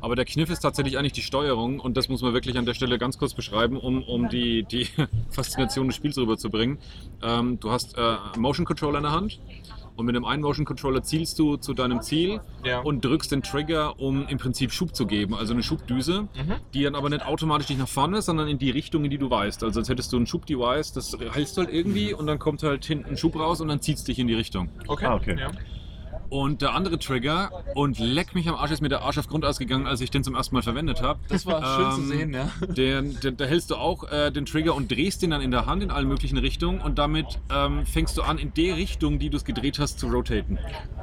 [0.00, 2.74] Aber der Kniff ist tatsächlich eigentlich die Steuerung und das muss man wirklich an der
[2.74, 4.86] Stelle ganz kurz beschreiben, um, um die, die
[5.30, 6.78] Faszination des Spiels rüberzubringen.
[7.20, 9.40] Ähm, du hast äh, einen Motion Controller in der Hand
[9.98, 12.78] und mit dem einen Motion Controller zielst du zu deinem Ziel Ja.
[12.80, 16.54] und drückst den Trigger, um im Prinzip Schub zu geben, also eine Schubdüse, Mhm.
[16.72, 19.28] die dann aber nicht automatisch dich nach vorne, sondern in die Richtung, in die du
[19.28, 19.64] weißt.
[19.64, 22.84] Also als hättest du ein Schubdevice, das hältst du halt irgendwie und dann kommt halt
[22.84, 24.68] hinten ein Schub raus und dann zieht es dich in die Richtung.
[24.86, 25.06] Okay.
[25.06, 25.36] Ah, okay.
[25.38, 25.50] Ja.
[26.30, 29.44] Und der andere Trigger, und leck mich am Arsch, ist mir der Arsch auf Grund
[29.44, 31.18] ausgegangen, als ich den zum ersten Mal verwendet habe.
[31.28, 32.50] Das war schön zu Ähm, sehen, ja.
[32.66, 35.66] Den, den, da hältst du auch äh, den Trigger und drehst den dann in der
[35.66, 39.30] Hand in allen möglichen Richtungen und damit ähm, fängst du an, in der Richtung, die
[39.30, 40.58] du es gedreht hast, zu rotaten.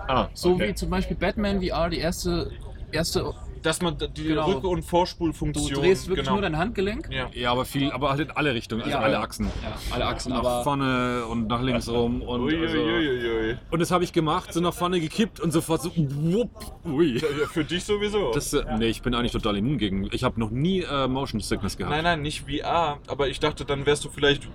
[0.08, 0.70] Ah, So okay.
[0.70, 2.52] wie zum Beispiel Batman VR, die erste,
[2.92, 3.34] erste
[3.66, 4.48] Dass man die Genau.
[4.48, 5.82] Rück- und du Vorspulfunktion.
[5.82, 6.36] drehst wirklich genau.
[6.36, 7.10] nur dein Handgelenk.
[7.12, 7.30] Ja.
[7.34, 9.22] Ja, aber viel, aber halt in alle Richtungen, also Ja, alle ja.
[9.22, 9.48] Ja.
[9.92, 13.58] Alle Achsen, Nach aber vorne und nach links rum und also, Uiuiuiui.
[13.72, 16.52] und das habe ich gemacht, so nach vorne gekippt und sofort so wupp,
[16.86, 17.20] ui.
[17.52, 18.32] Für dich sowieso.
[18.32, 20.08] Das, äh, nee, ich bin eigentlich total immun gegen.
[20.12, 21.96] Ich habe noch nie äh, Motion Sickness gehabt.
[21.96, 24.48] nein, nein, nicht VR, aber ich dachte, dann wärst du vielleicht.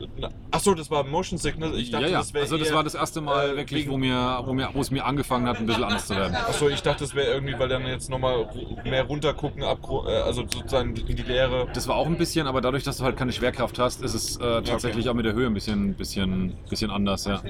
[0.52, 1.76] Achso, das war Motion Sickness.
[1.76, 2.18] Ich dachte, ja, ja.
[2.18, 2.44] das wäre.
[2.44, 4.90] also das eher- war das erste Mal äh, wirklich, wo mir, wo mir, wo es
[4.90, 6.34] mir angefangen hat, ein bisschen anders zu werden.
[6.36, 8.48] Achso, ich dachte, das wäre irgendwie, weil dann jetzt nochmal
[8.84, 11.66] mehr runtergucken, abgru- äh, also sozusagen in die Leere.
[11.74, 14.36] Das war auch ein bisschen, aber dadurch, dass du halt keine Schwerkraft hast, ist es
[14.36, 17.42] äh, tatsächlich auch mit der Höhe ein bisschen, bisschen, bisschen anders, ja.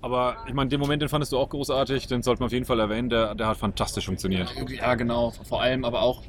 [0.00, 2.64] Aber ich meine, den Moment, den fandest du auch großartig, den sollten wir auf jeden
[2.66, 4.52] Fall erwähnen, der, der hat fantastisch funktioniert.
[4.70, 6.22] ja genau, vor allem aber auch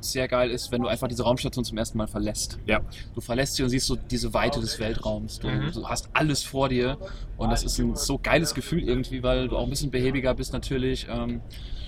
[0.00, 2.60] sehr geil ist, wenn du einfach diese Raumstation zum ersten Mal verlässt.
[2.66, 2.80] Ja.
[3.16, 5.40] Du verlässt sie und siehst so diese Weite des Weltraums.
[5.40, 5.72] Du, Mhm.
[5.72, 6.96] du hast alles vor dir
[7.36, 10.52] und das ist ein so geiles Gefühl irgendwie, weil du auch ein bisschen behäbiger bist
[10.52, 11.08] natürlich.
[11.10, 11.40] Ähm,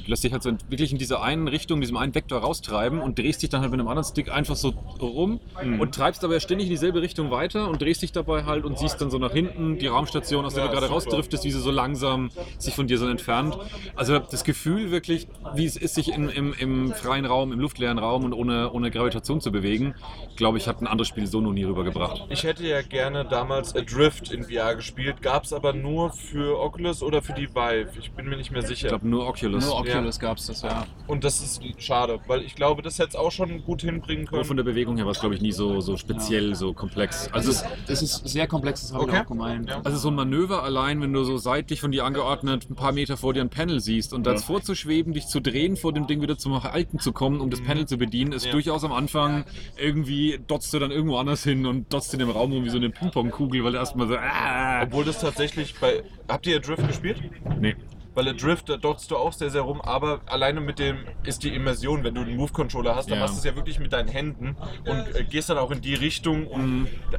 [0.05, 3.19] Du lässt dich halt so wirklich in dieser einen Richtung, diesem einen Vektor raustreiben und
[3.19, 5.41] drehst dich dann halt mit einem anderen Stick einfach so rum
[5.79, 9.01] und treibst aber ständig in dieselbe Richtung weiter und drehst dich dabei halt und siehst
[9.01, 11.71] dann so nach hinten die Raumstation, aus der Ja, du gerade rausdriftest, wie sie so
[11.71, 13.57] langsam sich von dir so entfernt.
[13.97, 17.99] Also das Gefühl wirklich, wie es ist, sich in, im, im freien Raum, im luftleeren
[17.99, 19.95] Raum und ohne, ohne Gravitation zu bewegen,
[20.37, 22.25] glaube ich, hat ein anderes Spiel so noch nie rübergebracht.
[22.31, 27.03] Ich hätte ja gerne damals Adrift in VR gespielt, gab es aber nur für Oculus
[27.03, 27.89] oder für die Vive.
[27.99, 28.89] Ich bin mir nicht mehr Ich sicher.
[28.89, 29.67] glaube nur Oculus.
[29.67, 30.87] nur Oculus gab es das, ja.
[31.07, 34.45] Und das ist schade, weil ich glaube, das hätte es auch schon gut hinbringen Nur
[34.45, 34.57] von können.
[34.59, 37.29] der Bewegung her war es, glaube ich, nie so, so speziell, so komplex.
[37.33, 39.17] Also es, Das ist sehr komplex, das habe Okay.
[39.17, 39.69] ich auch gemeint.
[39.69, 39.81] Ja.
[39.85, 43.17] Also so ein Manöver allein, wenn du so seitlich von dir angeordnet ein paar Meter
[43.17, 46.39] vor dir ein Panel siehst und das vorzuschweben, dich zu drehen, vor dem Ding wieder
[46.39, 48.53] zum Alten zu kommen, um das Panel zu bedienen, ist Ja.
[48.53, 49.45] durchaus am Anfang
[49.77, 52.77] irgendwie dotzt du dann irgendwo anders hin und dotzt in dem Raum rum wie so
[52.79, 56.03] eine Ping-Pong-Kugel, weil du erstmal so, ah, Obwohl das tatsächlich bei.
[56.29, 57.19] Habt ihr Adrift gespielt?
[57.61, 57.75] nee.
[58.21, 61.43] Weil der Drift, da dotzt du auch sehr, sehr rum, aber alleine mit dem ist
[61.43, 63.25] die Immersion, wenn du einen Move-Controller hast, dann Ja.
[63.25, 65.95] machst du es ja wirklich mit deinen Händen und äh, gehst dann auch in die
[65.95, 66.89] Richtung und Mhm.
[67.11, 67.19] da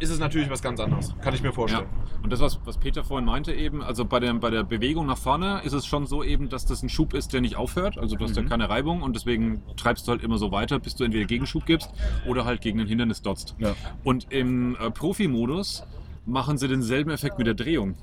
[0.00, 1.52] ist es natürlich was ganz anderes, kann ich mir Ja.
[1.54, 1.88] vorstellen.
[2.24, 5.18] Und das, was, was Peter vorhin meinte eben, also bei der, bei der Bewegung nach
[5.18, 7.96] vorne ist es schon so eben, dass das ein Schub ist, der nicht aufhört.
[7.96, 8.48] Also du hast ja Mhm.
[8.48, 11.90] keine Reibung und deswegen treibst du halt immer so weiter, bis du entweder Gegenschub gibst
[12.26, 13.54] oder halt gegen ein Hindernis dotzt.
[13.58, 13.76] Ja.
[14.02, 15.84] Und im äh, Profi-Modus
[16.26, 17.94] machen sie denselben Effekt mit der Drehung.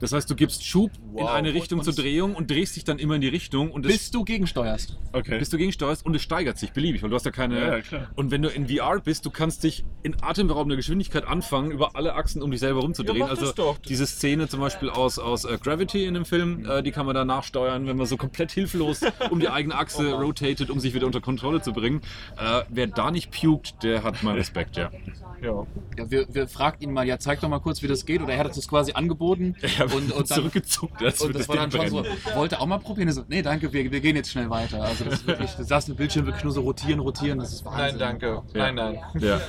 [0.00, 1.30] Das heißt, du gibst Schub in Wow.
[1.32, 3.92] eine Richtung Und- zur Drehung und drehst dich dann immer in die Richtung und es-
[3.92, 4.96] Bis du gegensteuerst.
[5.12, 5.38] Okay.
[5.38, 7.58] bis du gegensteuerst und es steigert sich beliebig, weil du hast ja keine.
[7.60, 8.08] Ja, ja.
[8.14, 12.14] Und wenn du in VR bist, du kannst dich in atemberaubender Geschwindigkeit anfangen, über alle
[12.14, 13.18] Achsen um dich selber rumzudrehen.
[13.20, 13.52] Ja, also
[13.88, 17.14] diese Szene zum Beispiel aus, aus äh, Gravity in dem Film, äh, die kann man
[17.14, 21.06] da nachsteuern, wenn man so komplett hilflos um die eigene Achse rotated, um sich wieder
[21.06, 22.02] unter Kontrolle zu bringen.
[22.36, 24.90] Äh, wer da nicht pukt, der hat mal Respekt, ja.
[25.42, 25.66] Ja.
[25.96, 28.20] Ja, wir, wir fragten ihn mal, ja, zeig doch mal kurz, wie das geht.
[28.22, 29.56] Oder er hat uns das quasi angeboten.
[29.94, 32.16] Und, und dann, zurückgezuckt, als und das war dann schon so, brennen.
[32.34, 33.08] wollte auch mal probieren.
[33.08, 34.82] Er so, nee, danke, wir, wir gehen jetzt schnell weiter.
[34.82, 37.64] Also das ist wirklich, du sagst, ein Bildschirm wirklich nur so rotieren, rotieren, das ist
[37.64, 37.98] Wahnsinn.
[37.98, 38.26] Nein, danke.
[38.26, 38.42] Ja.
[38.54, 38.98] Nein, nein.
[39.20, 39.40] Ja.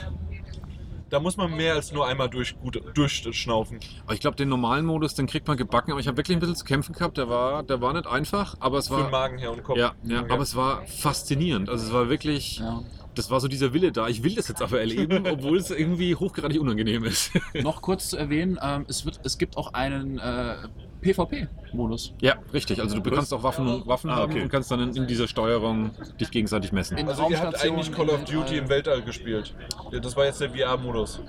[1.10, 3.80] Da muss man mehr als nur einmal durch, gut, durchschnaufen.
[4.06, 6.40] Aber ich glaube, den normalen Modus, den kriegt man gebacken, aber ich habe wirklich ein
[6.40, 7.18] bisschen zu kämpfen gehabt.
[7.18, 9.12] Der war, der war nicht einfach, aber es Für den war.
[9.12, 9.78] Magen her und Kopf.
[9.78, 11.68] Ja, ja, aber es war faszinierend.
[11.68, 12.84] Also es war wirklich, Ja.
[13.16, 14.08] Das war so dieser Wille da.
[14.08, 17.32] Ich will das jetzt aber erleben, obwohl es irgendwie hochgradig unangenehm ist.
[17.62, 20.56] Noch kurz zu erwähnen, ähm, es, wird, es gibt auch einen äh,
[21.02, 22.14] PvP-Modus.
[22.22, 22.80] ja, richtig.
[22.82, 24.42] Also du bekommst auch Waffen, Waffen Ah, haben okay.
[24.44, 26.98] und kannst dann in, in dieser Steuerung dich gegenseitig messen.
[26.98, 29.54] In Also ihr habt eigentlich Call of Duty im Weltall gespielt.
[30.02, 31.22] Das war jetzt der VR-Modus.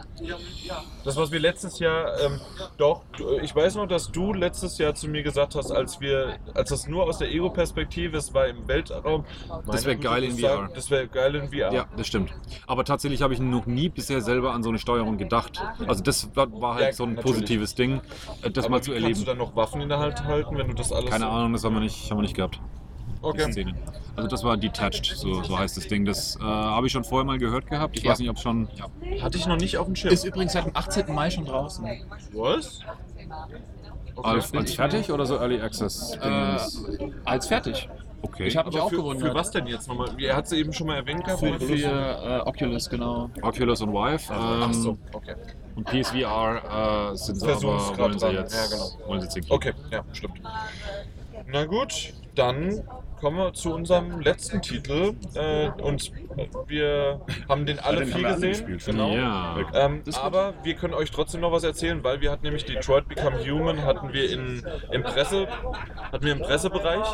[1.05, 2.41] Das, was wir letztes Jahr, ähm,
[2.77, 6.37] doch, du- ich weiß noch, dass du letztes Jahr zu mir gesagt hast, als wir,
[6.55, 9.25] als das nur aus der Ego-Perspektive, es war im Weltraum.
[9.67, 10.69] Das wär meine geil in VR.
[10.75, 11.73] Das wäre geil in VR.
[11.73, 12.33] Ja, das stimmt.
[12.67, 15.63] Aber tatsächlich habe ich noch nie bisher selber an so eine Steuerung gedacht.
[15.87, 17.35] Also das war, war halt Ja, so ein natürlich.
[17.37, 18.01] positives Ding,
[18.43, 19.25] äh, das Aber mal zu erleben.
[19.61, 21.11] Waffen in der Hand halten, wenn du das alles...
[21.11, 22.59] Keine Ahnung, das haben wir nicht, haben wir nicht gehabt.
[23.23, 23.53] Okay.
[23.53, 23.75] Szene.
[24.17, 26.07] Also das war Detached, so, so heißt das Ding.
[26.07, 27.97] Das äh, habe ich schon vorher mal gehört gehabt.
[27.97, 28.11] Ich Ja.
[28.13, 28.69] weiß nicht, ob schon.
[28.75, 29.23] Ja.
[29.23, 30.13] Hatte ich noch nicht auf dem Schirm.
[30.13, 31.15] Ist übrigens seit dem 18.
[31.15, 31.87] Mai schon draußen.
[32.33, 32.81] Was?
[34.17, 34.29] Okay.
[34.29, 36.17] Als, als fertig oder so Early Access?
[36.21, 36.59] Äh,
[37.27, 37.89] als fertig.
[38.23, 38.47] okay.
[38.47, 39.29] Ich habe mich auch für, gewundert.
[39.29, 40.09] für was denn jetzt nochmal?
[40.19, 41.41] Er hat es eben schon mal erwähnt gehabt.
[41.41, 43.31] Für, für äh, Oculus, genau.
[43.43, 44.33] Oculus und Vive.
[44.33, 45.35] Ähm, Ach so, okay.
[45.81, 49.09] Und PSVR äh, sind sie aber, wollen sie jetzt, Ja, genau.
[49.09, 49.51] wollen sie jetzt.
[49.51, 50.41] Okay, ja, stimmt.
[51.47, 52.83] Na gut, dann
[53.21, 55.15] kommen wir zu unserem letzten Titel.
[55.35, 56.13] Äh, und
[56.67, 58.79] wir haben den alle den viel gesehen.
[58.85, 59.15] genau.
[59.15, 59.57] Ja.
[59.75, 63.39] Ähm, aber wir können euch trotzdem noch was erzählen, weil wir hatten nämlich Detroit Become
[63.39, 65.47] Human hatten wir in, im Presse,
[66.13, 67.07] hatten wir im Pressebereich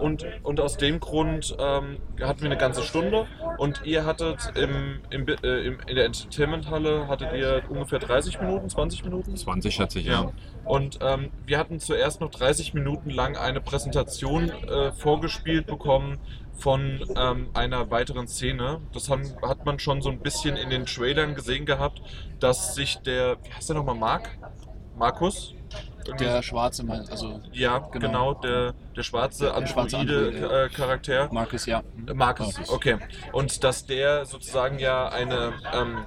[0.00, 3.26] und, und aus dem Grund ähm, hatten wir eine ganze Stunde
[3.58, 8.68] und ihr hattet im, im, äh, im, in der Entertainment-Halle hattet ihr ungefähr 30 Minuten,
[8.68, 9.36] 20 Minuten?
[9.36, 10.22] 20 schätze ich, ja.
[10.22, 10.32] Ja.
[10.64, 16.18] Und ähm, wir hatten zuerst noch 30 Minuten lang eine Präsentation äh, vorgespielt bekommen
[16.58, 18.80] von ähm, einer weiteren Szene.
[18.92, 22.00] Das haben, hat man schon so ein bisschen in den Trailern gesehen gehabt,
[22.40, 24.38] dass sich der, wie heißt der nochmal, Mark?
[24.96, 25.54] Markus?
[26.06, 27.98] Irgendwie Der schwarze Mann, also ja, genau.
[27.98, 29.54] genau, der, der schwarze ja.
[29.54, 31.28] Androide-Charakter.
[31.32, 31.82] Marcus, ja.
[32.14, 32.70] Marcus, Marcus.
[32.70, 32.98] okay.
[33.32, 36.04] Und dass der sozusagen ja eine, ähm,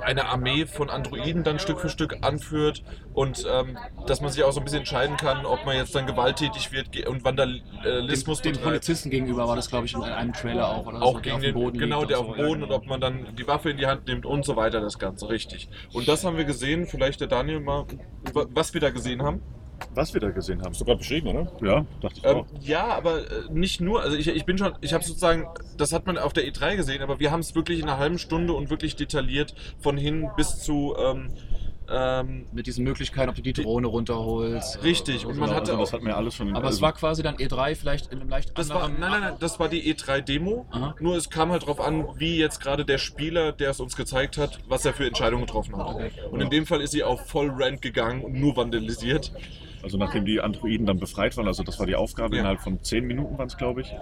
[0.00, 2.82] eine Armee von Androiden dann Stück für Stück anführt
[3.14, 6.06] und ähm, dass man sich auch so ein bisschen entscheiden kann, ob man jetzt dann
[6.06, 8.64] gewalttätig wird und Vandalismus Dem, dem betreibt.
[8.64, 10.86] Polizisten gegenüber war das, glaube ich, in einem Trailer auch.
[10.86, 12.34] Oder so, Auch der gegen auf den, Boden genau, der auf so.
[12.34, 14.80] dem Boden und ob man dann die Waffe in die Hand nimmt und so weiter,
[14.80, 15.68] das Ganze, richtig.
[15.92, 17.86] Und das haben wir gesehen, vielleicht der Daniel mal,
[18.32, 19.40] wa- was wir da gesehen haben.
[19.94, 20.70] Was wir da gesehen haben.
[20.70, 21.52] Hast du gerade beschrieben, oder?
[21.62, 22.46] Ja, dachte ich Ähm, auch.
[22.60, 24.02] ja, aber äh, nicht nur.
[24.02, 25.46] Also ich, ich bin schon, ich habe sozusagen,
[25.76, 28.18] das hat man auf der E3 gesehen, aber wir haben es wirklich in einer halben
[28.18, 31.30] Stunde und wirklich detailliert von hin bis zu ähm,
[31.88, 34.82] ähm, Mit diesen Möglichkeiten, ob du die Drohne runterholst.
[34.82, 36.48] Richtig, und man Genau, hatte also das hatten wir alles schon.
[36.56, 39.00] Aber es also- war quasi dann E3 vielleicht in einem leicht das war, anderen...
[39.00, 40.66] nein, nein, nein, das war die E3-Demo.
[40.72, 40.96] Aha.
[40.98, 44.36] Nur es kam halt drauf an, wie jetzt gerade der Spieler, der es uns gezeigt
[44.36, 45.96] hat, was er für Entscheidungen getroffen hat.
[46.32, 49.30] Und in dem Fall ist sie auf voll Rant gegangen und nur vandalisiert.
[49.86, 52.40] Also nachdem die Androiden dann befreit waren, also das war die Aufgabe, Ja.
[52.40, 53.94] innerhalb von 10 Minuten waren es, glaube ich,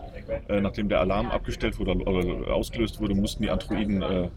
[0.49, 4.29] äh, nachdem der Alarm abgestellt wurde oder ausgelöst wurde, mussten die Androiden, äh,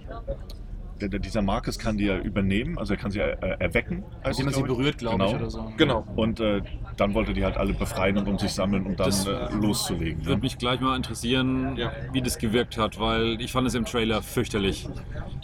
[1.00, 4.04] dieser Marcus kann die ja übernehmen, also er kann sie äh, erwecken.
[4.26, 5.30] heißt Indem man sie berührt, glaube Genau.
[5.30, 5.72] ich, oder so.
[5.78, 6.04] Genau.
[6.18, 6.62] Und äh,
[6.98, 10.26] dann wollte die halt alle befreien und um sich sammeln und dann Das äh, loszulegen.
[10.26, 10.42] Würde Ne?
[10.42, 11.94] mich gleich mal interessieren, Ja.
[12.12, 14.90] wie das gewirkt hat, weil ich fand es im Trailer fürchterlich.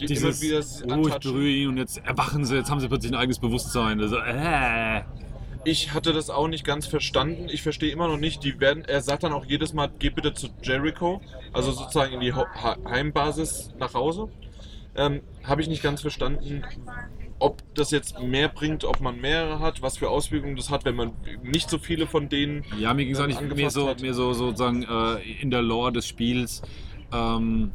[0.00, 3.18] Die, Dieses, oh, ich berühre ihn und jetzt erwachen sie, jetzt haben sie plötzlich ein
[3.18, 4.00] eigenes Bewusstsein.
[4.02, 5.00] Also, äh.
[5.64, 7.48] Ich hatte das auch nicht ganz verstanden.
[7.50, 8.44] Ich verstehe immer noch nicht.
[8.44, 11.20] Die werden, er sagt dann auch jedes Mal, geh bitte zu Jericho,
[11.52, 14.28] also sozusagen in die Heimbasis nach Hause.
[14.96, 16.64] Ähm, Habe ich nicht ganz verstanden,
[17.38, 20.94] ob das jetzt mehr bringt, ob man mehrere hat, was für Auswirkungen das hat, wenn
[20.94, 21.12] man
[21.42, 22.64] nicht so viele von denen.
[22.78, 25.92] Ja, mir ging es ähm, eigentlich mehr so, mehr so sozusagen äh, in der Lore
[25.92, 26.62] des Spiels.
[27.12, 27.72] Ähm,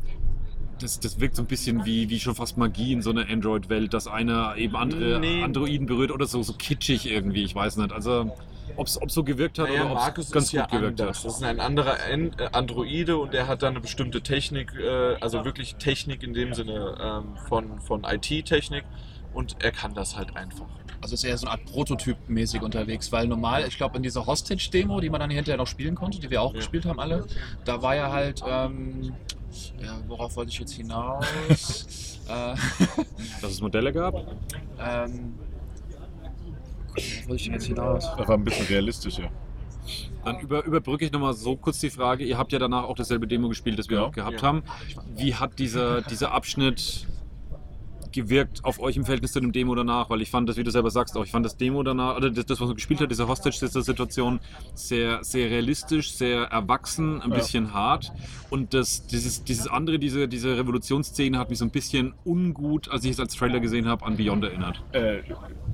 [0.81, 3.93] das, das wirkt so ein bisschen wie, wie schon fast Magie in so einer Android-Welt,
[3.93, 5.43] dass einer eben andere Nee.
[5.43, 7.91] Androiden berührt oder so, so kitschig irgendwie, ich weiß nicht.
[7.91, 8.35] Also,
[8.75, 11.01] ob es so gewirkt hat Naja, oder ob Markus es ganz ist ja gut gewirkt
[11.01, 11.17] anders.
[11.19, 11.25] hat.
[11.25, 15.15] Das ist ein anderer An äh, Androide und der hat da eine bestimmte Technik, äh,
[15.21, 18.83] also wirklich Technik in dem Sinne ähm, von, von IT-Technik
[19.33, 20.65] und er kann das halt einfach.
[21.01, 24.99] Also ist eher so eine Art Prototyp-mäßig unterwegs, weil normal, ich glaube, in dieser Hostage-Demo,
[24.99, 26.57] die man dann hinterher noch spielen konnte, die wir auch Ja.
[26.59, 27.25] gespielt haben alle,
[27.63, 29.13] da war ja halt, ähm,
[29.81, 31.25] ja, worauf wollte ich jetzt hinaus?
[32.27, 32.55] äh,
[33.41, 34.15] Dass es Modelle gab?
[34.79, 35.35] ähm,
[36.95, 38.09] worauf wollte ich denn jetzt hinaus?
[38.17, 39.29] Das war ein bisschen realistischer.
[40.25, 42.23] Dann über, überbrücke ich nochmal so kurz die Frage.
[42.25, 44.03] Ihr habt ja danach auch dasselbe Demo gespielt, das wir Ja.
[44.05, 44.47] auch gehabt Ja.
[44.47, 44.63] haben.
[45.15, 47.07] Wie hat dieser, dieser Abschnitt
[48.11, 50.09] gewirkt auf euch im Verhältnis zu dem Demo danach?
[50.09, 52.29] Weil ich fand das, wie du selber sagst, auch ich fand das Demo danach, oder
[52.29, 54.39] das, das was man gespielt hat, diese Hostage-Situation,
[54.75, 57.37] sehr, sehr realistisch, sehr erwachsen, ein Ja.
[57.37, 58.11] bisschen hart.
[58.49, 63.05] Und das, dieses, dieses andere, diese, diese Revolutionsszene hat mich so ein bisschen ungut, als
[63.05, 64.81] ich es als Trailer gesehen habe, an Beyond erinnert.
[64.91, 65.19] Äh,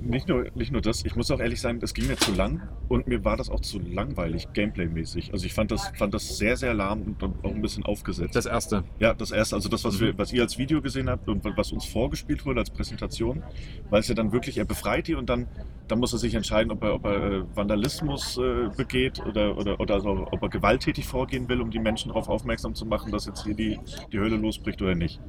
[0.02, 2.62] nicht, nur, nicht nur das, ich muss auch ehrlich sagen, das ging mir zu lang
[2.88, 5.32] und mir war das auch zu langweilig, Gameplay-mäßig.
[5.32, 8.36] Also ich fand das, fand das sehr, sehr lahm und auch ein bisschen aufgesetzt.
[8.36, 8.84] Das erste.
[8.98, 10.04] Ja, das erste, also das, was, Mhm.
[10.04, 13.42] wir, was ihr als Video gesehen habt und was uns vorgespielt wurde als Präsentation,
[13.90, 15.46] weil es ja dann wirklich, er befreit die und dann,
[15.88, 19.78] dann muss er sich entscheiden, ob er, ob er äh, Vandalismus äh, begeht oder, oder,
[19.80, 23.26] oder also, ob er gewalttätig vorgehen will, um die Menschen darauf aufmerksam zu machen, dass
[23.26, 23.78] jetzt hier die,
[24.12, 25.20] die Hölle losbricht oder nicht.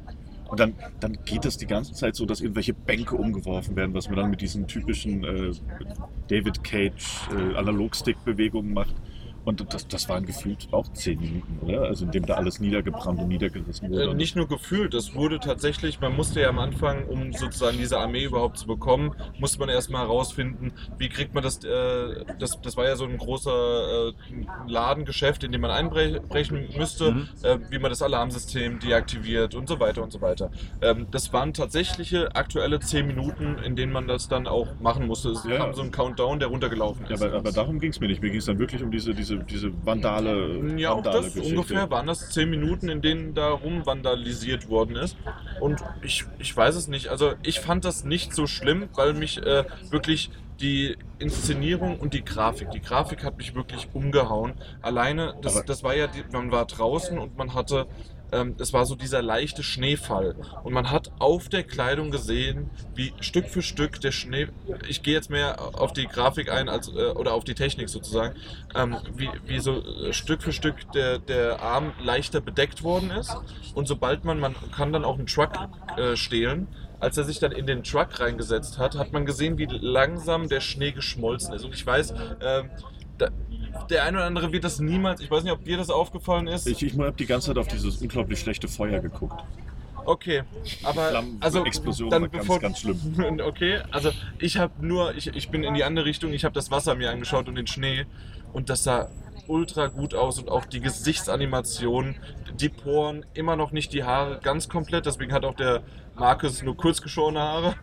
[0.48, 4.08] Und dann, dann geht es die ganze Zeit so, dass irgendwelche Bänke umgeworfen werden, was
[4.08, 5.52] man dann mit diesen typischen äh,
[6.30, 8.96] David Cage äh, Analogstick-Bewegungen macht.
[9.48, 11.84] Und das, das waren gefühlt auch zehn Minuten, oder?
[11.84, 14.12] Also in dem da alles niedergebrannt und niedergerissen wurde.
[14.12, 17.98] Äh, nicht nur gefühlt, das wurde tatsächlich, man musste ja am Anfang, um sozusagen diese
[17.98, 22.76] Armee überhaupt zu bekommen, musste man erstmal herausfinden, wie kriegt man das, äh, das, das
[22.76, 24.14] war ja so ein großer äh,
[24.68, 27.30] Ladengeschäft, in dem man einbrechen müsste, Mhm.
[27.44, 30.52] äh, wie man das Alarmsystem deaktiviert und so weiter und so weiter.
[30.82, 35.30] Ähm, das waren tatsächliche aktuelle zehn Minuten, in denen man das dann auch machen musste.
[35.30, 35.56] Es Ja.
[35.60, 37.22] kam so ein Countdown, der runtergelaufen Ja, ist.
[37.22, 38.22] aber, aber darum ging es mir nicht.
[38.22, 40.78] Mir ging es dann wirklich um diese, diese, diese Vandale.
[40.78, 45.18] Ja, auch das ungefähr waren das zehn Minuten, in denen da rumvandalisiert worden ist.
[45.60, 47.10] Und ich, ich weiß es nicht.
[47.10, 52.24] Also ich fand das nicht so schlimm, weil mich äh, wirklich die Inszenierung und die
[52.24, 54.54] Grafik, die Grafik hat mich wirklich umgehauen.
[54.82, 57.88] Alleine, das, das war ja, die, man war draußen und man hatte,
[58.32, 60.36] ähm, es war so dieser leichte Schneefall.
[60.64, 64.48] Und man hat auf der Kleidung gesehen, wie Stück für Stück der Schnee,
[64.88, 68.36] ich gehe jetzt mehr auf die Grafik ein, als, äh, oder auf die Technik sozusagen,
[68.76, 73.36] ähm, wie, wie so äh, Stück für Stück der, der Arm leichter bedeckt worden ist.
[73.74, 75.52] Und sobald man, man kann dann auch einen Truck
[75.98, 76.68] äh, stehlen,
[77.00, 80.62] als er sich dann in den Truck reingesetzt hat, hat man gesehen, wie langsam der
[80.62, 81.64] Schnee geschmolzen ist.
[81.64, 82.72] Und ich weiß, ähm,
[83.18, 83.30] da,
[83.84, 86.68] der eine oder andere wird das niemals, ich weiß nicht, ob dir das aufgefallen ist.
[86.68, 89.44] Ich, ich habe die ganze Zeit auf dieses unglaublich schlechte Feuer geguckt.
[90.06, 90.44] okay,
[90.84, 93.00] aber Flammen, also Explosion dann war ganz, bevor, ganz schlimm.
[93.42, 96.72] Okay, also ich habe nur, ich, ich bin in die andere Richtung, ich habe das
[96.72, 98.06] Wasser mir angeschaut und den Schnee
[98.54, 99.10] und das sah
[99.48, 102.16] ultra gut aus und auch die Gesichtsanimation,
[102.60, 105.82] die Poren, immer noch nicht die Haare ganz komplett, deswegen hat auch der
[106.16, 107.76] Markus nur kurz geschorene Haare,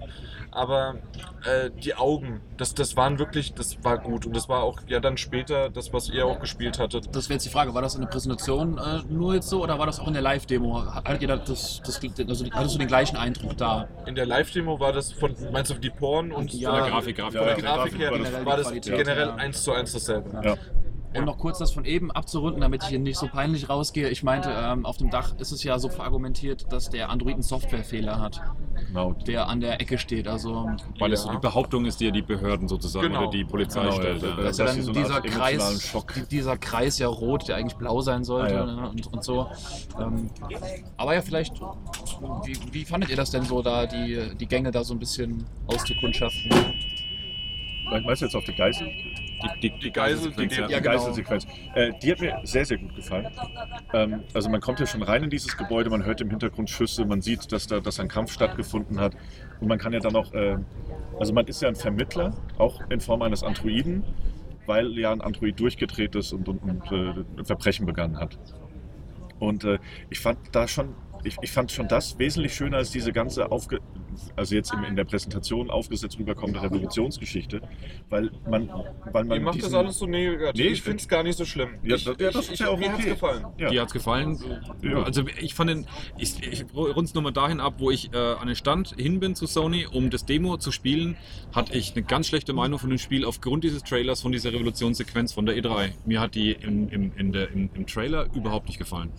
[0.50, 0.96] aber
[1.44, 5.00] äh, die Augen, das, das waren wirklich, das war gut und das war auch ja
[5.00, 7.14] dann später das, was ihr auch gespielt hattet.
[7.14, 9.78] Das wäre jetzt die Frage, war das in der Präsentation äh, nur jetzt so oder
[9.78, 10.84] war das auch in der Live-Demo?
[10.94, 13.88] Hattet ihr da das, das, also, hattest du den gleichen Eindruck da?
[14.06, 17.16] In der Live-Demo war das von, meinst du die Poren und Ja, von der Grafik,
[17.16, 17.38] Grafik.
[17.38, 19.34] von der Ja, Grafik her generell war das Qualität, generell ja.
[19.34, 20.30] eins zu eins dasselbe.
[20.42, 20.54] Ja.
[21.16, 24.08] Und noch kurz das von eben abzurunden, damit ich hier nicht so peinlich rausgehe.
[24.08, 27.42] Ich meinte, ähm, auf dem Dach ist es ja so verargumentiert, dass der Android einen
[27.42, 28.40] Softwarefehler hat,
[28.88, 29.12] Genau.
[29.12, 30.26] der an der Ecke steht.
[30.26, 30.68] Also
[30.98, 33.22] Weil es so die Behauptung ist, die ja die Behörden sozusagen Genau.
[33.22, 34.22] oder die Polizei Genau, stellt.
[34.22, 34.28] ja.
[34.28, 34.36] Ja.
[34.36, 37.76] da ist ja dass dann so dieser Kreis, Schock- dieser Kreis ja rot, der eigentlich
[37.76, 38.74] blau sein sollte Ah, ja.
[38.82, 39.48] ne, und, und so.
[40.00, 40.30] Ähm,
[40.96, 41.60] aber ja, vielleicht,
[42.44, 45.44] wie, wie fandet ihr das denn so, da die, die Gänge da so ein bisschen
[45.68, 46.50] auszukundschaften?
[48.04, 48.88] Weißt du jetzt auf die Geisel?
[49.44, 50.78] Die, die, die Geisel, die Geiselsequenz, geht- ja.
[50.80, 50.92] Genau.
[50.92, 51.46] Geiselsequenz.
[51.74, 53.26] Äh, die hat mir sehr, sehr gut gefallen.
[53.92, 57.04] Ähm, also man kommt ja schon rein in dieses Gebäude, man hört im Hintergrund Schüsse,
[57.04, 59.14] man sieht, dass da dass ein Kampf stattgefunden hat.
[59.60, 60.56] Und man kann ja dann auch, äh,
[61.18, 64.02] also man ist ja ein Vermittler, auch in Form eines Androiden,
[64.66, 68.38] weil ja ein Android durchgedreht ist und, und, und äh, ein Verbrechen begangen hat.
[69.38, 69.78] Und äh,
[70.10, 73.80] ich fand da schon, ich, ich fand schon das wesentlich schöner als diese ganze aufge
[74.36, 77.60] also jetzt in, in der Präsentation aufgesetzt rüberkommt, Revolutionsgeschichte,
[78.10, 78.68] weil man,
[79.12, 80.64] weil man Ihr macht das diesen- alles so negativ.
[80.64, 81.70] Nee, ich finde es gar nicht so schlimm.
[81.82, 83.10] Ja, ich, das- ja, das ich, ist ja auch mir hat's okay.
[83.10, 83.46] gefallen.
[83.58, 83.70] Ja.
[83.70, 84.38] Dir hat's gefallen?
[84.82, 85.02] Ja.
[85.02, 85.86] Also ich fand den,
[86.18, 89.46] ich, ich rund's nochmal dahin ab, wo ich äh, an den Stand hin bin zu
[89.46, 91.16] Sony, um das Demo zu spielen,
[91.54, 95.32] hatte ich eine ganz schlechte Meinung von dem Spiel aufgrund dieses Trailers, von dieser Revolutionssequenz
[95.32, 95.92] von der E3.
[96.06, 99.10] Mir hat die im, im, in der, im, im Trailer überhaupt nicht gefallen.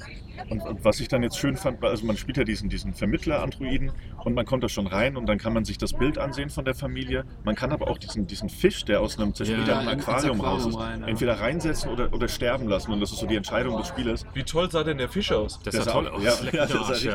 [0.49, 2.93] Und, und was ich dann jetzt schön fand, war, also man spielt ja diesen, diesen
[2.93, 3.91] Vermittler-Androiden
[4.23, 6.65] und man kommt da schon rein und dann kann man sich das Bild ansehen von
[6.65, 7.25] der Familie.
[7.43, 10.69] Man kann aber auch diesen, diesen Fisch, der aus einem zersplitterten Ja, Aquarium raus Aquarium
[10.69, 11.07] ist, rein, ja.
[11.07, 12.91] entweder reinsetzen oder, oder sterben lassen.
[12.91, 14.25] Und das ist so die Entscheidung des Spielers.
[14.33, 15.59] Wie toll sah denn der Fisch aus?
[15.63, 16.23] Das Der sah sah toll aus.
[16.23, 17.07] Ja, ja, der sah Arsch,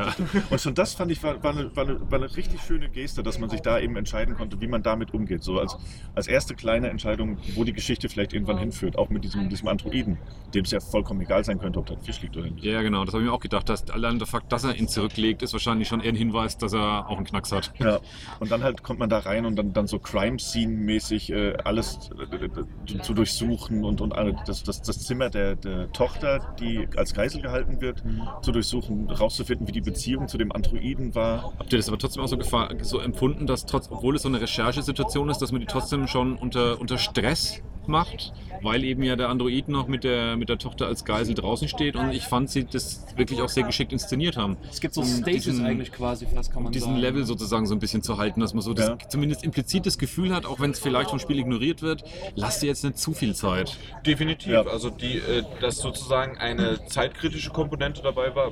[0.49, 3.23] Und schon das fand ich war, war, eine, war, eine, war eine richtig schöne Geste,
[3.23, 5.43] dass man sich da eben entscheiden konnte, wie man damit umgeht.
[5.43, 5.77] So als,
[6.15, 10.17] als erste kleine Entscheidung, wo die Geschichte vielleicht irgendwann hinführt, auch mit diesem, diesem Androiden,
[10.53, 12.63] dem es ja vollkommen egal sein könnte, ob da ein Fisch liegt oder nicht.
[12.63, 13.05] Ja, ja, genau.
[13.05, 13.69] Das habe ich mir auch gedacht.
[13.69, 16.73] Dass allein der Fakt, dass er ihn zurücklegt, ist wahrscheinlich schon eher ein Hinweis, dass
[16.73, 17.60] er auch einen Knacks hat.
[17.79, 17.99] Ja,
[18.39, 22.99] und dann halt kommt man da rein und dann, dann so Crime-Scene-mäßig äh, alles äh,
[23.01, 24.13] zu durchsuchen und, und
[24.45, 28.03] das, das, das Zimmer der, der Tochter, die als Geisel gehalten wird,
[28.41, 31.53] zu durchsuchen, rauszufinden, wie die Beziehung zu dem Androiden war.
[31.59, 32.37] Habt ihr das aber trotzdem auch so,
[32.81, 36.35] so empfunden, dass trotz, obwohl es so eine Recherchesituation ist, dass man die trotzdem schon
[36.35, 38.31] unter, unter Stress macht,
[38.61, 41.95] weil eben ja der Android noch mit der, mit der Tochter als Geisel draußen steht
[41.95, 44.55] und ich fand sie das wirklich auch sehr geschickt inszeniert haben.
[44.69, 46.99] Es gibt so Um Stages diesen- eigentlich quasi fast, kann man diesen sagen.
[47.01, 48.97] Level sozusagen so ein bisschen zu halten, dass man so das, Ja.
[49.09, 52.03] zumindest implizit das Gefühl hat, auch wenn es vielleicht vom Spiel ignoriert wird,
[52.35, 53.77] lass dir jetzt nicht zu viel Zeit.
[54.05, 54.51] Definitiv.
[54.51, 54.61] Ja.
[54.63, 58.51] Also die, äh, dass sozusagen eine zeitkritische Komponente dabei war,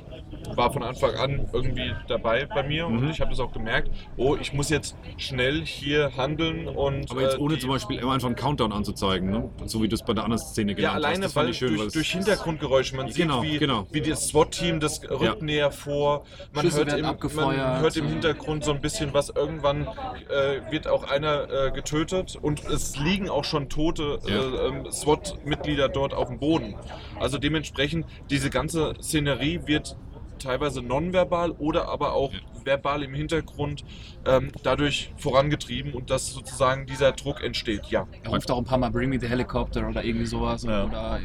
[0.54, 3.10] war von Anfang an irgendwie dabei bei mir und Mhm.
[3.10, 3.90] ich habe das auch gemerkt.
[4.16, 7.10] Oh, ich muss jetzt schnell hier handeln und.
[7.10, 9.50] Aber jetzt äh, ohne zum Beispiel immer einfach einen Countdown anzuzeigen, ne?
[9.66, 11.04] so wie du es bei der anderen Szene Ja, gelernt hast.
[11.04, 13.86] alleine weil ich schön, durch, es- durch Hintergrundgeräusche, man Genau, sieht, wie, genau.
[13.90, 15.34] wie das SWAT-Team, das rückt Ja.
[15.40, 19.86] näher vor, man hört, im, man hört im Hintergrund so ein bisschen was, irgendwann
[20.28, 25.88] äh, wird auch einer äh, getötet und es liegen auch schon tote äh, ähm, SWAT-Mitglieder
[25.88, 26.76] dort auf dem Boden.
[27.18, 29.96] Also dementsprechend, diese ganze Szenerie wird
[30.40, 32.40] teilweise nonverbal oder aber auch Ja.
[32.64, 33.84] verbal im Hintergrund
[34.26, 38.06] ähm, dadurch vorangetrieben und dass sozusagen dieser Druck entsteht, ja.
[38.22, 40.64] Er ruft auch ein paar Mal Bring Me the Helicopter oder irgendwie sowas.
[40.64, 40.84] Ja.
[40.84, 41.20] Oder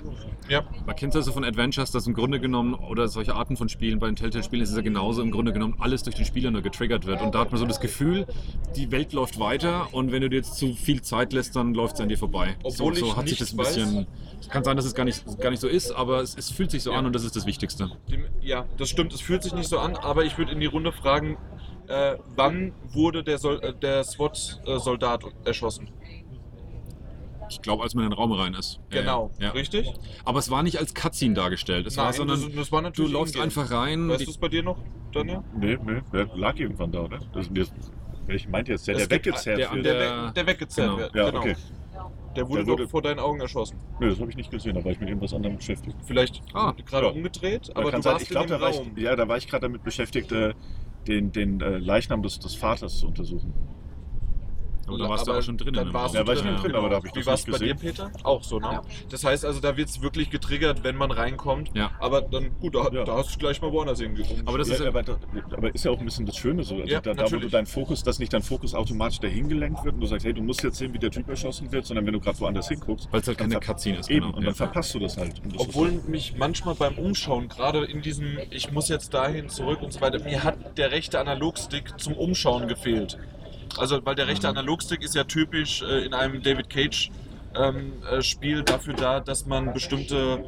[0.48, 3.68] Ja, Man kennt es also von Adventures, dass im Grunde genommen, oder solche Arten von
[3.68, 6.52] Spielen, bei den Telltale-Spielen ist es ja genauso, im Grunde genommen alles durch den Spieler
[6.52, 7.22] nur getriggert wird.
[7.22, 8.26] Und da hat man so das Gefühl,
[8.76, 11.96] die Welt läuft weiter und wenn du dir jetzt zu viel Zeit lässt, dann läuft
[11.96, 12.56] es an dir vorbei.
[12.64, 14.08] Obwohl so, so ich hat sich das ein bisschen.
[14.35, 16.72] Es kann sein, dass es gar nicht, gar nicht so ist, aber es, es fühlt
[16.72, 16.98] sich so Ja.
[17.00, 17.90] an und das ist das Wichtigste.
[18.10, 19.14] Dem, ja, das stimmt.
[19.14, 21.38] Es fühlt sich nicht so an, aber ich würde in die Runde fragen,
[21.88, 25.90] äh, wann wurde der, Sol äh, der SWAT-Soldat erschossen?
[27.50, 28.80] Ich glaube, als man in den Raum rein ist.
[28.92, 29.52] Ja, Genau, Ja.
[29.52, 29.94] richtig?
[30.24, 31.86] Aber es war nicht als Cutscene dargestellt.
[31.86, 34.10] Es war, sondern das, das war du natürlich läufst einfach rein.
[34.10, 34.78] Weißt du es bei dir noch,
[35.14, 35.42] Daniel?
[35.56, 37.20] Nee, nee, der lag irgendwann da, oder?
[37.34, 37.72] Das, das,
[38.26, 38.88] welchen meint ihr jetzt?
[38.88, 39.86] Der, Es der weggezerrt wird?
[39.86, 40.98] Der, Der- der weggezerrt genau.
[41.00, 41.16] wird.
[41.16, 41.40] Ja, genau.
[41.42, 41.56] okay.
[42.36, 43.78] Der wurde Der wurde- doch vor deinen Augen erschossen.
[44.00, 45.96] Nee, das habe ich nicht gesehen, da war ich mit irgendwas anderem beschäftigt.
[46.06, 47.12] Vielleicht Ah, gerade ja.
[47.14, 48.92] umgedreht, aber kann du warst ich glaube, in da war ich, Raum.
[48.98, 50.54] ja, da war ich gerade damit beschäftigt, äh,
[51.08, 53.54] den, den äh, Leichnam des, des Vaters zu untersuchen.
[54.88, 55.74] Aber da warst du Aber auch schon drin.
[55.74, 56.22] Dann warst Raum.
[56.22, 57.74] Ja, war ich drin, drin, aber da hab ich Wie das war es bei dir,
[57.74, 57.78] gesehen.
[57.80, 58.12] Peter?
[58.24, 58.68] Auch so, ne?
[58.72, 58.82] Ja.
[59.10, 61.72] Das heißt also, da wird es wirklich getriggert, wenn man reinkommt.
[61.76, 61.92] Ja.
[62.00, 63.04] Aber dann, gut, da, Ja.
[63.04, 64.48] da hast du gleich mal woanders hingekommen.
[64.48, 65.04] Aber das ja, ist ja- aber,
[65.52, 66.76] aber ist ja auch ein bisschen das Schöne so.
[66.76, 69.84] Also Ja, da, da, wo du dein Fokus, dass nicht dein Fokus automatisch dahin gelenkt
[69.84, 72.06] wird und du sagst, hey, du musst jetzt sehen, wie der Typ erschossen wird, sondern
[72.06, 74.10] wenn du gerade woanders hinguckst, Weil es halt keine Cutscene ist.
[74.10, 74.38] eben, genau.
[74.38, 74.48] und ja.
[74.50, 75.42] dann verpasst du das halt.
[75.46, 79.94] Das Obwohl mich manchmal beim Umschauen, gerade in diesem, ich muss jetzt dahin zurück und
[79.94, 83.18] so weiter, mir hat der rechte Analogstick zum Umschauen gefehlt.
[83.78, 84.58] Also, weil der rechte Mhm.
[84.58, 87.12] Analogstick ist ja typisch äh, in einem David Cage
[87.56, 90.46] ähm, äh, Spiel dafür da, dass man bestimmte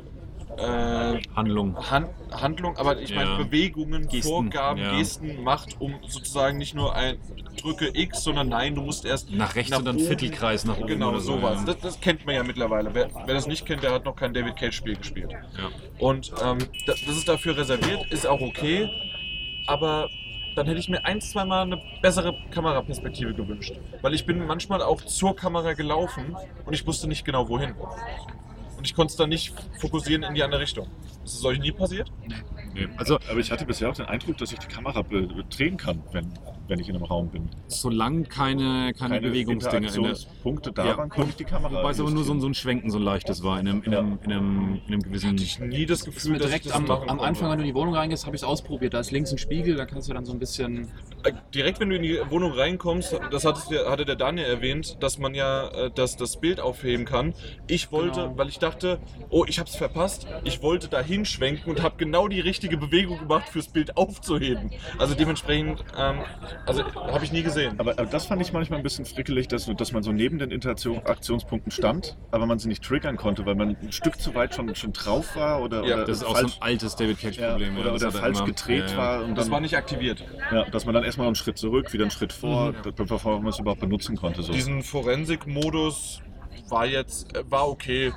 [0.58, 1.76] äh, Handlung.
[1.92, 3.38] Han Handlung, aber ich meine Ja.
[3.38, 4.98] Bewegungen, Gesten, Vorgaben, ja.
[4.98, 7.18] Gesten macht, um sozusagen nicht nur ein
[7.62, 10.00] drücke X, sondern nein, du musst erst Nach rechts Nach und dann.
[10.00, 10.88] Viertelkreis nach oben.
[10.88, 11.60] Genau, oder so, sowas.
[11.60, 11.66] ja.
[11.74, 12.90] Das, das kennt man ja mittlerweile.
[12.94, 15.30] Wer, wer das nicht kennt, der hat noch kein David Cage-Spiel gespielt.
[16.00, 18.90] Und ähm, das, das ist dafür reserviert, ist auch okay,
[19.68, 20.10] aber
[20.58, 23.74] dann hätte ich mir ein, zweimal eine bessere Kameraperspektive gewünscht.
[24.02, 26.36] Weil ich bin manchmal auch zur Kamera gelaufen
[26.66, 27.76] und ich wusste nicht genau wohin.
[28.78, 30.88] Und ich konnte es dann nicht fokussieren in die andere Richtung.
[31.24, 32.12] Ist es euch nie passiert?
[32.74, 32.88] Nee.
[32.98, 35.04] Also, aber ich hatte bisher auch den Eindruck, dass ich die Kamera
[35.50, 36.32] drehen kann, wenn,
[36.68, 37.50] wenn ich in einem Raum bin.
[37.68, 39.96] solange keine, keine, Bewegungsdinge in der.
[40.12, 40.98] Interaktionspunkte da Ja.
[40.98, 42.98] waren, konnte ich die Kamera Wobei es aber nur so, ein- so ein Schwenken, so
[42.98, 45.30] ein leichtes war, in einem, in einem, in einem, in einem gewissen.
[45.32, 47.20] Hatte ich nie das Gefühl, mir dass direkt am, am.
[47.20, 48.94] Anfang, wenn du in die Wohnung reingehst, habe ich es ausprobiert.
[48.94, 50.88] Da ist links ein Spiegel, da kannst du dann so ein bisschen.
[51.28, 55.34] Äh, direkt wenn du in die Wohnung reinkommst, das hatte der Daniel erwähnt, dass man
[55.36, 57.34] ja äh, das, das Bild aufheben kann.
[57.68, 58.38] Ich wollte, Genau.
[58.38, 59.00] weil ich dachte,
[59.30, 63.50] oh, ich hab's verpasst, ich wollte da hinschwenken und habe genau die richtige Bewegung gemacht,
[63.50, 64.72] fürs Bild aufzuheben.
[64.98, 66.20] Also dementsprechend, ähm,
[66.66, 67.80] also habe ich nie gesehen.
[67.80, 70.52] Aber, aber das fand ich manchmal ein bisschen frickelig, dass, dass man so neben den
[70.52, 74.74] Interaktionspunkten stand, aber man sie nicht triggern konnte, weil man ein Stück zu weit schon,
[74.76, 77.30] schon drauf war oder, Ja, oder Das ist auch so falsch, ein altes David ja,
[77.30, 77.78] Cage-Problem.
[77.78, 78.46] oder, das oder hat er falsch immer.
[78.48, 78.98] gedreht Ja, ja.
[78.98, 79.24] war.
[79.24, 80.24] Und Das dann, war nicht aktiviert.
[80.52, 82.82] ja, dass man dann erstmal einen Schritt zurück, wieder einen Schritt vor, Mhm.
[82.84, 84.44] be- bevor man es überhaupt benutzen konnte.
[84.44, 84.54] So.
[84.54, 86.22] Diesen Forensik-Modus
[86.70, 88.14] war jetzt, äh, war okay.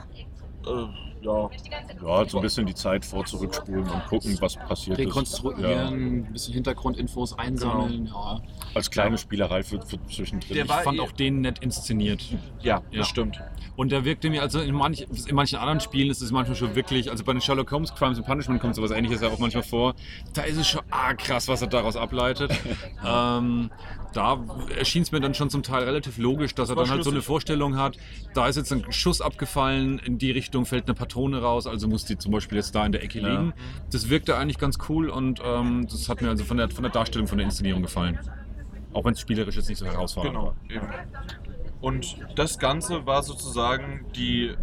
[0.66, 1.50] Äh, ja,
[2.02, 5.06] Ja, so ein bisschen die Zeit vor zurückspulen und gucken, was passiert ist.
[5.06, 8.06] Rekonstruieren, ein bisschen Hintergrundinfos einsammeln.
[8.06, 8.40] Ja.
[8.74, 10.54] Als kleine Spielerei für, für zwischendrin.
[10.54, 12.22] Der Ich war fand eh- auch den nett inszeniert.
[12.60, 12.98] ja, Ja.
[12.98, 13.40] das stimmt.
[13.76, 16.74] Und der wirkte mir, also in, manch, in manchen anderen Spielen ist es manchmal schon
[16.74, 19.62] wirklich, also bei den Sherlock Holmes Crimes and Punishment kommt sowas ähnliches ja auch manchmal
[19.62, 19.94] vor.
[20.34, 22.50] Da ist es schon ah, krass, was er daraus ableitet.
[23.06, 23.70] ähm,
[24.12, 24.44] da
[24.76, 27.22] erschien es mir dann schon zum Teil relativ logisch, dass er dann halt so eine.
[27.22, 27.96] Vorstellung hat,
[28.34, 32.04] da ist jetzt ein Schuss abgefallen, in die Richtung fällt eine Patrone raus, also muss
[32.04, 33.28] die zum Beispiel jetzt da in der Ecke Ja.
[33.28, 33.52] liegen.
[33.90, 36.92] Das wirkte eigentlich ganz cool und ähm, das hat mir also von der, von der
[36.92, 38.18] Darstellung, von der Inszenierung gefallen.
[38.92, 40.54] Auch wenn es spielerisch jetzt nicht so herausfordernd Genau, war.
[40.68, 40.86] eben.
[41.80, 44.54] Und das Ganze war sozusagen die,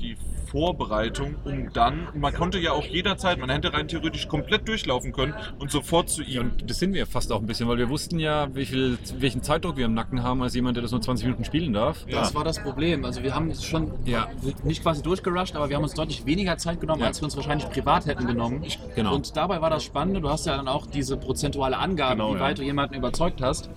[0.00, 0.16] die
[0.54, 5.34] Vorbereitung, um dann, man konnte ja auch jederzeit, man hätte rein theoretisch komplett durchlaufen können
[5.58, 6.50] und sofort zu Ja, ihm.
[6.52, 9.42] und das sind wir fast auch ein bisschen, weil wir wussten ja, wie viel, welchen
[9.42, 12.06] Zeitdruck wir im Nacken haben, als jemand, der das nur 20 Minuten spielen darf.
[12.08, 12.20] Ja.
[12.20, 13.04] Das war das Problem.
[13.04, 14.28] Also wir haben es schon Ja.
[14.62, 17.08] nicht quasi durchgerusht, aber wir haben uns deutlich weniger Zeit genommen, Ja.
[17.08, 18.62] als wir uns wahrscheinlich privat hätten genommen.
[18.94, 19.12] Genau.
[19.16, 22.34] Und dabei war das Spannende, du hast ja dann auch diese prozentuale Angabe, Genau, wie
[22.34, 22.40] ja.
[22.40, 23.70] weit du jemanden überzeugt hast.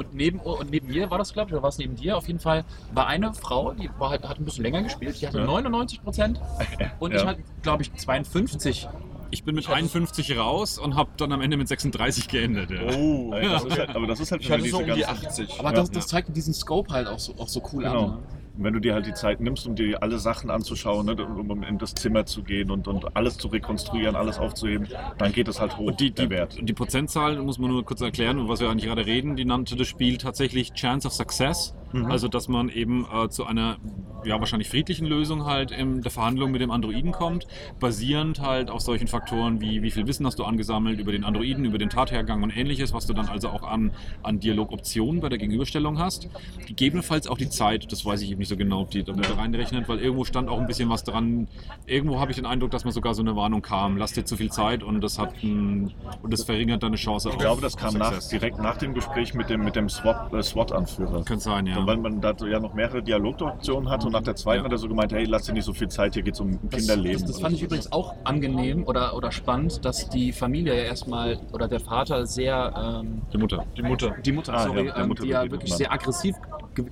[0.00, 2.16] Und neben, und neben mir war das, glaube ich, oder war es neben dir?
[2.16, 2.64] Auf jeden Fall
[2.94, 5.44] war eine Frau, die war halt, hat ein bisschen länger gespielt, die hatte Ja.
[5.44, 6.40] 99 Prozent
[7.00, 7.26] und ich Ja.
[7.26, 8.88] hatte, glaube ich, 52.
[9.30, 12.70] Ich bin mit hatte- 51 raus und habe dann am Ende mit 36 geendet.
[12.70, 12.80] Ja.
[12.96, 14.84] Oh, Ja, das ist halt, aber das ist halt ich für hatte mich so um
[14.86, 15.58] die ganzen- 80.
[15.60, 15.74] Aber Ja.
[15.76, 18.04] das, das zeigt diesen Scope halt auch so, auch so cool Genau.
[18.06, 18.10] an.
[18.12, 18.18] Ne?
[18.60, 21.62] Und wenn du dir halt die Zeit nimmst, um dir alle Sachen anzuschauen, ne, um
[21.62, 25.62] in das Zimmer zu gehen und, und alles zu rekonstruieren, alles aufzuheben, dann geht es
[25.62, 26.58] halt hoch, Und die, die, Wert.
[26.60, 29.88] die Prozentzahl, muss man nur kurz erklären, was wir eigentlich gerade reden, die nannte das
[29.88, 31.74] Spiel tatsächlich Chance of Success.
[31.92, 32.06] Mhm.
[32.06, 33.78] Also, dass man eben äh, zu einer
[34.24, 37.46] ja, wahrscheinlich friedlichen Lösung halt in der Verhandlung mit dem Androiden kommt,
[37.78, 41.64] basierend halt auf solchen Faktoren wie wie viel Wissen hast du angesammelt über den Androiden,
[41.64, 43.92] über den Tathergang und ähnliches, was du dann also auch an,
[44.22, 46.28] an Dialogoptionen bei der Gegenüberstellung hast.
[46.66, 49.88] Gegebenenfalls auch die Zeit, das weiß ich eben nicht so genau, ob die damit reinrechnet,
[49.88, 51.48] weil irgendwo stand auch ein bisschen was dran.
[51.86, 54.36] Irgendwo habe ich den Eindruck, dass mir sogar so eine Warnung kam, lass dir zu
[54.36, 55.92] viel Zeit und das hat ein,
[56.22, 59.34] und das verringert deine Chance Ich auf glaube, das kam nach, direkt nach dem Gespräch
[59.34, 61.24] mit dem, mit dem SWAT, äh, SWAT-Anführer.
[61.24, 61.79] Könnte sein, ja.
[61.80, 64.64] Und weil man da ja noch mehrere Dialogoptionen hatte und nach der zweiten Ja.
[64.64, 66.58] hat er so gemeint, hey, lass dir nicht so viel Zeit, hier geht es um
[66.70, 67.20] Das, Kinderleben.
[67.22, 71.38] das, das fand ich übrigens auch angenehm oder, oder spannend, dass die Familie ja erstmal
[71.52, 73.64] oder der Vater sehr, ähm, Die Mutter.
[73.76, 74.14] Die Mutter.
[74.24, 76.36] die Mutter, Ah, sorry, ja, der ähm, Mutter die ja wirklich sehr aggressiv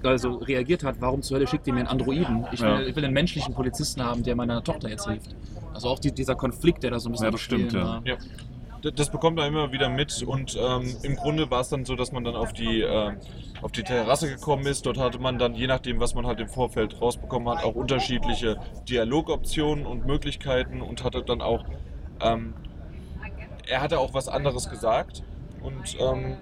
[0.03, 0.97] also reagiert hat.
[1.01, 2.45] Warum zur Hölle schickt ihr mir einen Androiden?
[2.53, 2.81] Ich will, Ja.
[2.81, 5.35] ich will einen menschlichen Polizisten haben, der meiner Tochter jetzt hilft.
[5.73, 7.85] Also auch die, dieser Konflikt, der da so ein bisschen Ja, das stimmt, ja.
[7.85, 8.03] war.
[8.05, 8.17] Ja.
[8.95, 12.13] Das bekommt man immer wieder mit und ähm, im Grunde war es dann so, dass
[12.13, 13.13] man dann auf die, äh,
[13.63, 14.87] auf die Terrasse gekommen ist.
[14.87, 18.59] Dort hatte man dann, je nachdem, was man halt im Vorfeld rausbekommen hat, auch unterschiedliche
[18.89, 21.65] Dialogoptionen und Möglichkeiten und hatte dann auch,
[22.21, 22.55] ähm,
[23.67, 25.23] er hatte auch was anderes gesagt
[25.63, 26.37] und, ähm,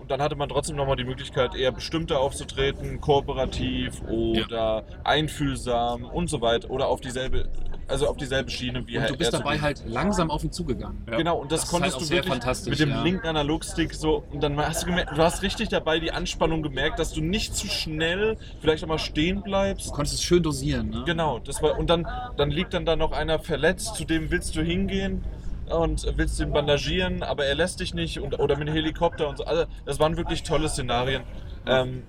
[0.00, 6.28] und dann hatte man trotzdem nochmal die Möglichkeit, eher bestimmter aufzutreten, kooperativ oder einfühlsam und
[6.28, 7.48] so weiter oder auf dieselbe,
[7.92, 11.04] also auf dieselbe Schiene wie Und du er bist dabei halt langsam auf ihn zugegangen.
[11.08, 11.16] Ja.
[11.18, 13.02] Genau, und das, Das konntest halt du sehr wirklich fantastisch, mit dem ja.
[13.02, 16.98] linken Analogstick so und dann hast du gemerkt, du hast richtig dabei die Anspannung gemerkt,
[16.98, 19.92] dass du nicht zu schnell vielleicht auch mal stehen Du bleibst.
[19.92, 20.90] konntest es schön dosieren.
[20.90, 21.02] Ne?
[21.06, 22.06] Genau, das war und dann
[22.36, 25.22] dann liegt dann da noch einer verletzt, zu dem willst du hingehen
[25.68, 29.38] und willst ihn bandagieren, aber er lässt dich nicht und, oder mit dem Helikopter und
[29.38, 29.44] so.
[29.44, 31.22] Also das waren wirklich tolle Szenarien.
[31.66, 32.02] Ähm,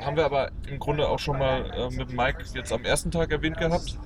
[0.00, 3.32] haben wir aber im Grunde auch schon mal äh, mit Mike jetzt am ersten Tag
[3.32, 3.98] erwähnt gehabt,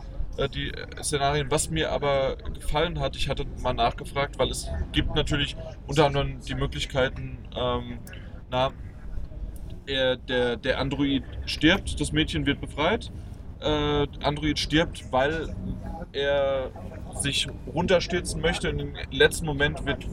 [0.53, 1.51] die äh, Szenarien.
[1.51, 5.57] Was mir aber gefallen hat, ich hatte mal nachgefragt, weil es gibt natürlich
[5.87, 7.99] unter anderem die Möglichkeiten, ähm,
[8.51, 8.73] na,
[9.87, 13.11] er, der, der Android stirbt, das Mädchen wird befreit.
[13.61, 15.55] Äh, Android stirbt, weil
[16.13, 16.71] er
[17.15, 18.71] sich runterstürzen möchte.
[18.71, 20.07] Und im letzten Moment wird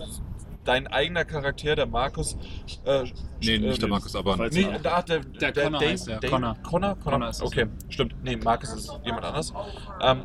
[0.65, 2.38] dein eigener Charakter, der Markus,
[2.85, 3.03] äh,
[3.41, 6.56] Nee, nicht der äh, Markus, aber Nee, da, der, Der Connor heißt der, Connor.
[6.64, 6.95] Connor?
[6.95, 6.95] Connor?
[7.03, 7.44] Connor ist es.
[7.44, 8.15] okay, stimmt.
[8.23, 9.53] Nee, Markus ist jemand anders.
[10.02, 10.23] Ähm,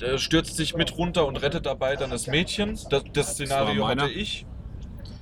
[0.00, 2.78] äh, stürzt sich mit runter und rettet dabei dann das Mädchen.
[2.90, 4.04] Das, das Szenario meiner.
[4.04, 4.46] hatte ich.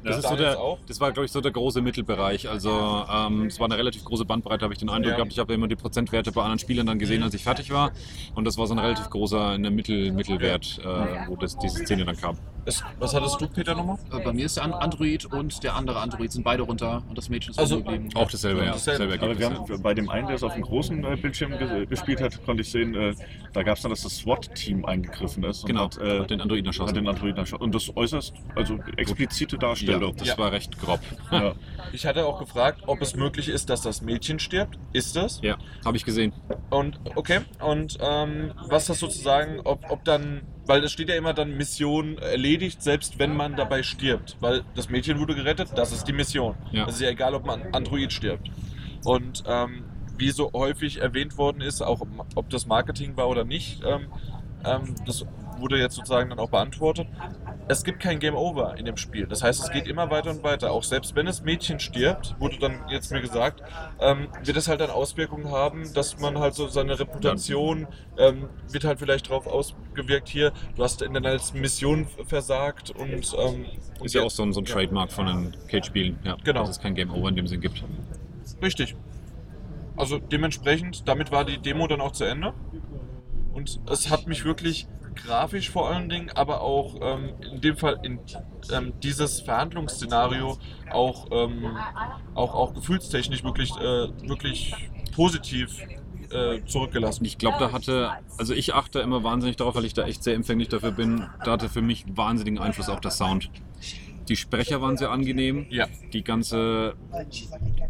[0.05, 0.57] Das, ist so der,
[0.87, 2.49] das war, glaube ich, so der große Mittelbereich.
[2.49, 2.70] Also
[3.11, 5.16] ähm, es war eine relativ große Bandbreite, habe ich den Eindruck Ja.
[5.16, 5.33] gehabt.
[5.33, 7.93] Ich habe immer die Prozentwerte bei anderen Spielern dann gesehen, als ich fertig war.
[8.35, 12.05] Und das war so ein relativ großer eine Mittel, Mittelwert, äh, wo das, diese Szene
[12.05, 12.37] dann kam.
[12.65, 13.99] Es, was hattest du, Peter, nochmal?
[14.12, 17.19] Äh, Bei mir ist der An- Android und der andere Android sind beide runter und
[17.19, 18.09] das Mädchen ist Also, geblieben.
[18.15, 18.73] Auch dasselbe, ja.
[18.73, 19.15] Dasselbe.
[19.20, 22.20] Aber wir haben, bei dem einen, der es auf dem großen äh, Bildschirm ge gespielt
[22.20, 23.15] hat, konnte ich sehen, äh,
[23.53, 25.66] da gab es dann, dass das SWAT-Team eingegriffen ist.
[25.66, 26.95] Genau, Und hat, äh, hat den Androiden hat erschossen.
[26.95, 27.62] den Androiden erschossen.
[27.65, 29.59] Und das äußerst, also explizite
[30.01, 30.39] Ja, das Ja.
[30.39, 31.01] war recht grob.
[31.31, 31.55] Ja.
[31.94, 34.78] Ich hatte auch gefragt, ob es möglich ist, dass das Mädchen stirbt.
[34.94, 35.40] Ist es?
[35.43, 36.32] Ja, habe ich gesehen.
[36.70, 41.35] Und okay, und ähm, was das sozusagen, ob, ob dann, weil es steht ja immer
[41.35, 44.39] dann Mission erledigt, selbst wenn man dabei stirbt.
[44.40, 46.55] Weil das Mädchen wurde gerettet, das ist die Mission.
[46.70, 46.86] Ja.
[46.86, 48.48] Es ist ja egal, ob man Android stirbt.
[49.05, 49.85] Und ähm,
[50.16, 52.06] wie so häufig erwähnt worden ist, auch
[52.36, 54.06] ob das Marketing war oder nicht, ähm,
[54.65, 55.25] ähm, das
[55.59, 57.07] wurde jetzt sozusagen dann auch beantwortet.
[57.69, 59.27] Es gibt kein Game Over in dem Spiel.
[59.27, 60.73] Das heißt, es geht immer weiter und weiter.
[60.73, 63.63] Auch selbst wenn das Mädchen stirbt, wurde dann jetzt mir gesagt,
[64.01, 67.87] ähm, wird es halt dann Auswirkungen haben, dass man halt so seine Reputation
[68.19, 70.53] ähm, wird halt vielleicht drauf ausgewirkt hier.
[70.77, 73.67] Du hast in deiner Mission versagt und ähm,
[74.03, 74.75] Ist ja auch so ein, so ein Ja.
[74.75, 76.19] Trademark von den Cage-Spielen.
[76.25, 76.61] Ja, Genau.
[76.63, 77.85] Dass es kein Game Over in dem Sinn gibt.
[78.61, 78.97] Richtig.
[79.97, 82.55] Also dementsprechend, damit war die Demo dann auch zu Ende.
[83.53, 87.99] Und es hat mich wirklich grafisch vor allen Dingen, aber auch ähm, in dem Fall
[88.03, 88.19] in
[88.73, 90.59] ähm, dieses Verhandlungsszenario
[90.91, 91.77] auch, ähm,
[92.35, 94.74] auch, auch gefühlstechnisch wirklich, äh, wirklich
[95.15, 95.79] positiv
[96.31, 97.24] äh, zurückgelassen.
[97.24, 100.35] Ich glaube, da hatte, also ich achte immer wahnsinnig darauf, weil ich da echt sehr
[100.35, 103.51] empfänglich dafür bin, da hatte für mich wahnsinnigen Einfluss auch der Sound.
[104.28, 105.66] Die Sprecher waren sehr angenehm.
[105.70, 105.86] Ja.
[106.12, 106.94] Die ganze,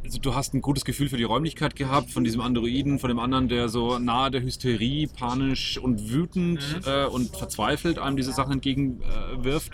[0.02, 3.18] also du hast ein gutes Gefühl für die Räumlichkeit gehabt, von diesem Androiden, von dem
[3.18, 6.82] anderen, der so nahe der Hysterie, panisch und wütend Mhm.
[6.86, 9.72] äh, und verzweifelt einem diese Sachen entgegenwirft.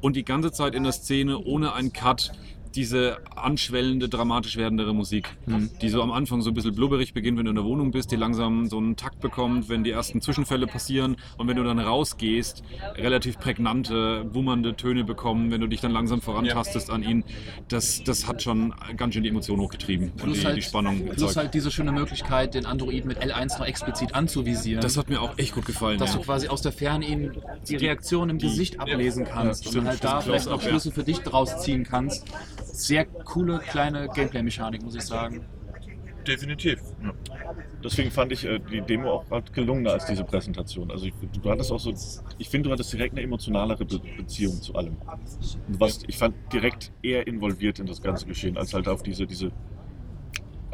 [0.00, 2.32] Und die ganze Zeit in der Szene ohne einen Cut
[2.74, 5.36] diese anschwellende, dramatisch werdendere Musik,
[5.80, 8.10] die so am Anfang so ein bisschen blubberig beginnt, wenn du in der Wohnung bist,
[8.10, 11.78] die langsam so einen Takt bekommt, wenn die ersten Zwischenfälle passieren und wenn du dann
[11.78, 12.62] rausgehst,
[12.96, 17.24] relativ prägnante, wummernde Töne bekommen, wenn du dich dann langsam vorantastest an ihn.
[17.68, 21.00] Das, das hat schon ganz schön die Emotion hochgetrieben und Plus die, halt, die Spannung
[21.00, 21.36] plus erzeugt.
[21.36, 24.82] halt diese schöne Möglichkeit, den Android mit L1 noch explizit anzuvisieren.
[24.82, 25.98] Das hat mir auch echt gut gefallen.
[25.98, 26.18] dass ja.
[26.18, 27.32] du quasi aus der Ferne ihn
[27.68, 30.68] die Reaktion im Gesicht ablesen kannst Ja, und stimmt, halt da vielleicht noch ja.
[30.68, 32.24] Schlüsse für dich draus ziehen kannst.
[32.64, 35.46] Sehr coole kleine Gameplay-Mechanik, muss ich sagen.
[36.26, 36.80] Definitiv.
[37.82, 40.90] Deswegen fand ich äh, die Demo auch halt gelungener als diese Präsentation.
[40.90, 41.12] Also ich,
[41.42, 41.92] du hattest auch so,
[42.38, 44.96] ich finde, du hattest direkt eine emotionalere Be Beziehung zu allem.
[45.68, 49.26] Du warst, ich fand direkt eher involviert in das ganze Geschehen, als halt auf diese,
[49.26, 49.52] diese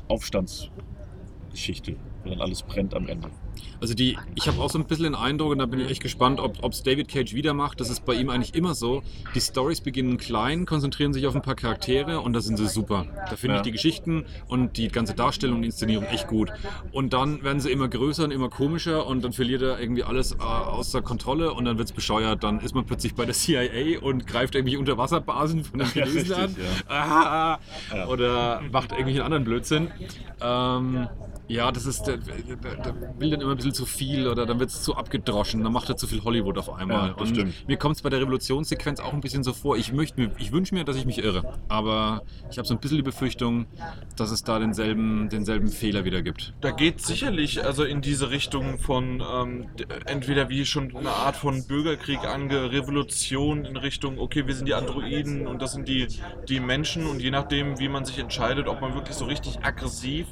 [0.07, 3.31] Aufstandsgeschichte, wo dann alles brennt am Ende.
[3.81, 6.03] Also die, ich habe auch so ein bisschen den Eindruck, und da bin ich echt
[6.03, 7.81] gespannt, ob es David Cage wieder macht.
[7.81, 9.03] Das ist bei ihm eigentlich immer so.
[9.35, 13.07] Die Stories beginnen klein, konzentrieren sich auf ein paar Charaktere und da sind sie super.
[13.29, 13.61] Da finde Ja.
[13.61, 16.53] ich die Geschichten und die ganze Darstellung und Inszenierung echt gut.
[16.93, 20.33] Und dann werden sie immer größer und immer komischer und dann verliert er irgendwie alles
[20.33, 22.43] äh, außer Kontrolle und dann wird es bescheuert.
[22.45, 26.33] Dann ist man plötzlich bei der CIA und greift irgendwie Unterwasserbasen von den Ja, Chinesen
[26.35, 26.45] an.
[26.45, 27.59] richtig, Ah,
[27.95, 28.07] Ja.
[28.09, 29.89] Oder macht irgendwelchen anderen Blödsinn.
[30.41, 31.09] Ähm,
[31.51, 34.71] ja, das ist, der, der, will dann immer ein bisschen zu viel oder dann wird
[34.71, 37.09] es zu abgedroschen, dann macht er zu viel Hollywood auf einmal.
[37.09, 37.69] Ja, das Und stimmt.
[37.69, 40.53] mir kommt es bei der Revolutionssequenz auch ein bisschen so vor, ich, möchte mir- ich
[40.53, 43.67] wünsche mir, dass ich mich irre, aber ich habe so ein bisschen die Befürchtung,
[44.17, 46.53] dass es da denselben, denselben Fehler wieder gibt.
[46.61, 49.67] Da geht sicherlich also in diese Richtung von ähm,
[50.07, 54.75] entweder wie schon eine Art von Bürgerkrieg ange, Revolution in Richtung, okay, wir sind die
[54.75, 56.07] Androiden und das sind die,
[56.49, 60.27] die Menschen und je nachdem, wie man sich entscheidet, ob man wirklich so richtig aggressiv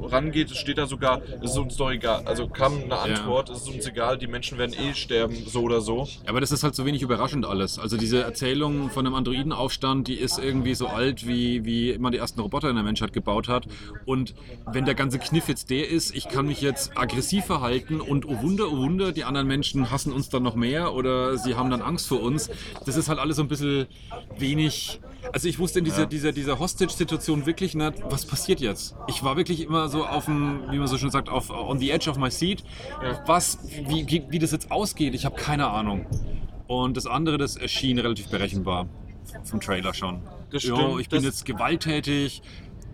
[0.00, 2.22] rangeht, es steht da sogar, es ist uns doch egal.
[2.26, 5.80] Also kam eine Antwort, es ist uns egal, die Menschen werden eh sterben, so oder
[5.80, 6.08] so.
[6.26, 7.78] Aber das ist halt so wenig überraschend alles.
[7.78, 12.18] Also diese Erzählung von einem Androidenaufstand, die ist irgendwie so alt, wie, wie man die
[12.18, 13.66] ersten Roboter in der Menschheit gebaut hat.
[14.04, 14.34] Und
[14.66, 18.42] wenn der ganze Kniff jetzt der ist, ich kann mich jetzt aggressiv verhalten und oh
[18.42, 21.82] Wunder, oh Wunder, die anderen Menschen hassen uns dann noch mehr oder sie haben dann
[21.82, 22.50] Angst vor uns.
[22.86, 23.86] Das ist halt alles so ein bisschen
[24.38, 25.00] wenig.
[25.32, 26.06] Also ich wusste in dieser, Ja.
[26.06, 28.96] dieser, dieser Hostage-Situation wirklich nicht, was passiert jetzt.
[29.08, 31.90] Ich war wirklich immer so auf dem, wie man so schön sagt, auf on the
[31.90, 32.64] edge of my seat.
[33.02, 33.22] Ja.
[33.26, 36.06] Was, wie, wie, wie das jetzt ausgeht, ich habe keine Ahnung.
[36.66, 38.86] Und das andere, das erschien relativ berechenbar
[39.44, 40.22] vom Trailer schon.
[40.50, 42.42] Das Jo, stimmt, ich bin jetzt gewalttätig,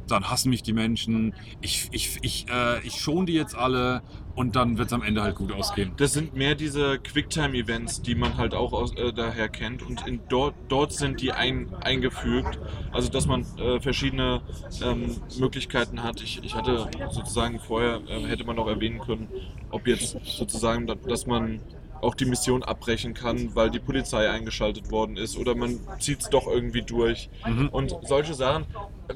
[0.06, 4.02] dann hassen mich die Menschen, ich, ich, ich, äh, ich schon die jetzt alle
[4.34, 5.94] und dann wird es am Ende halt gut ausgehen.
[5.96, 9.82] Das sind mehr diese Quicktime-Events, die man halt auch aus, äh, daher kennt.
[9.82, 12.60] Und in, dort, dort sind die ein, eingefügt.
[12.92, 14.42] Also, dass man äh, verschiedene
[14.80, 16.20] ähm, Möglichkeiten hat.
[16.20, 19.30] Ich, ich hatte sozusagen vorher, äh, hätte man noch erwähnen können,
[19.70, 21.62] ob jetzt sozusagen, da- dass man
[22.06, 26.30] auch die Mission abbrechen kann, weil die Polizei eingeschaltet worden ist oder man zieht es
[26.30, 27.28] doch irgendwie durch.
[27.46, 27.68] Mhm.
[27.68, 28.64] Und solche Sachen,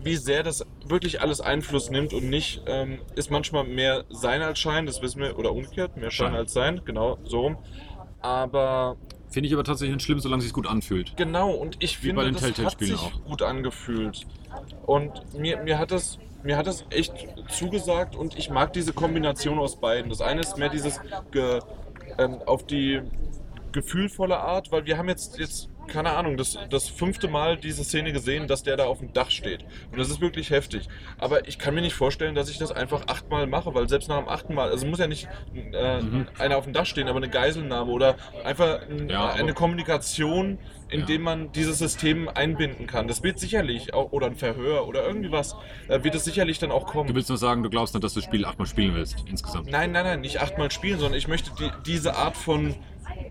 [0.02, 4.58] wie sehr das wirklich alles Einfluss nimmt und nicht, ähm, ist manchmal mehr Sein als
[4.58, 6.36] Schein, das wissen wir, oder umgekehrt, mehr Schein Schein.
[6.36, 7.56] als Sein, genau, so rum.
[8.20, 8.96] Aber
[9.30, 11.16] Finde ich aber tatsächlich nicht schlimm, solange es sich gut anfühlt.
[11.16, 13.24] Genau, und ich Wie finde, bei den das hat sich auch.
[13.24, 14.26] gut angefühlt.
[14.84, 17.12] Und mir, mir, hat das, mir hat das echt
[17.48, 20.10] zugesagt und ich mag diese Kombination aus beiden.
[20.10, 21.00] Das eine ist mehr dieses
[21.30, 21.60] ge,
[22.18, 23.00] ähm, auf die
[23.72, 28.12] gefühlvolle Art, weil wir haben jetzt, jetzt keine Ahnung, das, das fünfte Mal diese Szene
[28.12, 29.64] gesehen, dass der da auf dem Dach steht.
[29.90, 30.88] Und das ist wirklich heftig.
[31.18, 34.18] Aber ich kann mir nicht vorstellen, dass ich das einfach achtmal mache, weil selbst nach
[34.18, 36.28] dem achten Mal, also muss ja nicht äh, Mhm.
[36.38, 40.58] einer auf dem Dach stehen, aber eine Geiselnahme oder einfach ein, Ja, eine Kommunikation,
[40.90, 40.98] Ja.
[40.98, 43.08] indem man dieses System einbinden kann.
[43.08, 45.54] Das wird sicherlich, auch, oder ein Verhör oder irgendwie was,
[45.88, 47.08] äh, wird es sicherlich dann auch kommen.
[47.08, 49.68] Du willst nur sagen, du glaubst nicht, dass du das Spiel achtmal spielen willst, insgesamt.
[49.70, 52.74] Nein, nein, nein, nicht achtmal spielen, sondern ich möchte die, diese Art von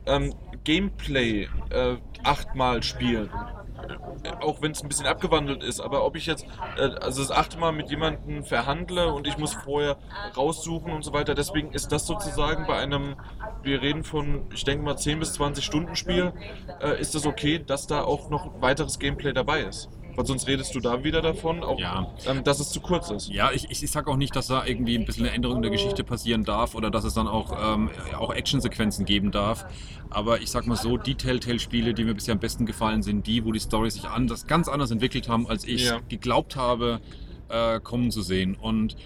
[0.05, 3.29] ähm, Gameplay äh, achtmal spielen.
[4.23, 6.45] Äh, Auch wenn es ein bisschen abgewandelt ist, aber ob ich jetzt
[6.77, 9.97] äh, also das achte Mal mit jemandem verhandle und ich muss vorher
[10.35, 13.15] raussuchen und so weiter, deswegen ist das sozusagen bei einem,
[13.63, 16.33] wir reden von, ich denke mal 10 bis 20 Stunden Spiel,
[16.81, 19.89] äh, ist das okay, dass da auch noch weiteres Gameplay dabei ist.
[20.19, 22.05] Weil sonst redest du da wieder davon, auch, Ja.
[22.25, 23.29] ähm, dass es zu kurz ist.
[23.29, 25.71] Ja, ich, ich, ich sag auch nicht, dass da irgendwie ein bisschen eine Änderung der
[25.71, 29.65] Geschichte passieren darf oder dass es dann auch, ähm, auch Actionsequenzen geben darf.
[30.09, 33.45] Aber ich sag mal so, die Telltale-Spiele, die mir bisher am besten gefallen, sind die,
[33.45, 36.01] wo die Story sich anders, ganz anders entwickelt haben, als ich Ja.
[36.09, 36.99] geglaubt habe,
[37.47, 38.57] äh, kommen zu sehen.
[38.59, 38.97] Und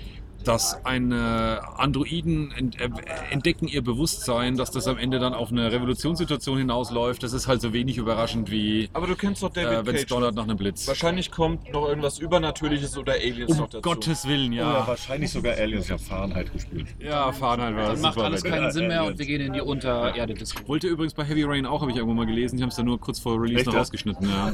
[0.44, 2.90] dass eine Androiden ent, äh,
[3.32, 7.61] entdecken ihr Bewusstsein, dass das am Ende dann auf eine Revolutionssituation hinausläuft, das ist halt
[7.61, 10.10] so wenig überraschend wie Aber du kennst doch David äh, wenn es Cage.
[10.10, 10.88] donnert nach einem Blitz.
[10.88, 13.82] Wahrscheinlich kommt noch irgendwas Übernatürliches oder Aliens Um noch dazu.
[13.82, 14.80] Gottes Willen, Ja.
[14.80, 14.88] ja.
[14.88, 15.86] wahrscheinlich sogar Aliens.
[15.86, 16.88] Ich habe Fahrenheit gespielt.
[16.99, 18.52] Ja, Fahrenheit war Dann macht super alles weg.
[18.52, 20.68] keinen Sinn mehr Ja, und wir gehen in die Untererde-Disco.
[20.68, 22.57] Wollte übrigens bei Heavy Rain auch, habe ich irgendwo mal gelesen.
[22.57, 23.80] Die haben es dann nur kurz vor Release Echt, noch ja?
[23.80, 24.53] rausgeschnitten, ja.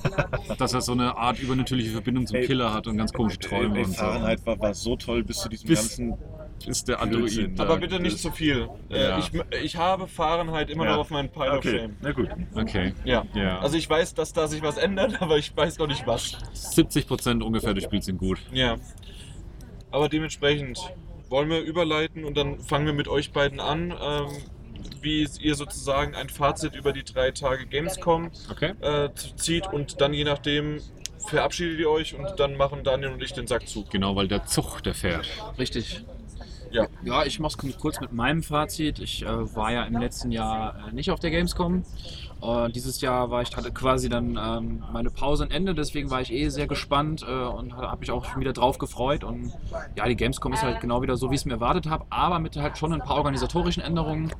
[0.57, 3.78] Dass er so eine Art übernatürliche Verbindung zum Ey, Killer hat und ganz komische Träume
[3.80, 3.98] Ey, und so.
[3.99, 6.18] Fahrenheit war, war so toll bis zu diesem Bis- ganzen.
[6.68, 7.01] Ist der.
[7.01, 7.57] Android.
[7.60, 8.68] Aber bitte nicht zu viel.
[8.89, 9.18] Äh, Ja.
[9.19, 9.31] ich,
[9.64, 10.91] ich habe Fahrenheit immer Ja.
[10.91, 11.95] noch auf meinem Pile of Okay, Shame.
[12.01, 12.30] na gut.
[12.53, 12.93] Okay.
[13.06, 13.26] Ja.
[13.34, 13.60] Ja.
[13.60, 16.38] Also ich weiß, dass da sich was ändert, aber ich weiß noch nicht was.
[16.53, 18.39] 70% ungefähr des Spiels sind gut.
[18.51, 18.76] Ja.
[19.91, 20.80] Aber dementsprechend
[21.30, 24.27] wollen wir überleiten und dann fangen wir mit euch beiden an, ähm,
[25.01, 28.73] wie ihr sozusagen ein Fazit über die drei Tage Gamescom Okay.
[28.81, 30.80] äh, zieht und dann je nachdem
[31.28, 33.86] verabschiedet ihr euch und dann machen Daniel und ich den Sack zu.
[33.91, 35.28] Genau, weil der Zug, der fährt.
[35.58, 36.04] Richtig.
[36.72, 36.88] Ja.
[37.04, 39.00] Ja, ich mach's kurz mit meinem Fazit.
[39.00, 41.84] Ich äh, war ja im letzten Jahr äh, nicht auf der Gamescom.
[42.41, 46.22] Äh, dieses Jahr war ich hatte quasi dann ähm, meine Pause ein Ende, deswegen war
[46.22, 49.24] ich eh sehr gespannt äh, und habe mich auch schon wieder drauf gefreut.
[49.24, 49.52] Und
[49.96, 52.40] ja, die Gamescom ist halt genau wieder so, wie ich es mir erwartet habe, aber
[52.40, 54.32] mit halt schon ein paar organisatorischen Änderungen,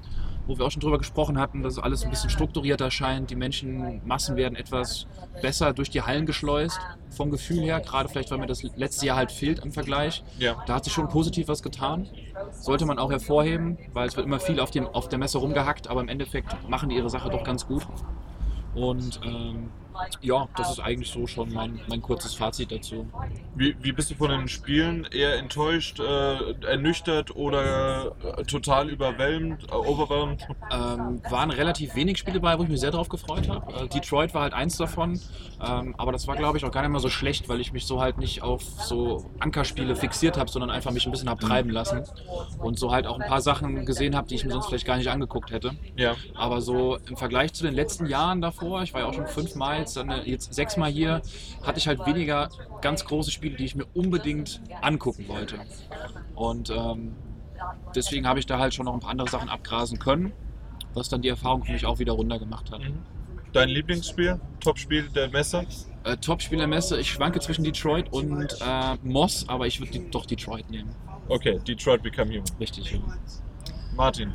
[0.50, 3.30] wo wir auch schon drüber gesprochen hatten, dass alles ein bisschen strukturierter scheint.
[3.30, 5.06] Die Menschenmassen werden etwas
[5.44, 6.80] besser durch die Hallen geschleust,
[7.12, 10.24] vom Gefühl her, gerade vielleicht, weil mir das letzte Jahr halt fehlt im Vergleich.
[10.40, 10.62] Ja.
[10.66, 12.08] Da hat sich schon positiv was getan.
[12.52, 15.88] Sollte man auch hervorheben, weil es wird immer viel auf, dem, auf der Messe rumgehackt,
[15.88, 17.86] aber im Endeffekt machen die ihre Sache doch ganz gut.
[18.74, 19.70] Und ähm,
[20.22, 23.08] ja, das ist eigentlich so schon mein, mein kurzes Fazit dazu.
[23.56, 25.06] Wie, wie bist du von den Spielen?
[25.12, 30.48] Eher enttäuscht, äh, ernüchtert oder äh, total überwältigt, äh, overwhelmed?
[30.72, 33.74] Ähm, waren relativ wenig Spiele bei, wo ich mich sehr drauf gefreut habe.
[33.74, 35.20] Äh, Detroit war halt eins davon,
[35.66, 37.86] ähm, aber das war glaube ich auch gar nicht mal so schlecht, weil ich mich
[37.86, 41.70] so halt nicht auf so Ankerspiele fixiert habe, sondern einfach mich ein bisschen habe treiben
[41.70, 42.04] lassen
[42.60, 44.98] und so halt auch ein paar Sachen gesehen habe, die ich mir sonst vielleicht gar
[44.98, 45.72] nicht angeguckt hätte.
[45.96, 46.16] Ja.
[46.36, 49.88] Aber so im Vergleich zu den letzten Jahren davor, ich war ja auch schon fünfmal,
[49.90, 51.22] jetzt, dann, äh, jetzt sechsmal hier,
[51.64, 52.49] hatte ich halt weniger
[52.82, 55.60] ganz große Spiele, die ich mir unbedingt angucken wollte.
[56.36, 57.16] Und ähm,
[57.95, 60.32] deswegen habe ich da halt schon noch ein paar andere Sachen abgrasen können,
[60.94, 62.82] was dann die Erfahrung für mich auch wieder runter gemacht hat.
[62.82, 62.99] Mhm.
[63.52, 64.40] Dein Lieblingsspiel?
[64.60, 65.66] Topspiel der Messe?
[66.03, 70.26] Äh, Top-Spiel der Messe, ich schwanke zwischen Detroit und äh, Moss, aber ich würde doch
[70.26, 70.95] Detroit nehmen.
[71.28, 72.45] Okay, Detroit Become Human.
[72.60, 72.91] Richtig.
[72.91, 72.99] Ja.
[73.95, 74.32] Martin.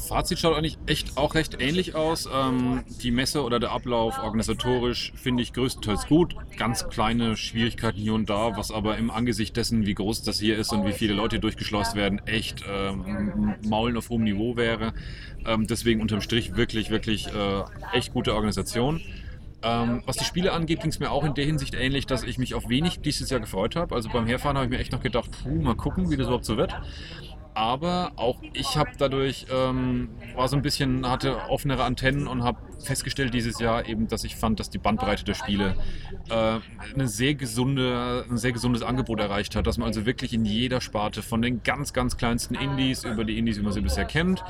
[0.00, 2.28] Fazit schaut eigentlich echt auch recht ähnlich aus.
[2.32, 6.34] Ähm, die Messe oder der Ablauf organisatorisch finde ich größtenteils gut.
[6.56, 10.58] Ganz kleine Schwierigkeiten hier und da, was aber im Angesicht dessen, wie groß das hier
[10.58, 14.92] ist und wie viele Leute durchgeschleust werden, echt ähm, Maulen auf hohem Niveau wäre.
[15.46, 17.62] Ähm, deswegen unterm Strich wirklich, wirklich äh,
[17.92, 19.00] echt gute Organisation.
[19.62, 22.38] Ähm, was die Spiele angeht, ging es mir auch in der Hinsicht ähnlich, dass ich
[22.38, 23.94] mich auf wenig dieses Jahr gefreut habe.
[23.94, 26.46] Also beim Herfahren habe ich mir echt noch gedacht, puh, mal gucken, wie das überhaupt
[26.46, 26.74] so wird.
[27.54, 32.58] Aber auch ich habe dadurch, ähm, war so ein bisschen, hatte offenere Antennen und habe
[32.82, 35.76] festgestellt dieses Jahr eben, dass ich fand, dass die Bandbreite der Spiele
[36.28, 36.58] äh,
[36.94, 40.80] eine sehr gesunde, ein sehr gesundes Angebot erreicht hat, dass man also wirklich in jeder
[40.80, 44.42] Sparte von den ganz, ganz kleinsten Indies über die Indies, wie man sie bisher kennt,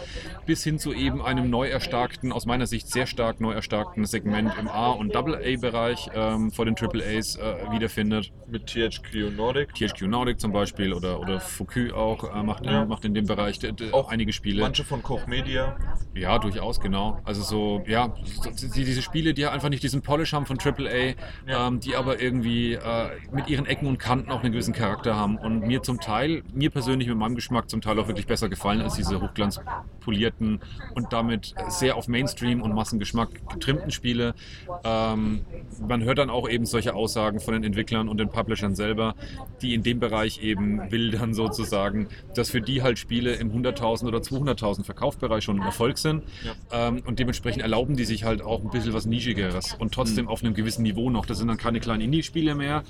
[0.46, 4.52] bis hin zu eben einem neu erstarkten, aus meiner Sicht sehr stark neu erstarkten Segment
[4.58, 8.32] im A- und Double-A-Bereich ähm, vor den Triple-A's äh, wiederfindet.
[8.48, 9.74] Mit THQ Nordic.
[9.74, 12.82] THQ Nordic zum Beispiel oder, oder Foucault auch äh, macht, Ja.
[12.82, 13.58] in, macht in dem Bereich
[13.92, 14.62] Auch einige Spiele.
[14.62, 15.76] Manche von Koch Media.
[16.14, 17.20] Ja, durchaus, genau.
[17.24, 18.14] Also so, ja,
[18.74, 21.14] die, diese Spiele, die einfach nicht diesen Polish haben von AAA,
[21.46, 21.66] Ja.
[21.68, 25.36] ähm, die aber irgendwie äh, mit ihren Ecken und Kanten auch einen gewissen Charakter haben
[25.38, 28.80] und mir zum Teil, mir persönlich mit meinem Geschmack zum Teil auch wirklich besser gefallen
[28.80, 30.60] als diese hochglanzpolierten
[30.94, 34.34] und damit sehr auf Mainstream und Massengeschmack getrimmten Spiele.
[34.84, 35.44] Ähm,
[35.86, 39.14] man hört dann auch eben solche Aussagen von den Entwicklern und den Publishern selber,
[39.62, 44.18] die in dem Bereich eben wildern sozusagen, dass für die halt Spiele im 100.000 oder
[44.18, 46.22] 200.000 Verkaufsbereich schon ein Erfolg sind.
[46.72, 50.42] Ähm, und dementsprechend erlauben die sich halt auch ein bisschen was Nischigeres und trotzdem auf
[50.42, 51.24] einem gewissen Niveau noch.
[51.26, 52.82] Das sind dann keine kleinen Indie-Spiele mehr,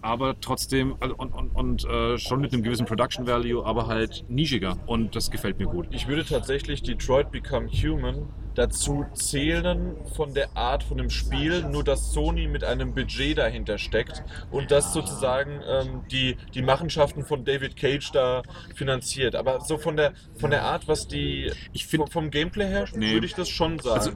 [0.00, 4.24] aber trotzdem also und, und, und äh, schon mit einem gewissen Production Value, aber halt
[4.28, 4.78] nischiger.
[4.86, 5.88] Und das gefällt mir gut.
[5.90, 11.84] Ich würde tatsächlich Detroit Become Human dazu zählen von der Art von dem Spiel, nur
[11.84, 17.44] dass Sony mit einem Budget dahinter steckt und das sozusagen ähm, die, die Machenschaften von
[17.44, 18.42] David Cage da
[18.74, 19.36] finanziert.
[19.36, 23.12] Aber so von der, von der Art, was die Ich finde, vom, Gameplay her, Nee.
[23.14, 23.96] würde ich das schon sagen.
[23.98, 24.10] also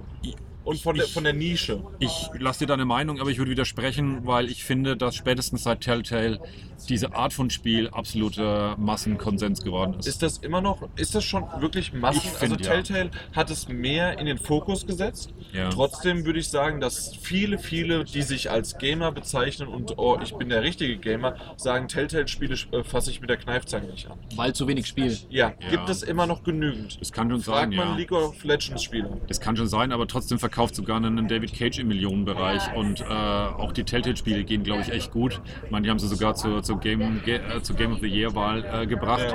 [0.65, 1.83] und von der, ich- von der Nische.
[1.99, 5.81] Ich lasse dir deine Meinung, aber ich würde widersprechen, weil ich finde, dass spätestens seit
[5.81, 6.41] Telltale
[6.87, 10.07] diese Art von Spiel absoluter Massenkonsens geworden ist.
[10.07, 12.21] Ist das immer noch, ist das schon wirklich Massen?
[12.21, 12.61] Find, also ja.
[12.83, 15.33] Telltale hat es mehr in den Fokus gesetzt.
[15.53, 15.69] Ja.
[15.71, 20.35] Trotzdem würde ich sagen, dass viele, viele, die sich als Gamer bezeichnen und oh, ich
[20.35, 24.19] bin der richtige Gamer, sagen, Telltale-Spiele äh, fasse ich mit der Kneifzange nicht an.
[24.37, 25.17] Weil zu wenig Spiel.
[25.31, 25.69] Ja, Ja.
[25.71, 27.01] gibt es immer noch genügend.
[27.01, 27.97] Das kann schon Frag sein, man ja.
[27.97, 29.19] League of Legends-Spieler.
[29.29, 33.05] Das kann schon sein, aber trotzdem verkauft sogar einen David Cage im Millionenbereich und äh,
[33.05, 35.41] auch die Telltale-Spiele gehen, glaube ich, echt gut.
[35.65, 38.09] Ich meine, die haben sie sogar zur, zur, Game, Ge- äh, zur Game of the
[38.09, 39.35] Year-Wahl äh, gebracht.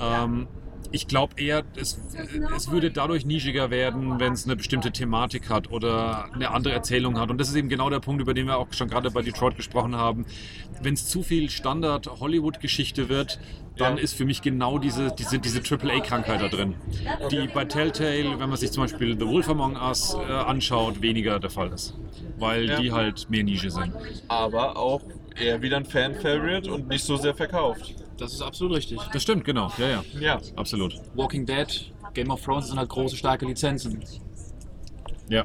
[0.00, 0.46] Ähm,
[0.94, 1.98] ich glaube eher, es,
[2.54, 7.18] es würde dadurch nischiger werden, wenn es eine bestimmte Thematik hat oder eine andere Erzählung
[7.18, 7.30] hat.
[7.30, 9.56] Und das ist eben genau der Punkt, über den wir auch schon gerade bei Detroit
[9.56, 10.26] gesprochen haben.
[10.82, 13.38] Wenn es zu viel Standard-Hollywood-Geschichte wird,
[13.78, 14.02] dann Ja.
[14.02, 16.74] ist für mich genau diese, diese, diese AAA-Krankheit da drin,
[17.30, 21.38] die bei Telltale, wenn man sich zum Beispiel The Wolf Among Us äh, anschaut, weniger
[21.40, 21.94] der Fall ist.
[22.38, 22.80] Weil Ja.
[22.80, 23.92] die halt mehr Nische sind.
[24.28, 25.00] Aber auch
[25.40, 27.94] eher wieder ein Fan-Favorite und nicht so sehr verkauft.
[28.18, 29.00] Das ist absolut richtig.
[29.12, 29.72] Das stimmt, genau.
[29.78, 30.04] Ja, ja.
[30.20, 30.40] Ja.
[30.56, 30.94] Absolut.
[31.14, 34.02] Walking Dead, Game of Thrones sind halt große, starke Lizenzen.
[35.28, 35.44] Ja,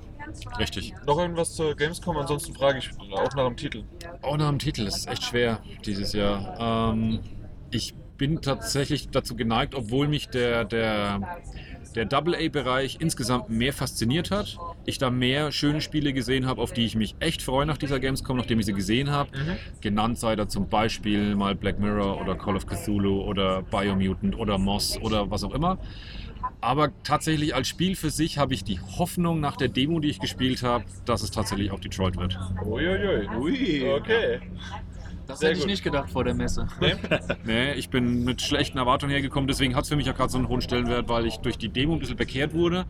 [0.59, 0.93] richtig.
[1.05, 2.18] Noch irgendwas zur Gamescom?
[2.18, 3.84] Ansonsten frage ich auch nach dem Titel.
[4.22, 6.91] Auch nach dem Titel, das ist echt schwer dieses Jahr.
[6.93, 7.19] Ähm,
[7.72, 11.39] ich bin tatsächlich dazu geneigt, obwohl mich der, der,
[11.95, 14.57] der Double-A-Bereich insgesamt mehr fasziniert hat.
[14.85, 17.99] Ich da mehr schöne Spiele gesehen habe, auf die ich mich echt freue nach dieser
[17.99, 19.30] Gamescom, nachdem ich sie gesehen habe.
[19.81, 24.57] Genannt sei da zum Beispiel mal Black Mirror oder Call of Cthulhu oder Biomutant oder
[24.57, 25.77] Moss oder was auch immer.
[26.61, 30.19] Aber tatsächlich als Spiel für sich habe ich die Hoffnung nach der Demo, die ich
[30.19, 32.38] gespielt habe, dass es tatsächlich auch Detroit wird.
[32.65, 33.27] Uiuiui.
[33.38, 33.91] Ui.
[33.93, 34.39] Okay.
[35.27, 35.71] Das Sehr hätte ich gut.
[35.71, 36.67] nicht gedacht vor der Messe.
[36.79, 36.95] Nee?
[37.45, 40.37] Nee, ich bin mit schlechten Erwartungen hergekommen, deswegen hat es für mich auch gerade so
[40.37, 42.85] einen hohen Stellenwert, weil ich durch die Demo ein bisschen bekehrt wurde.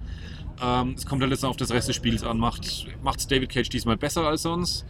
[0.61, 2.37] Ähm, es kommt halt jetzt auf das Rest des Spiels an.
[2.37, 4.85] Macht es David Cage diesmal besser als sonst?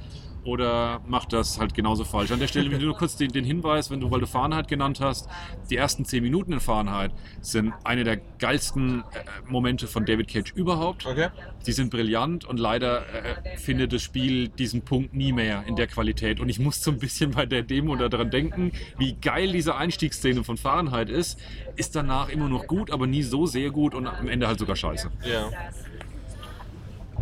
[0.48, 2.32] Oder macht das halt genauso falsch?
[2.32, 5.28] An der Stelle nur kurz den, den Hinweis, wenn du, weil du Fahrenheit genannt hast,
[5.70, 7.12] die ersten 10 Minuten in Fahrenheit
[7.42, 11.06] sind eine der geilsten äh, Momente von David Cage überhaupt.
[11.06, 11.28] Okay.
[11.66, 15.88] Die sind brillant und leider äh, findet das Spiel diesen Punkt nie mehr in der
[15.88, 16.40] Qualität.
[16.40, 20.46] Und ich muss so ein bisschen bei der Demo daran denken, wie geil diese Einstiegsszene
[20.46, 21.38] von Fahrenheit ist.
[21.76, 24.78] Ist danach immer noch gut, aber nie so sehr gut und am Ende halt sogar
[24.78, 25.12] scheiße.
[25.30, 25.50] Ja.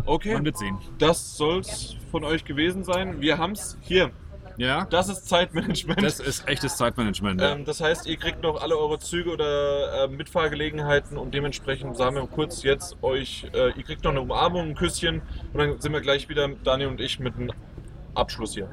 [0.06, 0.77] Okay, Man wird sehen.
[0.99, 3.22] das soll's von euch gewesen sein.
[3.22, 4.11] Wir haben's hier.
[4.57, 6.02] Ja, Das ist Zeitmanagement.
[6.02, 7.41] das ist echtes Zeitmanagement.
[7.44, 12.15] ähm, das heißt, ihr kriegt noch alle eure Züge oder äh, Mitfahrgelegenheiten und dementsprechend sagen
[12.15, 15.22] wir kurz jetzt euch, äh, ihr kriegt noch eine Umarmung, ein Küsschen
[15.52, 17.52] und dann sind wir gleich wieder, Daniel und ich, mit einem
[18.14, 18.69] Abschluss hier.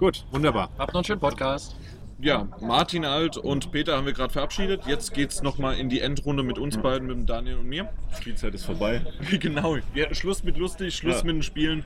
[0.00, 0.70] Gut, wunderbar.
[0.76, 1.76] Habt noch einen schönen Podcast.
[2.18, 4.86] Ja, Martin Alt und Peter haben wir gerade verabschiedet.
[4.86, 7.90] Jetzt geht's nochmal in die Endrunde mit uns beiden, mit Daniel und mir.
[8.18, 9.02] Spielzeit ist vorbei.
[9.38, 11.24] genau, hatten Schluss mit lustig, Schluss Ja.
[11.24, 11.84] mit den Spielen.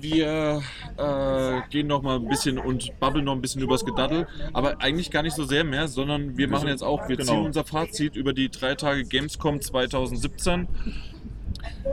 [0.00, 0.62] Wir
[0.96, 5.10] äh, gehen noch mal ein bisschen und babbeln noch ein bisschen übers Gedaddel, aber eigentlich
[5.10, 7.32] gar nicht so sehr mehr, sondern wir machen jetzt auch, wir Genau.
[7.32, 10.68] ziehen unser Fazit über die drei Tage Gamescom 2017.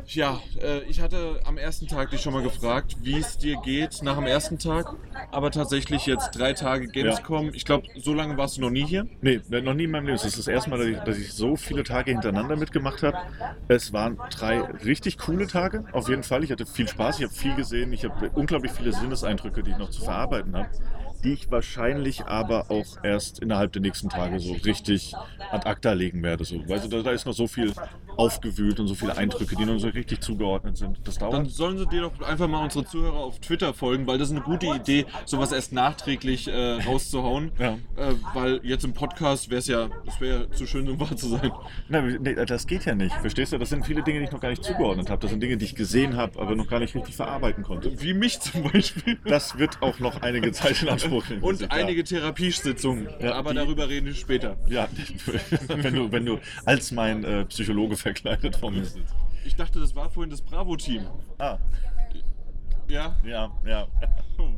[0.07, 4.01] Ja, äh, ich hatte am ersten Tag dich schon mal gefragt, wie es dir geht
[4.03, 4.95] nach dem ersten Tag.
[5.31, 7.51] Aber tatsächlich jetzt drei Tage Gamescom.
[7.53, 9.07] Ich glaube, so lange warst du noch nie hier.
[9.21, 10.15] Nee, noch nie in meinem Leben.
[10.15, 13.17] Es ist das erste Mal, dass ich, dass ich so viele Tage hintereinander mitgemacht habe.
[13.67, 16.43] Es waren drei richtig coole Tage, auf jeden Fall.
[16.43, 19.77] Ich hatte viel Spaß, ich habe viel gesehen, ich habe unglaublich viele Sinneseindrücke, die ich
[19.77, 20.69] noch zu verarbeiten habe.
[21.23, 25.13] Die ich wahrscheinlich aber auch erst innerhalb der nächsten Tage so richtig
[25.51, 26.45] ad acta legen werde.
[26.45, 26.61] So.
[26.69, 27.73] Also da, da ist noch so viel
[28.17, 30.99] aufgewühlt und so viele Eindrücke, die noch so richtig zugeordnet sind.
[31.05, 31.33] Das dauert.
[31.33, 34.35] Dann sollen sie dir doch einfach mal unsere Zuhörer auf Twitter folgen, weil das ist
[34.35, 37.51] eine gute Idee, sowas erst nachträglich äh, rauszuhauen.
[37.59, 37.73] Ja.
[37.95, 41.15] Äh, weil jetzt im Podcast wäre es ja, es wäre ja zu schön, um wahr
[41.15, 41.51] zu sein.
[41.89, 43.13] Nein, nee, das geht ja nicht.
[43.15, 43.57] Verstehst du?
[43.57, 45.21] Das sind viele Dinge, die ich noch gar nicht zugeordnet habe.
[45.21, 47.99] Das sind Dinge, die ich gesehen habe, aber noch gar nicht richtig verarbeiten konnte.
[48.01, 49.17] Wie mich zum Beispiel.
[49.25, 51.41] Das wird auch noch einige Zeit in Anspruch nehmen.
[51.43, 53.07] Und einige Therapiesitzungen.
[53.19, 54.57] Ja, aber die- darüber reden wir später.
[54.69, 54.87] Ja,
[55.67, 59.13] wenn du, wenn du als mein äh, Psychologe verkleidet vor mir sitzt.
[59.43, 61.05] Ich dachte, das war vorhin das Bravo-Team.
[61.39, 61.57] Ah,
[62.87, 63.17] Ja?
[63.25, 63.87] ja, ja.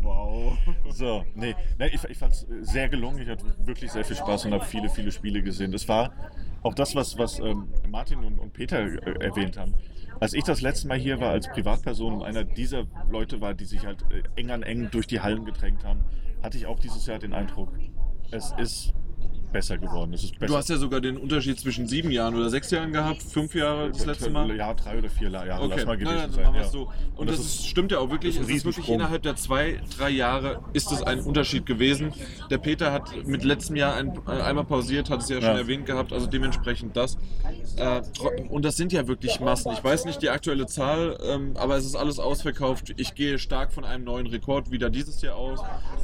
[0.02, 0.58] Wow.
[0.90, 3.20] So, nee, nee ich, ich fand es sehr gelungen.
[3.20, 5.72] Ich hatte wirklich sehr viel Spaß und habe viele, viele Spiele gesehen.
[5.72, 6.12] Das war
[6.62, 9.74] auch das, was, was ähm, Martin und, und Peter äh, erwähnt haben.
[10.20, 13.66] Als ich das letzte Mal hier war als Privatperson und einer dieser Leute war, die
[13.66, 16.04] sich halt äh, eng an eng durch die Hallen gedrängt haben,
[16.44, 17.70] hatte ich auch dieses Jahr den Eindruck,
[18.32, 18.94] es ist
[19.52, 20.14] besser geworden.
[20.14, 20.52] Es ist besser.
[20.52, 23.90] Du hast ja sogar den Unterschied zwischen sieben Jahren oder sechs Jahren gehabt, fünf Jahre
[23.90, 24.56] das letzte Mal.
[24.56, 25.64] Ja, drei oder vier Jahre.
[25.64, 26.44] Okay, Lass mal gewesen nein, sein.
[26.44, 26.64] dann ja.
[26.66, 26.82] so.
[26.82, 28.36] Und, Und das, das ist, stimmt ja auch wirklich.
[28.36, 32.14] das Es ist ist wirklich innerhalb der zwei, drei Jahre ist es ein Unterschied gewesen.
[32.50, 35.58] Der Peter hat mit letztem Jahr ein, äh, einmal pausiert, hat es ja schon Ja.
[35.58, 37.18] erwähnt gehabt, also dementsprechend das.
[37.78, 38.02] Äh,
[38.50, 39.72] und das sind ja wirklich Massen.
[39.74, 42.94] Ich weiß nicht die aktuelle Zahl, ähm, aber es ist alles ausverkauft.
[42.98, 45.60] Ich gehe stark von einem neuen Rekord wieder dieses Jahr aus.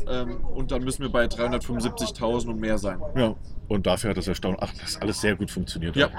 [0.07, 2.99] Ähm, und dann müssen wir bei 375.000 und mehr sein.
[3.15, 3.34] Ja,
[3.67, 4.57] und dafür hat das erstaunt.
[4.61, 5.95] Ach, das alles sehr gut funktioniert.
[5.95, 6.09] Ja.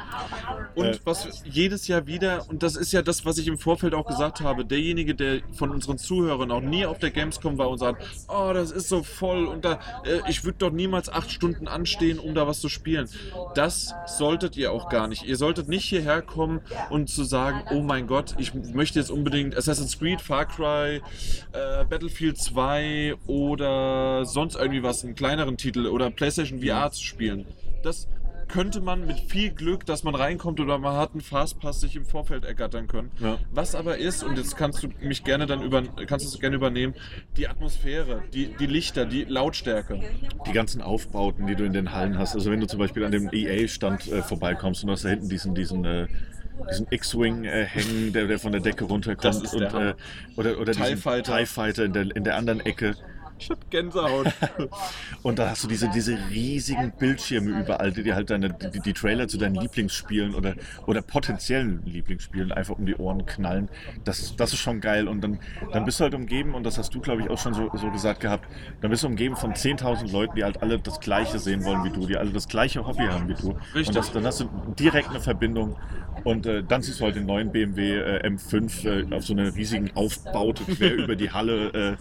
[0.74, 3.94] Und Äh, was jedes Jahr wieder, und das ist ja das, was ich im Vorfeld
[3.94, 7.78] auch gesagt habe, derjenige, der von unseren Zuhörern auch nie auf der Gamescom war und
[7.78, 11.68] sagt, oh, das ist so voll und da, äh, ich würde doch niemals acht Stunden
[11.68, 13.08] anstehen, um da was zu spielen.
[13.54, 15.24] Das solltet ihr auch gar nicht.
[15.24, 16.60] Ihr solltet nicht hierher kommen
[16.90, 21.00] und zu sagen, oh mein Gott, ich möchte jetzt unbedingt Assassin's Creed, Far Cry,
[21.52, 27.46] äh, Battlefield 2 oder sonst irgendwie was, einen kleineren Titel oder PlayStation VR zu spielen.
[27.82, 28.08] Das
[28.48, 32.04] könnte man mit viel Glück, dass man reinkommt oder man hat einen Fastpass sich im
[32.04, 33.10] Vorfeld ergattern können.
[33.18, 33.38] Ja.
[33.50, 36.56] Was aber ist, und jetzt kannst du mich gerne dann über, kannst du es gerne
[36.56, 36.94] übernehmen,
[37.36, 40.00] die Atmosphäre, die, die Lichter, die Lautstärke.
[40.46, 42.34] die ganzen Aufbauten, die du in den Hallen hast.
[42.34, 45.54] Also wenn du zum Beispiel an dem EA-Stand äh, vorbeikommst und hast da hinten diesen,
[45.54, 46.06] diesen, äh,
[46.70, 49.52] diesen X-Wing äh, hängen, der, der von der Decke runterkommt.
[49.52, 49.94] Und, äh,
[50.36, 51.36] oder oder TIE diesen Fighter.
[51.36, 52.94] TIE Fighter in der, in der anderen Ecke.
[53.38, 54.32] Ich hab Gänsehaut.
[55.22, 58.92] Und da hast du diese, diese riesigen Bildschirme überall, die dir halt deine, die, die
[58.92, 60.54] Trailer zu deinen Lieblingsspielen oder,
[60.86, 63.68] oder potenziellen Lieblingsspielen einfach um die Ohren knallen.
[64.04, 65.08] Das, das ist schon geil.
[65.08, 65.38] Und dann,
[65.72, 67.90] dann bist du halt umgeben, und das hast du, glaube ich, auch schon so, so
[67.90, 68.46] gesagt gehabt,
[68.80, 71.90] dann bist du umgeben von 10.000 Leuten, die halt alle das Gleiche sehen wollen wie
[71.90, 73.50] du, die alle das gleiche Hobby haben wie du.
[73.74, 73.88] Richtig.
[73.88, 74.48] Und das, dann hast du
[74.78, 75.76] direkt eine Verbindung.
[76.24, 79.54] Und äh, dann siehst du halt den neuen BMW äh, M5 äh, auf so einer
[79.54, 81.96] riesigen Aufbaute quer über die Halle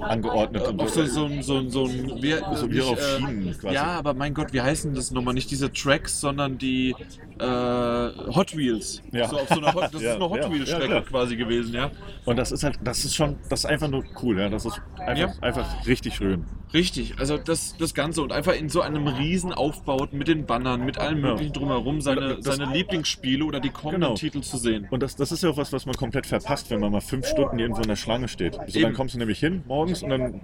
[0.00, 0.73] äh, angeordnet.
[0.78, 2.22] Auch so, so, ein- so, so ein.
[2.22, 3.74] Wie, So wie auf Schienen quasi.
[3.74, 5.34] Ja, aber mein Gott, wie heißen das nochmal?
[5.34, 6.94] Nicht diese Tracks, sondern die
[7.38, 9.02] äh, Hot Wheels.
[9.12, 9.28] Ja.
[9.28, 11.90] So auf so einer Hot, das Ja, ist eine Hot Wheels-Strecke ja, quasi gewesen, ja.
[12.24, 14.48] Und das ist halt, das ist schon, das ist einfach nur cool, ja.
[14.48, 16.44] Das ist einfach, einfach richtig schön.
[16.72, 20.84] Richtig, also das, das Ganze und einfach in so einem riesen Aufbauten mit den Bannern,
[20.84, 24.14] mit allem möglichen drumherum, seine, Das- seine Lieblingsspiele oder die kommenden Genau.
[24.14, 24.88] Titel zu sehen.
[24.90, 27.26] Und das, das ist ja auch was, was man komplett verpasst, wenn man mal fünf
[27.28, 28.58] Stunden irgendwo in der Schlange steht.
[28.66, 30.40] So, dann kommst du nämlich hin morgens und dann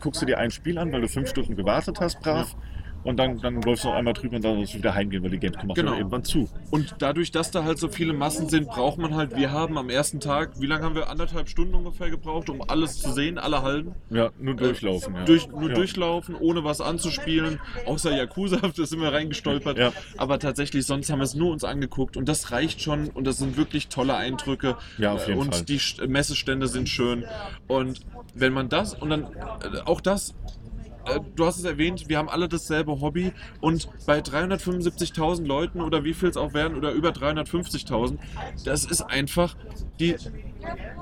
[0.00, 2.56] guckst du dir ein Spiel an, weil du fünf Stunden gewartet hast, brav.
[3.02, 5.30] Und dann, dann läufst du noch einmal drüber und dann musst du wieder heimgehen, weil
[5.30, 5.90] die Gamescom macht Genau.
[5.92, 6.48] dann irgendwann zu.
[6.70, 9.88] Und dadurch, dass da halt so viele Massen sind, braucht man halt, wir haben am
[9.88, 11.08] ersten Tag, wie lange haben wir?
[11.08, 13.94] Anderthalb Stunden ungefähr gebraucht, um alles zu sehen, alle Hallen.
[14.10, 15.14] Ja, nur durchlaufen.
[15.14, 15.22] Ja.
[15.22, 15.74] Äh, Durch, nur ja.
[15.74, 17.58] durchlaufen, ohne was anzuspielen.
[17.86, 19.78] Außer Yakuza, da sind wir reingestolpert.
[19.78, 19.92] Ja.
[20.18, 23.38] Aber tatsächlich, sonst haben wir es nur uns angeguckt und das reicht schon und das
[23.38, 24.76] sind wirklich tolle Eindrücke.
[24.98, 25.64] Ja, auf jeden und Fall.
[25.64, 27.24] die St- Messestände sind schön.
[27.66, 28.00] Und
[28.34, 30.34] wenn man das und dann äh, auch das.
[31.16, 36.04] Äh, Du hast es erwähnt, wir haben alle dasselbe Hobby und bei 375.000 Leuten oder
[36.04, 38.18] wie viel es auch werden oder über 350.000,
[38.64, 39.56] das ist einfach
[39.98, 40.16] die,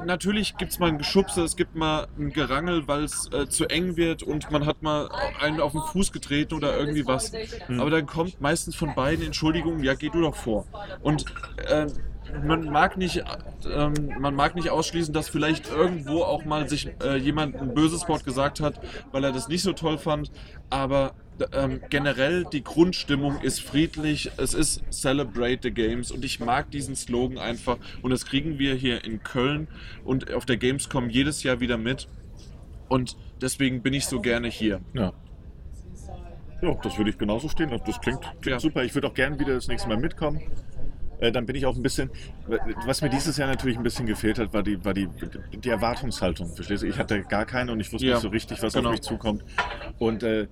[0.05, 3.67] Natürlich gibt es mal ein Geschubse, es gibt mal ein Gerangel, weil es äh, zu
[3.67, 5.09] eng wird und man hat mal
[5.41, 7.33] einen auf den Fuß getreten oder irgendwie was.
[7.69, 10.67] Aber dann kommt meistens von beiden Entschuldigung, ja, geh du doch vor.
[11.03, 11.25] Und
[11.69, 11.87] äh,
[12.45, 13.23] man mag nicht,
[13.73, 18.09] ähm, man mag nicht ausschließen, dass vielleicht irgendwo auch mal sich äh, jemand ein böses
[18.09, 18.81] Wort gesagt hat,
[19.13, 20.31] weil er das nicht so toll fand.
[20.71, 21.15] Aber
[21.53, 26.97] ähm, generell die Grundstimmung ist friedlich, es ist Celebrate the Games und ich mag diesen
[26.97, 29.69] Slogan einfach und das kriegen wir hier in Köln
[30.05, 32.09] und auf der Gamescom jedes Jahr wieder mit
[32.89, 34.81] und deswegen bin ich so gerne hier.
[34.95, 35.13] Ja.
[36.61, 37.71] Ja, das würde ich genauso stehen.
[37.71, 38.59] Das das klingt, klingt Ja.
[38.59, 38.83] super.
[38.83, 40.41] Ich würde auch gerne wieder das nächste Mal mitkommen.
[41.21, 42.11] Äh, dann bin ich auch ein bisschen,
[42.87, 45.09] was mir dieses Jahr natürlich ein bisschen gefehlt hat, war die, war die,
[45.53, 46.55] die Erwartungshaltung.
[46.55, 46.87] Verstehst du?
[46.87, 48.89] Ich hatte gar keine und ich wusste Ja, nicht so richtig, was genau.
[48.89, 49.45] auf mich zukommt.
[49.99, 50.47] Und äh,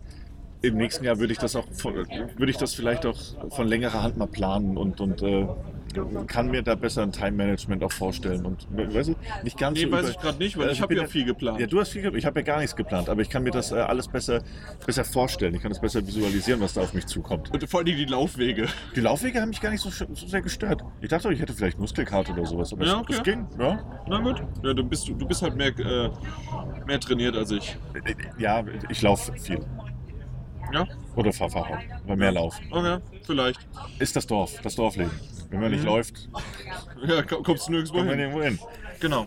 [0.62, 3.18] im nächsten Jahr würde ich das auch, von, würde ich das vielleicht auch
[3.50, 5.46] von längerer Hand mal planen und, und äh,
[6.26, 8.44] kann mir da besser ein Time-Management auch vorstellen.
[8.46, 10.94] Und weißt du, nicht ganz Nee, so weiß ich gerade nicht, weil Also ich habe
[10.94, 11.60] ja viel geplant.
[11.60, 12.18] ja, du hast viel geplant.
[12.18, 14.42] Ich habe ja gar nichts geplant, aber ich kann mir das äh, alles besser,
[14.84, 15.54] besser vorstellen.
[15.54, 17.52] Ich kann das besser visualisieren, was da auf mich zukommt.
[17.52, 18.66] Und vor allem die Laufwege.
[18.94, 20.82] Die Laufwege haben mich gar nicht so, so sehr gestört.
[21.00, 23.14] Ich dachte, ich hätte vielleicht Muskelkater oder sowas, aber Ja, okay.
[23.14, 23.46] es ging.
[23.58, 23.78] Ja.
[24.08, 26.10] Na gut, ja, du, bist, du bist halt mehr, äh,
[26.86, 27.76] mehr trainiert als ich.
[28.38, 29.60] ja, ich laufe viel.
[30.72, 32.58] Ja, Oder fahr Fahrrad, aber mehr Lauf.
[32.70, 33.60] okay, vielleicht.
[33.98, 35.12] Ist das Dorf, das Dorfleben.
[35.50, 35.86] Wenn man nicht Mhm.
[35.86, 36.28] läuft,
[37.06, 38.18] Ja, komm- kommst du nirgendwo hin.
[38.18, 38.58] irgendwo hin.
[39.00, 39.26] Genau.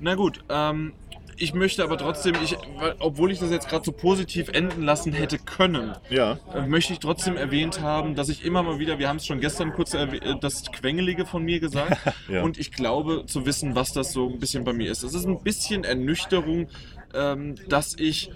[0.00, 0.92] Na gut, ähm,
[1.40, 5.12] ich möchte aber trotzdem, ich, weil, obwohl ich das jetzt gerade so positiv enden lassen
[5.12, 6.38] hätte können, Ja.
[6.52, 9.40] äh, möchte ich trotzdem erwähnt haben, dass ich immer mal wieder, wir haben es schon
[9.40, 11.96] gestern kurz erwäh- äh, das Quengelige von mir gesagt,
[12.28, 12.42] Ja.
[12.42, 15.04] und ich glaube zu wissen, was das so ein bisschen bei mir ist.
[15.04, 16.68] Es ist ein bisschen Ernüchterung,
[17.14, 18.30] ähm, dass ich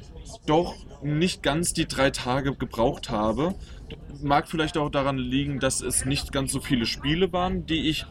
[0.47, 3.55] doch nicht ganz die drei Tage gebraucht habe.
[4.23, 8.07] Mag vielleicht auch daran liegen, dass es nicht ganz so viele Spiele waren, die ich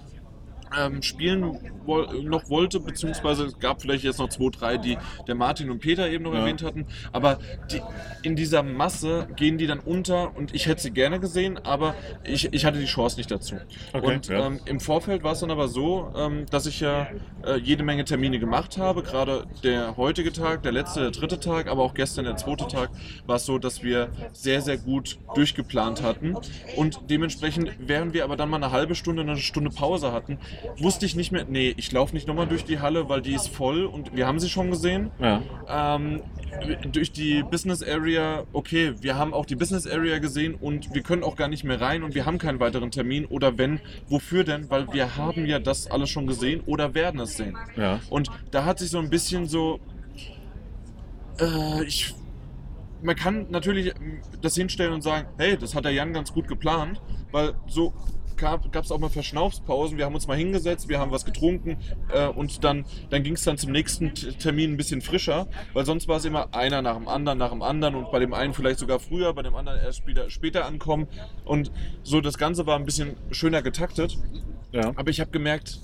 [0.78, 5.36] ähm, spielen woll noch wollte, beziehungsweise es gab vielleicht jetzt noch zwei, drei, die der
[5.36, 6.40] Martin und Peter eben noch Ja.
[6.40, 6.86] erwähnt hatten.
[7.12, 7.40] Aber
[7.72, 7.82] die,
[8.24, 12.54] in dieser Masse gehen die dann unter und ich hätte sie gerne gesehen, aber ich,
[12.54, 13.56] ich hatte die Chance nicht dazu.
[13.94, 14.48] Okay, und ja.
[14.48, 17.08] ähm, im Vorfeld war es dann aber so, ähm, dass ich ja
[17.46, 19.04] äh, jede Menge Termine gemacht habe.
[19.04, 22.90] Gerade der heutige Tag, der letzte, der dritte Tag, aber auch gestern der zweite Tag
[23.26, 26.36] war es so, dass wir sehr, sehr gut durchgeplant hatten.
[26.76, 30.40] Und dementsprechend, während wir aber dann mal eine halbe Stunde, eine Stunde Pause hatten,
[30.78, 33.50] wusste ich nicht mehr, nee, ich laufe nicht nochmal durch die Halle, weil die ist
[33.50, 35.12] voll und wir haben sie schon gesehen.
[35.20, 35.42] Ja.
[35.68, 36.22] Ähm,
[36.92, 41.24] durch die Business Area, okay, wir haben auch die Business Area gesehen und wir können
[41.24, 44.70] auch gar nicht mehr rein und wir haben keinen weiteren Termin oder wenn, wofür denn?
[44.70, 47.58] Weil wir haben ja das alles schon gesehen oder werden es sehen.
[47.76, 48.00] Ja.
[48.10, 49.80] Und da hat sich so ein bisschen so,
[51.40, 52.14] äh, ich,
[53.02, 53.94] man kann natürlich
[54.42, 57.02] das hinstellen und sagen, hey, das hat der Jan ganz gut geplant,
[57.32, 57.94] weil so
[58.38, 61.78] gab es auch mal Verschnaufspausen, wir haben uns mal hingesetzt, wir haben was getrunken
[62.14, 66.08] äh, und dann, dann ging es dann zum nächsten Termin ein bisschen frischer, weil sonst
[66.08, 68.80] war es immer einer nach dem anderen, nach dem anderen und bei dem einen vielleicht
[68.80, 71.08] sogar früher, bei dem anderen erst später, später ankommen
[71.46, 71.72] und
[72.04, 74.18] so das Ganze war ein bisschen schöner getaktet,
[74.72, 74.92] Ja.
[74.96, 75.80] aber ich habe gemerkt,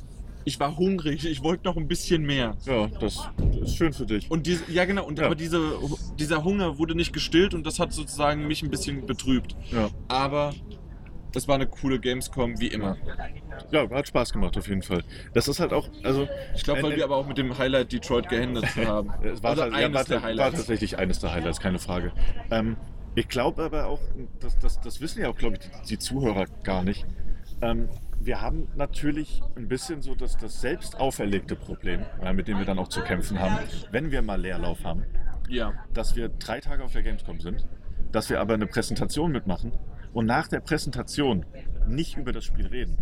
[0.45, 2.55] ich war hungrig, ich wollte noch ein bisschen mehr.
[2.65, 3.19] Ja, das
[3.61, 4.31] ist schön für dich.
[4.31, 5.25] Und diese, ja genau, und Ja.
[5.25, 5.73] aber diese,
[6.17, 9.57] dieser Hunger wurde nicht gestillt und das hat sozusagen mich ein bisschen betrübt.
[9.73, 9.89] Ja.
[10.07, 10.53] Aber
[11.37, 12.97] es war eine coole Gamescom, wie immer.
[13.71, 15.03] ja, hat Spaß gemacht auf jeden Fall.
[15.33, 17.91] Das ist halt auch, also Ich glaube, weil Äh, wir aber auch mit dem Highlight
[17.91, 19.11] Detroit geendet haben.
[19.23, 20.55] Es war, also halt- ja, eines war, der war Highlights.
[20.57, 22.11] tatsächlich eines der Highlights, keine Frage.
[22.51, 22.75] Ähm,
[23.15, 23.99] ich glaube aber auch,
[24.39, 27.05] das, das, das wissen ja auch, glaube ich, die, die Zuhörer gar nicht.
[27.61, 27.89] Ähm,
[28.19, 32.65] wir haben natürlich ein bisschen so das, das selbst auferlegte Problem, äh, mit dem wir
[32.65, 33.57] dann auch zu kämpfen haben,
[33.91, 35.03] wenn wir mal Leerlauf haben,
[35.49, 35.73] Ja.
[35.93, 37.65] dass wir drei Tage auf der Gamescom sind,
[38.11, 39.71] dass wir aber eine Präsentation mitmachen
[40.17, 41.45] und nach der Präsentation
[41.87, 42.97] nicht über das Spiel reden.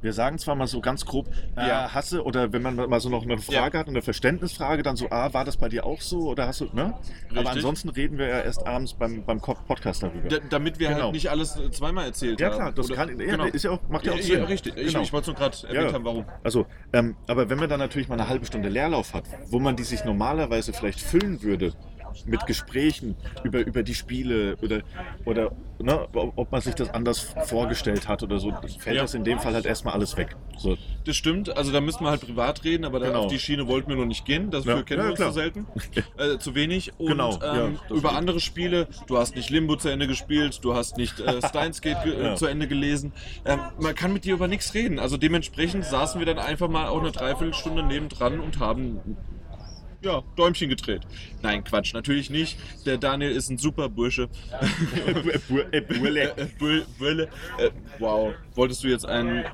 [0.00, 1.26] Wir sagen zwar mal so ganz grob,
[1.56, 1.92] äh, Ja.
[1.92, 3.80] hasse, oder wenn man mal so noch eine Frage Ja.
[3.80, 6.66] hat, eine Verständnisfrage, dann so, ah, war das bei dir auch so oder hast du,
[6.66, 6.94] ne?
[7.30, 7.48] Aber Richtig.
[7.48, 10.28] ansonsten reden wir ja erst abends beim, beim Podcast darüber.
[10.28, 11.04] Da, damit wir Genau.
[11.04, 12.56] halt nicht alles äh, zweimal erzählt ja haben.
[12.56, 13.44] klar, das Oder- kann, ja, genau.
[13.46, 14.38] ist ja auch, macht ja auch Ja, Sinn.
[14.38, 14.76] ja, richtig.
[14.76, 15.00] Ich, Genau.
[15.00, 15.94] ich wollte es nur gerade erwähnt Ja.
[15.94, 16.24] haben, warum.
[16.44, 19.74] Also, ähm, aber wenn man dann natürlich mal eine halbe Stunde Leerlauf hat, wo man
[19.74, 21.72] die sich normalerweise vielleicht füllen würde
[22.24, 24.80] mit Gesprächen über, über die Spiele oder,
[25.24, 29.02] oder ne, ob man sich das anders vorgestellt hat oder so, fällt Ja.
[29.02, 30.36] das in dem Fall halt erstmal alles weg.
[30.56, 33.24] So, Das stimmt, also da müssen wir halt privat reden, aber Genau.
[33.24, 34.50] auf die Schiene wollten wir noch nicht gehen.
[34.50, 34.82] Dafür Ja.
[34.82, 35.66] kennen Ja, wir uns zu selten.
[36.18, 36.92] Äh, zu wenig.
[36.98, 38.14] Und Genau, ähm, über stimmt.
[38.16, 42.04] andere Spiele, du hast nicht Limbo zu Ende gespielt, du hast nicht äh, Steins Gate
[42.06, 43.12] äh, zu Ende gelesen.
[43.44, 44.98] Ähm, man kann mit dir über nichts reden.
[44.98, 49.00] Also dementsprechend saßen wir dann einfach mal auch eine Dreiviertelstunde nebendran und haben
[50.02, 51.02] ja, Däumchen gedreht.
[51.42, 52.58] Nein, Quatsch, natürlich nicht.
[52.84, 54.28] Der Daniel ist ein super Bursche.
[55.10, 55.38] Äh.
[55.72, 56.28] Äh.
[56.28, 57.30] Äh,
[57.98, 58.34] wow.
[58.54, 59.44] Wolltest du jetzt einen.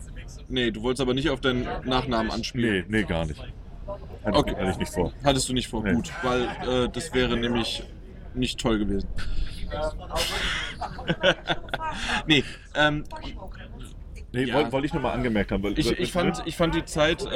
[0.48, 2.84] Nee, du wolltest aber nicht auf deinen Nachnamen anspielen.
[2.88, 3.40] nee, nee, gar nicht.
[4.24, 4.70] Hatte, Okay.
[4.70, 5.12] ich nicht vor.
[5.24, 5.94] Hattest du nicht vor, Nee.
[5.94, 7.82] gut, weil äh, das wäre nämlich
[8.34, 9.08] nicht toll gewesen.
[12.26, 12.44] nee,
[12.74, 13.04] ähm,
[14.32, 14.54] Nee, Ja.
[14.54, 15.62] wollte wollte ich nur mal angemerkt haben.
[15.62, 17.28] Weil, Ich, ich, fand, ich fand die Zeit, äh,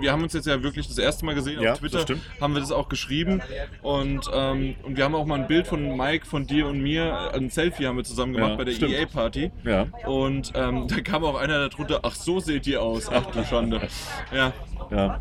[0.00, 2.22] wir haben uns jetzt ja wirklich das erste Mal gesehen Ja, auf Twitter, das stimmt.
[2.40, 3.40] haben wir das auch geschrieben
[3.82, 7.30] und, ähm, und wir haben auch mal ein Bild von Mike, von dir und mir,
[7.32, 8.82] äh, ein Selfie haben wir zusammen gemacht Ja, bei der.
[8.88, 13.26] EA-Party Ja, und ähm, da kam auch einer darunter, ach so seht ihr aus, ach
[13.26, 13.80] du Schande.
[14.32, 14.52] Ja,
[14.90, 15.20] ja.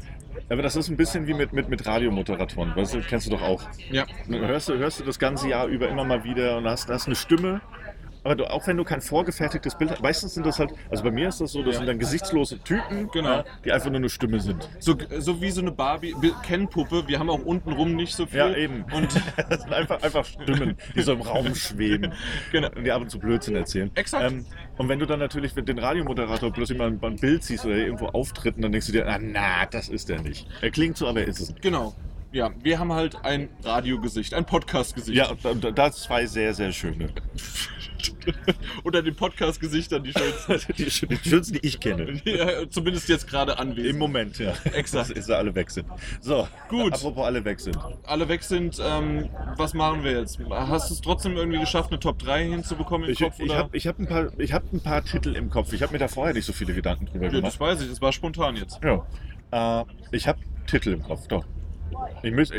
[0.49, 3.41] Aber das ist ein bisschen wie mit, mit, mit Radiomoderatoren, weißt du, kennst du doch
[3.41, 3.61] auch.
[3.89, 7.05] ja, hörst du, hörst du das ganze Jahr über immer mal wieder und hast, hast
[7.05, 7.61] eine Stimme.
[8.23, 11.09] Aber du, auch wenn du kein vorgefertigtes Bild hast, meistens sind das halt, also bei
[11.11, 11.77] mir ist das so, das Ja.
[11.79, 13.43] sind dann gesichtslose Typen, Genau.
[13.65, 14.69] die einfach nur eine Stimme sind.
[14.79, 18.37] so, so wie so eine Barbie-Ken-Puppe, wir haben auch untenrum nicht so viel.
[18.39, 18.85] Ja, eben.
[18.93, 19.09] Und
[19.49, 22.13] das sind einfach, einfach Stimmen, die so im Raum schweben
[22.51, 22.69] Genau.
[22.75, 23.89] und die ab und zu Blödsinn erzählen.
[23.95, 24.31] Exakt.
[24.31, 24.45] Ähm,
[24.77, 27.75] und wenn du dann natürlich mit den Radiomoderator plötzlich mal ein, ein Bild siehst oder
[27.75, 30.47] irgendwo auftritt, dann denkst du dir, ah, na, das ist der nicht.
[30.61, 31.61] Er klingt so, aber er ist es nicht.
[31.61, 31.95] genau.
[32.33, 35.17] Ja, wir haben halt ein Radiogesicht, ein Podcast-Gesicht.
[35.17, 37.09] Ja, und da- da zwei sehr, sehr schöne.
[38.83, 40.73] Unter den Podcast-Gesichtern die schönsten.
[40.77, 42.21] Die, schö- die schönsten, die ich kenne.
[42.23, 43.99] ja, zumindest jetzt gerade Im anwesend.
[43.99, 44.53] Moment, ja.
[44.73, 45.09] Exakt.
[45.09, 45.87] Dass, dass sie alle weg sind.
[46.21, 46.93] So, Gut.
[46.93, 47.77] Apropos alle weg sind.
[48.03, 50.39] Alle weg sind, ähm, was machen wir jetzt?
[50.49, 53.39] Hast du es trotzdem irgendwie geschafft, eine Top 3 hinzubekommen im Ich, Kopf?
[53.39, 55.73] ich habe ich hab ein, paar- ich hab ein paar Titel im Kopf.
[55.73, 57.47] Ich habe mir da vorher nicht so viele Gedanken drüber ja, gemacht.
[57.53, 58.79] das weiß ich, das war spontan jetzt.
[58.83, 59.81] Ja.
[59.81, 61.45] Äh, ich habe Titel im Kopf, doch.
[62.23, 62.51] Ich müß,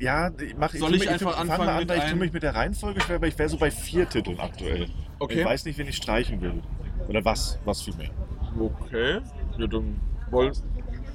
[0.00, 2.32] ja, ich mach, Soll ich mir- einfach fang anfangen an, mit weil ich tue mich
[2.32, 4.86] mit der Reihenfolge schwer, aber ich wäre so bei vier Titeln aktuell.
[5.18, 5.40] Okay.
[5.40, 6.62] Ich weiß nicht, wen ich streichen will.
[7.08, 8.10] Oder was, was vielmehr.
[8.58, 9.20] Okay.
[9.58, 10.00] Ja, dann
[10.30, 10.52] wollen.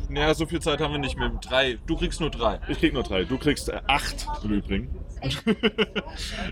[0.10, 1.30] Naja, so viel Zeit haben wir nicht mehr.
[1.42, 1.78] Drei.
[1.88, 2.60] Du kriegst nur drei.
[2.68, 3.24] Ich krieg nur drei.
[3.24, 4.90] Du kriegst äh, acht im Übrigen.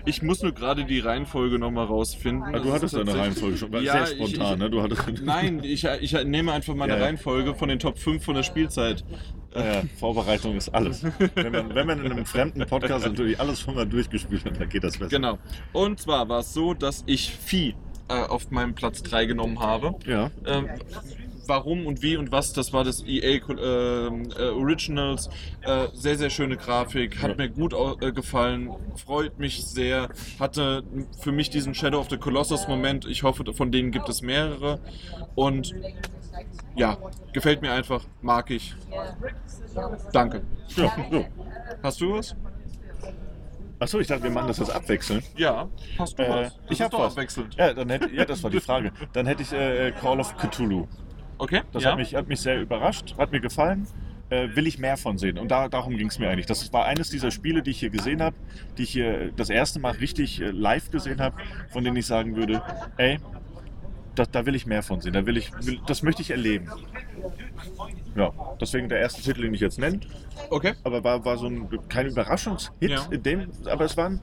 [0.06, 2.54] Ich muss nur gerade die Reihenfolge nochmal rausfinden.
[2.54, 3.72] Ah, du hattest deine Reihenfolge schon.
[3.72, 4.70] War Ja, sehr ich- spontan, ich- ne?
[4.70, 7.04] Du hattest, Nein, ich, ich nehme einfach meine ja.
[7.04, 9.04] Reihenfolge von den Top 5 von der Spielzeit.
[9.54, 11.04] Ja, Vorbereitung ist alles.
[11.34, 14.68] Wenn man, wenn man in einem fremden Podcast natürlich alles schon mal durchgespielt hat, dann
[14.68, 15.10] geht das besser.
[15.10, 15.38] Genau.
[15.72, 17.74] Und zwar war es so, dass ich Vieh
[18.08, 19.94] äh, auf meinem Platz 3 genommen habe.
[20.06, 20.30] Ja.
[20.46, 20.68] Ähm,
[21.46, 25.28] warum und wie und was, das war das EA ähm, äh, Originals.
[25.62, 30.08] Äh, sehr, sehr schöne Grafik, hat mir gut äh, gefallen, freut mich sehr.
[30.38, 30.82] Hatte
[31.20, 33.04] für mich diesen Shadow of the Colossus Moment.
[33.06, 34.80] Ich hoffe, von denen gibt es mehrere.
[35.34, 35.74] Und
[36.76, 36.96] ja,
[37.32, 38.74] gefällt mir einfach, mag ich.
[40.12, 40.42] Danke.
[40.76, 40.92] ja.
[41.82, 42.34] Hast du was?
[43.78, 45.24] Achso, ich dachte, wir machen das jetzt abwechselnd.
[45.36, 46.36] Ja, hast du Äh, was?
[46.54, 47.12] Das ich ist hab doch was.
[47.14, 47.56] abwechselnd.
[47.56, 48.92] Ja, dann hätte, ja, das war die Frage.
[49.12, 50.86] Dann hätte ich äh, Call of Cthulhu.
[51.42, 51.90] Okay, Das ja.
[51.90, 53.88] hat, mich, hat mich sehr überrascht, hat mir gefallen.
[54.30, 55.38] Äh, will ich mehr von sehen.
[55.38, 56.46] Und da, darum ging es mir eigentlich.
[56.46, 58.36] Das war eines dieser Spiele, die ich hier gesehen habe,
[58.78, 61.36] die ich hier das erste Mal richtig äh, live gesehen habe,
[61.72, 62.62] von denen ich sagen würde,
[62.96, 63.18] ey,
[64.14, 65.12] da, da will ich mehr von sehen.
[65.12, 66.68] Da will ich, will, das möchte ich erleben.
[68.14, 68.30] Ja,
[68.60, 70.00] deswegen der erste Titel, den ich jetzt nenne.
[70.50, 70.74] okay.
[70.84, 73.06] Aber war, war so ein, kein Überraschungshit Ja.
[73.10, 74.20] in dem, aber es waren,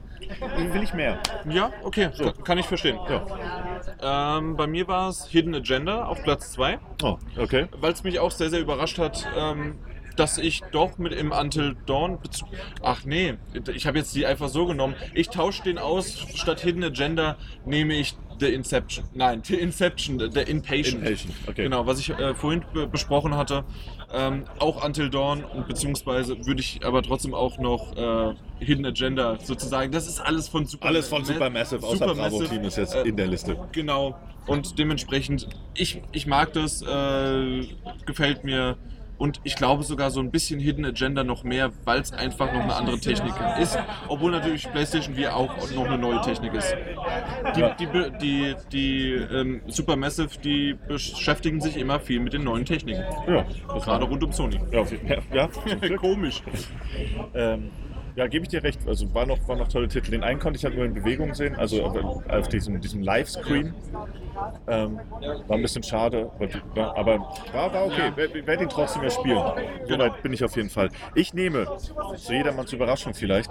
[0.72, 1.18] will ich mehr.
[1.48, 2.24] Ja, okay, So.
[2.32, 2.98] kann, kann ich verstehen.
[3.08, 4.38] Ja.
[4.38, 7.66] Ähm, bei mir war es Hidden Agenda auf Platz 2, Oh, okay.
[7.80, 9.76] weil es mich auch sehr, sehr überrascht hat, ähm,
[10.16, 12.18] dass ich doch mit im Until Dawn.
[12.82, 13.34] Ach nee,
[13.74, 14.94] ich habe jetzt die einfach so genommen.
[15.14, 19.04] Ich tausche den aus, statt Hidden Agenda nehme ich The Inception.
[19.14, 21.02] Nein, The Inception, The Inpatient.
[21.02, 21.64] Inpatient, okay.
[21.64, 23.64] Genau, was ich äh, vorhin be besprochen hatte.
[24.12, 28.34] Ähm, auch Until Dawn und beziehungsweise würde ich aber trotzdem auch noch äh,
[28.64, 29.92] Hidden Agenda sozusagen.
[29.92, 33.02] Das ist alles von Super Alles von Supermassive, außer Supermassive, Bravo Team ist jetzt äh,
[33.02, 33.56] in der Liste.
[33.72, 34.18] Genau.
[34.46, 37.68] Und dementsprechend, ich, ich mag das, äh,
[38.06, 38.76] gefällt mir.
[39.20, 42.62] Und ich glaube sogar so ein bisschen Hidden Agenda noch mehr, weil es einfach noch
[42.62, 43.78] eine andere Technik ist.
[44.08, 46.74] Obwohl natürlich PlayStation VR auch noch eine neue Technik ist.
[47.54, 53.04] Die, die, die, die ähm, Supermassive, die beschäftigen sich immer viel mit den neuen Techniken.
[53.28, 54.58] Ja, Gerade rund um Sony.
[54.72, 54.86] ja,
[55.34, 55.48] ja.
[55.98, 56.42] Komisch.
[57.34, 57.70] Ähm,
[58.20, 58.80] ja, gebe ich dir recht.
[58.86, 60.10] Also war noch, waren noch tolle Titel.
[60.10, 61.96] Den einen konnte ich halt nur in Bewegung sehen, also auf,
[62.28, 63.74] auf diesem, diesem Livescreen.
[64.68, 65.00] Ähm,
[65.48, 66.30] war ein bisschen schade,
[66.74, 67.18] aber- aber
[67.52, 68.12] war, war okay.
[68.14, 69.42] Wer- Werde ihn trotzdem mehr spielen.
[69.86, 70.88] Soweit bin ich auf jeden Fall.
[71.14, 71.66] Ich nehme,
[72.16, 73.50] zu jedermanns Überraschung vielleicht,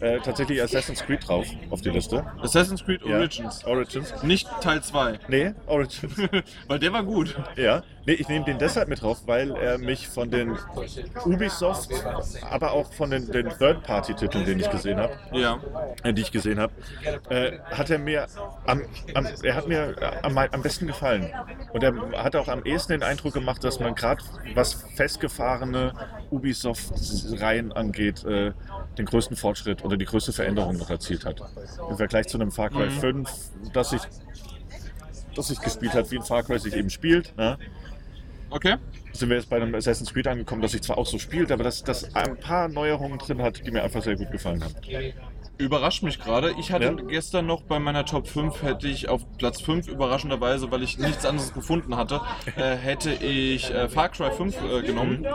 [0.00, 2.24] äh, tatsächlich Assassin's Creed drauf auf die Liste.
[2.42, 3.16] Assassin's Creed Ja.
[3.16, 3.64] Origins.
[3.64, 4.22] Origins.
[4.22, 5.18] Nicht Teil 2.
[5.28, 6.00] Nee, Origins.
[6.68, 7.36] Weil der war gut.
[7.56, 10.58] Ja, nee, ich nehme den deshalb mit drauf, weil er mich von den
[11.24, 11.90] Ubisoft,
[12.50, 15.60] aber auch von den, den Third-Party-Titeln, den ich gesehen habe, Ja.
[16.02, 16.72] äh, die ich gesehen habe,
[17.28, 18.26] äh, hat er mir
[18.66, 18.82] am,
[19.14, 21.30] am, er hat mir am, am besten gefallen.
[21.72, 24.22] Und er hat auch am ehesten den Eindruck gemacht, dass man gerade
[24.54, 25.92] was festgefahrene
[26.30, 28.52] Ubisoft-Reihen angeht, äh,
[28.98, 31.40] den größten Fortschritt oder die größte Veränderung noch erzielt hat.
[31.88, 32.90] Im Vergleich zu einem Far Cry Mhm.
[32.90, 33.30] 5,
[33.72, 34.02] das ich,
[35.34, 37.36] das ich gespielt habe, wie ein Far Cry sich eben spielt.
[37.36, 37.58] Ne?
[38.50, 38.76] Okay.
[39.12, 41.64] sind wir jetzt bei einem Assassin's Creed angekommen, das sich zwar auch so spielt, aber
[41.64, 44.74] das, das ein paar Neuerungen drin hat, die mir einfach sehr gut gefallen haben.
[45.60, 46.52] Überrascht mich gerade.
[46.58, 46.92] Ich hatte Ja.
[46.92, 51.24] gestern noch bei meiner Top 5, hätte ich auf Platz 5 überraschenderweise, weil ich nichts
[51.26, 52.20] anderes gefunden hatte,
[52.56, 55.26] äh, hätte ich äh, Far Cry 5 äh, genommen.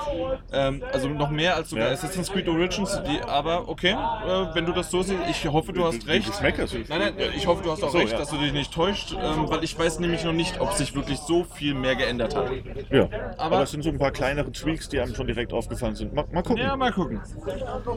[0.51, 1.93] Ähm, also noch mehr als sogar Ja.
[1.93, 2.99] Assassin's Creed Origins.
[3.07, 6.27] Die, aber okay, äh, wenn du das so siehst, ich hoffe, du hast recht.
[6.27, 6.75] du schmeckerst.
[6.89, 8.17] Nein, nein, ich hoffe, du hast auch So, recht, ja.
[8.17, 11.19] dass du dich nicht täuscht, ähm, weil ich weiß nämlich noch nicht, ob sich wirklich
[11.19, 12.49] so viel mehr geändert hat.
[12.89, 13.03] Ja.
[13.37, 16.13] Aber- Aber, es sind so ein paar kleinere Tweaks, die einem schon direkt aufgefallen sind.
[16.13, 16.57] Mal, mal gucken.
[16.63, 17.21] Ja, mal gucken.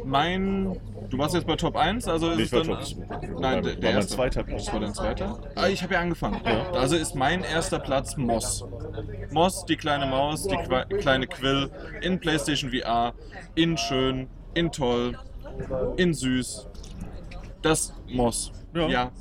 [0.04, 0.76] Mein.
[1.10, 3.40] Du warst jetzt bei Top 1, also ist Nee, es ich war dann.
[3.40, 4.14] Nein, war der, der erste.
[4.16, 4.64] zweiter Platz.
[4.64, 5.40] Das war dein zweiter?
[5.54, 6.40] Ah, ich habe ja angefangen.
[6.72, 8.64] Also ist mein erster Platz Moss.
[9.30, 11.70] Moss, die kleine Maus, die Qua kleine Quill,
[12.02, 13.14] in PlayStation VR,
[13.54, 15.16] in schön, in toll,
[15.96, 16.68] in süß.
[17.62, 18.52] Das Moss.
[18.74, 18.88] Ja.
[18.88, 19.12] Ja.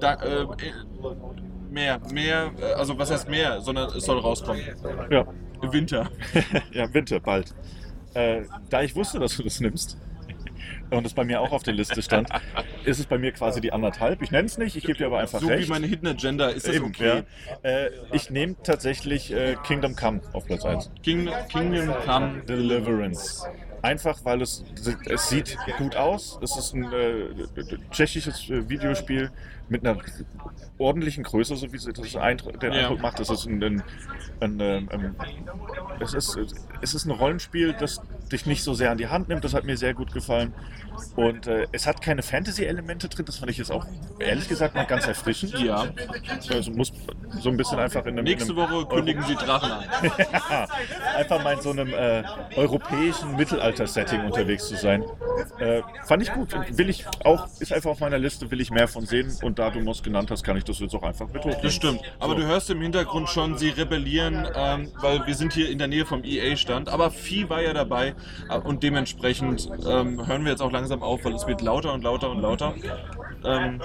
[0.00, 0.46] Da, äh,
[1.70, 4.62] mehr, mehr, äh, also was heißt mehr, sondern es soll rauskommen.
[5.10, 5.26] Ja.
[5.62, 6.10] Winter.
[6.72, 7.54] ja, Winter, bald.
[8.14, 9.96] Äh, da ich wusste, dass du das nimmst
[10.92, 12.28] und es bei mir auch auf der Liste stand,
[12.84, 14.22] ist es bei mir quasi die anderthalb.
[14.22, 15.66] Ich nenne es nicht, ich gebe dir aber einfach So recht.
[15.66, 17.22] wie meine Hidden Agenda ist das Eben, okay.
[17.64, 17.70] ja.
[17.70, 20.90] äh, ich nehme tatsächlich äh, Kingdom Come auf Platz 1.
[21.02, 23.44] King, Kingdom Come Deliverance.
[23.82, 24.64] Einfach weil es,
[25.06, 26.38] es sieht gut aus.
[26.40, 27.24] Es ist ein äh,
[27.90, 29.30] tschechisches äh, Videospiel
[29.72, 29.98] mit einer
[30.78, 32.80] ordentlichen Größe, so wie sie das Eindruck, den Ja.
[32.82, 33.18] Eindruck macht.
[33.20, 33.82] Es ist ein, ein,
[34.40, 35.16] ein, ähm, ähm,
[36.00, 36.38] es, ist,
[36.80, 38.00] es ist ein Rollenspiel, das
[38.30, 39.44] dich nicht so sehr an die Hand nimmt.
[39.44, 40.54] Das hat mir sehr gut gefallen.
[41.16, 43.24] Und äh, es hat keine Fantasy-Elemente drin.
[43.24, 43.86] Das fand ich jetzt auch
[44.18, 45.58] ehrlich gesagt mal ganz erfrischend.
[45.58, 45.86] Ja.
[46.50, 46.92] Also muss
[47.40, 48.24] so ein bisschen einfach in einem.
[48.24, 49.70] Nächste in einem Woche kündigen sie Drachen
[50.50, 50.68] an.
[51.16, 52.22] einfach mal in so einem äh,
[52.56, 55.04] europäischen Mittelalter-Setting unterwegs zu sein.
[55.58, 56.54] Äh, fand ich gut.
[56.76, 59.32] Will ich auch, ist einfach auf meiner Liste, will ich mehr von sehen.
[59.42, 61.62] Und da du Moss genannt hast, kann ich das jetzt auch einfach mit hochnehmen.
[61.62, 62.00] Das stimmt.
[62.18, 62.40] Aber So.
[62.40, 66.04] du hörst im Hintergrund schon, sie rebellieren, ähm, weil wir sind hier in der Nähe
[66.04, 66.88] vom EA-Stand.
[66.88, 68.14] Aber Vieh war ja dabei
[68.50, 72.02] äh, und dementsprechend ähm, hören wir jetzt auch langsam auf, weil es wird lauter und
[72.02, 72.74] lauter und lauter.
[73.44, 73.80] Ähm,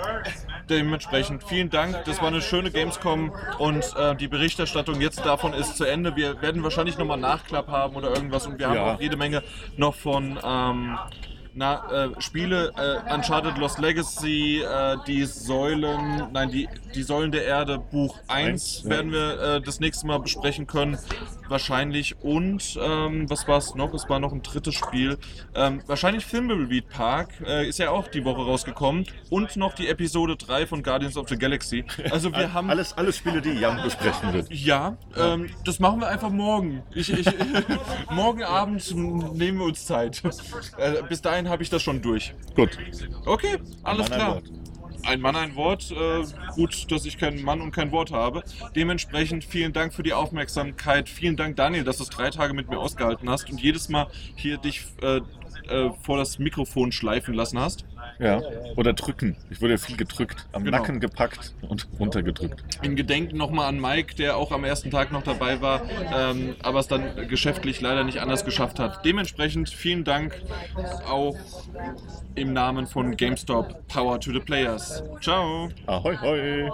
[0.70, 2.04] dementsprechend vielen Dank.
[2.06, 6.16] Das war eine schöne Gamescom und äh, die Berichterstattung jetzt davon ist zu Ende.
[6.16, 8.96] Wir werden wahrscheinlich nochmal Nachklapp haben oder irgendwas und wir haben Ja.
[8.96, 9.44] auch jede Menge
[9.78, 10.98] noch von ähm,
[11.58, 17.46] na, äh, Spiele, äh, Uncharted Lost Legacy, äh, die Säulen, nein, die, die Säulen der
[17.46, 18.90] Erde, Buch 1 Eins, ja.
[18.92, 21.00] werden wir äh, das nächste Mal besprechen können.
[21.50, 22.16] Wahrscheinlich.
[22.22, 23.94] Und ähm, was war es noch?
[23.94, 25.18] Es war noch ein drittes Spiel.
[25.56, 29.06] Ähm, wahrscheinlich Thimbleweed Park äh, ist ja auch die Woche rausgekommen.
[29.30, 31.86] Und noch die Episode 3 von Guardians of the Galaxy.
[32.12, 32.70] Also wir haben.
[32.70, 34.52] Alles, alles Spiele, die Jan besprechen wird.
[34.52, 36.84] Ja, ähm, das machen wir einfach morgen.
[36.94, 37.28] Ich, ich,
[38.12, 40.22] morgen Abend nehmen wir uns Zeit.
[40.78, 42.34] Äh, bis dahin habe ich das schon durch.
[42.56, 42.78] Gut.
[43.26, 44.42] Okay, alles Mann, klar.
[45.06, 45.92] Ein Mann, ein Wort.
[45.92, 46.24] Äh,
[46.56, 48.44] gut, dass ich kein Mann und kein Wort habe.
[48.76, 51.08] Dementsprechend vielen Dank für die Aufmerksamkeit.
[51.08, 54.08] Vielen Dank, Daniel, dass du es drei Tage mit mir ausgehalten hast und jedes Mal
[54.36, 55.22] hier dich äh,
[55.70, 57.86] äh, vor das Mikrofon schleifen lassen hast.
[58.20, 58.42] Ja.
[58.76, 59.36] Oder drücken.
[59.50, 60.46] Ich wurde viel gedrückt.
[60.52, 60.78] Am Genau.
[60.78, 62.64] Nacken gepackt und runtergedrückt.
[62.82, 65.82] In Gedenken nochmal an Mike, der auch am ersten Tag noch dabei war,
[66.14, 69.06] ähm, aber es dann geschäftlich leider nicht anders geschafft hat.
[69.06, 70.42] Dementsprechend vielen Dank
[71.08, 71.36] auch
[72.36, 73.88] im Namen von GameStop.
[73.88, 75.04] Power to the Players.
[75.22, 75.70] Ciao.
[75.86, 76.72] Ahoi, hoi.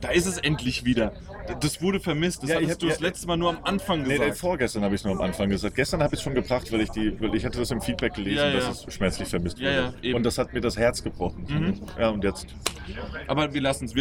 [0.00, 1.12] Da ist es endlich wieder.
[1.60, 2.42] Das wurde vermisst.
[2.42, 4.20] Das Ja, hattest hab- du das ja- letzte Mal nur am Anfang gesagt.
[4.20, 5.74] nee, vorgestern habe ich es nur am Anfang gesagt.
[5.76, 8.14] Gestern habe ich es schon gebracht, weil ich die, weil ich hatte das im Feedback
[8.14, 9.94] gelesen, Ja, dass es schmerzlich vermisst wurde.
[10.14, 11.46] und das hat mir das Herz gebrochen.
[11.48, 11.80] Mhm.
[11.98, 12.46] Ja, und jetzt.
[13.26, 13.94] Aber wir lassen es.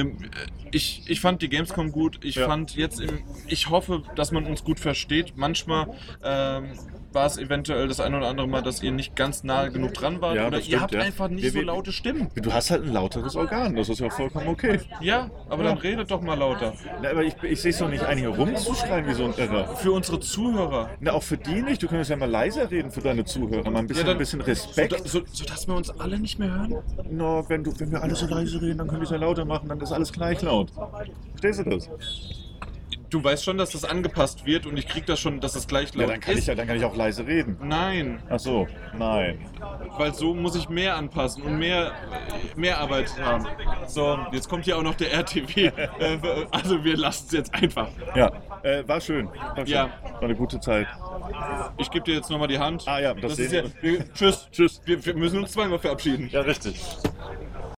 [0.71, 2.19] Ich, ich fand die Gamescom gut.
[2.23, 5.33] Ich fand jetzt im, ich hoffe, dass man uns gut versteht.
[5.37, 5.87] Manchmal
[6.23, 6.65] ähm,
[7.13, 10.21] war es eventuell das eine oder andere Mal, dass ihr nicht ganz nah genug dran
[10.21, 10.35] wart.
[10.35, 11.01] Ja, oder das ihr stimmt, habt ja.
[11.01, 12.29] einfach nicht Wir- so laute Stimmen.
[12.35, 14.79] Du hast halt ein lauteres Organ, das ist ja vollkommen okay.
[15.01, 15.69] Ja, aber Ja.
[15.69, 16.73] dann redet doch mal lauter.
[17.01, 19.75] Na, aber ich, ich sehe es doch nicht ein, hier rumzuschreien wie so ein Irrer.
[19.75, 20.89] Für unsere Zuhörer.
[20.99, 21.81] Na, auch für die nicht.
[21.83, 23.69] Du könntest ja mal leiser reden für deine Zuhörer.
[23.69, 25.07] Mal ein bisschen, dann- ein bisschen So, Respekt.
[25.07, 26.75] so, sodass wir uns alle nicht mehr hören?
[27.11, 29.45] Na, wenn, du, wenn wir alle so leise reden, dann können wir es ja lauter
[29.45, 30.71] machen, dann ist alles gleich laut.
[31.31, 31.89] Verstehst du das?
[33.13, 35.93] Du weißt schon, dass das angepasst wird und ich krieg das schon, dass das gleich
[35.93, 36.39] Ja, laut dann kann, ist.
[36.39, 37.55] ich ja, dann kann ich auch leise reden.
[37.61, 38.67] Nein, Ach so,
[38.97, 39.37] nein.
[39.99, 41.91] weil so muss ich mehr anpassen und mehr,
[42.55, 43.45] mehr Arbeit haben.
[43.85, 45.71] So, jetzt kommt hier auch noch der RTW.
[45.99, 46.17] Äh,
[46.49, 47.87] also wir lassen es jetzt einfach.
[48.15, 48.31] Ja,
[48.63, 49.27] äh, war schön.
[49.27, 49.67] War, schön.
[49.67, 49.89] Ja.
[50.13, 50.87] war eine gute Zeit.
[51.77, 52.83] Ich gebe dir jetzt nochmal die Hand.
[52.87, 54.47] Ah ja, das das ist sehen ja, wir, Tschüss.
[54.51, 54.81] Tschüss.
[54.85, 56.29] Wir, wir müssen uns zweimal verabschieden.
[56.31, 56.83] Ja, richtig.